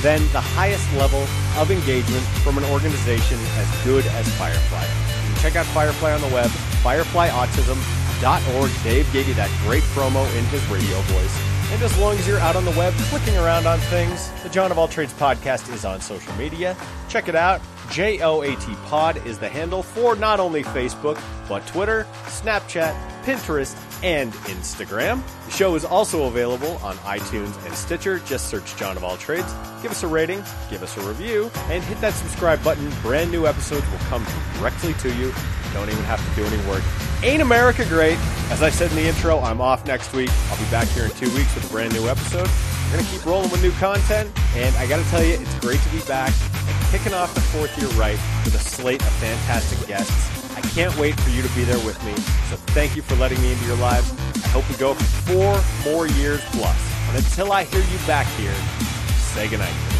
than 0.00 0.20
the 0.32 0.40
highest 0.40 0.90
level 0.94 1.26
of 1.58 1.72
engagement 1.72 2.24
from 2.44 2.56
an 2.56 2.64
organization 2.64 3.38
as 3.56 3.84
good 3.84 4.06
as 4.06 4.28
Firefly. 4.36 4.84
You 4.84 5.32
can 5.32 5.42
check 5.42 5.56
out 5.56 5.66
Firefly 5.66 6.12
on 6.12 6.20
the 6.20 6.28
web, 6.28 6.50
Dave 8.82 9.12
gave 9.12 9.28
you 9.28 9.34
that 9.34 9.50
great 9.64 9.82
promo 9.92 10.24
in 10.38 10.44
his 10.46 10.64
radio 10.68 10.98
voice. 11.02 11.72
And 11.72 11.82
as 11.82 11.96
long 11.98 12.16
as 12.16 12.26
you're 12.26 12.38
out 12.38 12.56
on 12.56 12.64
the 12.64 12.70
web 12.70 12.94
clicking 13.10 13.36
around 13.36 13.66
on 13.66 13.78
things, 13.80 14.30
the 14.42 14.48
John 14.48 14.70
of 14.70 14.78
All 14.78 14.88
Trades 14.88 15.12
podcast 15.12 15.70
is 15.74 15.84
on 15.84 16.00
social 16.00 16.32
media. 16.36 16.74
Check 17.10 17.28
it 17.28 17.36
out. 17.36 17.60
JOAT 17.90 18.58
Pod 18.86 19.24
is 19.26 19.38
the 19.38 19.48
handle 19.48 19.82
for 19.82 20.16
not 20.16 20.40
only 20.40 20.62
Facebook, 20.62 21.20
but 21.48 21.66
Twitter, 21.66 22.06
Snapchat, 22.24 22.94
Pinterest, 23.24 23.76
and 24.02 24.32
Instagram. 24.32 25.22
The 25.46 25.50
show 25.50 25.74
is 25.76 25.84
also 25.84 26.24
available 26.24 26.76
on 26.82 26.96
iTunes 26.98 27.64
and 27.64 27.74
Stitcher. 27.74 28.18
Just 28.20 28.48
search 28.48 28.76
John 28.76 28.96
of 28.96 29.04
All 29.04 29.16
Trades. 29.16 29.52
Give 29.82 29.90
us 29.90 30.02
a 30.02 30.06
rating, 30.06 30.42
give 30.70 30.82
us 30.82 30.96
a 30.96 31.00
review, 31.00 31.50
and 31.70 31.82
hit 31.84 32.00
that 32.00 32.14
subscribe 32.14 32.62
button. 32.62 32.90
Brand 33.02 33.30
new 33.30 33.46
episodes 33.46 33.88
will 33.90 33.98
come 34.10 34.26
directly 34.58 34.94
to 34.94 35.14
you. 35.14 35.32
Don't 35.72 35.88
even 35.88 36.04
have 36.04 36.26
to 36.28 36.36
do 36.36 36.46
any 36.46 36.68
work. 36.68 36.82
Ain't 37.22 37.42
America 37.42 37.84
great? 37.86 38.18
As 38.50 38.62
I 38.62 38.70
said 38.70 38.90
in 38.90 38.96
the 38.96 39.06
intro, 39.06 39.40
I'm 39.40 39.60
off 39.60 39.86
next 39.86 40.12
week. 40.12 40.30
I'll 40.50 40.58
be 40.58 40.70
back 40.70 40.88
here 40.88 41.06
in 41.06 41.10
two 41.12 41.34
weeks 41.34 41.54
with 41.54 41.64
a 41.64 41.72
brand 41.72 41.94
new 41.94 42.08
episode. 42.08 42.48
We're 42.86 42.98
going 42.98 43.04
to 43.04 43.10
keep 43.10 43.26
rolling 43.26 43.50
with 43.50 43.62
new 43.62 43.72
content, 43.72 44.30
and 44.54 44.74
I 44.76 44.86
got 44.86 45.02
to 45.02 45.10
tell 45.10 45.22
you, 45.22 45.34
it's 45.34 45.54
great 45.58 45.80
to 45.80 45.88
be 45.90 46.00
back 46.02 46.32
and 46.66 46.86
kicking 46.90 47.14
off 47.14 47.34
the 47.34 47.40
fourth 47.40 47.76
year 47.78 47.88
right 47.98 48.18
with 48.44 48.54
a 48.54 48.58
slate 48.58 49.02
of 49.02 49.12
fantastic 49.14 49.86
guests. 49.88 50.56
I 50.56 50.60
can't 50.60 50.96
wait 50.96 51.18
for 51.20 51.30
you 51.30 51.42
to 51.42 51.48
be 51.54 51.64
there 51.64 51.84
with 51.84 52.02
me, 52.04 52.14
so 52.48 52.56
thank 52.74 52.94
you 52.94 53.02
for 53.02 53.16
letting 53.16 53.40
me 53.42 53.52
into 53.52 53.64
your 53.64 53.76
lives. 53.76 54.12
I 54.44 54.48
hope 54.48 54.68
we 54.68 54.76
go 54.76 54.94
for 54.94 55.04
four 55.32 55.92
more 55.92 56.06
years 56.06 56.40
plus. 56.52 56.78
And 57.08 57.16
until 57.16 57.52
I 57.52 57.64
hear 57.64 57.80
you 57.80 57.98
back 58.06 58.26
here, 58.38 58.54
say 59.34 59.48
goodnight. 59.48 59.93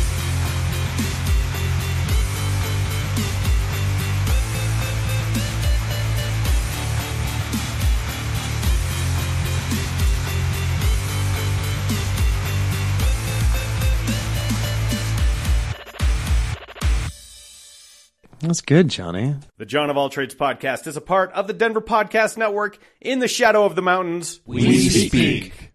That's 18.47 18.61
good, 18.61 18.89
Johnny. 18.89 19.37
The 19.57 19.65
John 19.65 19.89
of 19.89 19.97
All 19.97 20.11
Trades 20.11 20.35
podcast 20.35 20.87
is 20.87 20.99
a 20.99 21.01
part 21.01 21.33
of 21.33 21.47
the 21.47 21.55
Denver 21.55 21.81
Podcast 21.81 22.37
Network 22.37 22.79
in 23.01 23.19
the 23.19 23.27
shadow 23.27 23.65
of 23.65 23.75
the 23.75 23.81
mountains. 23.81 24.41
We 24.45 24.91
speak. 24.91 25.73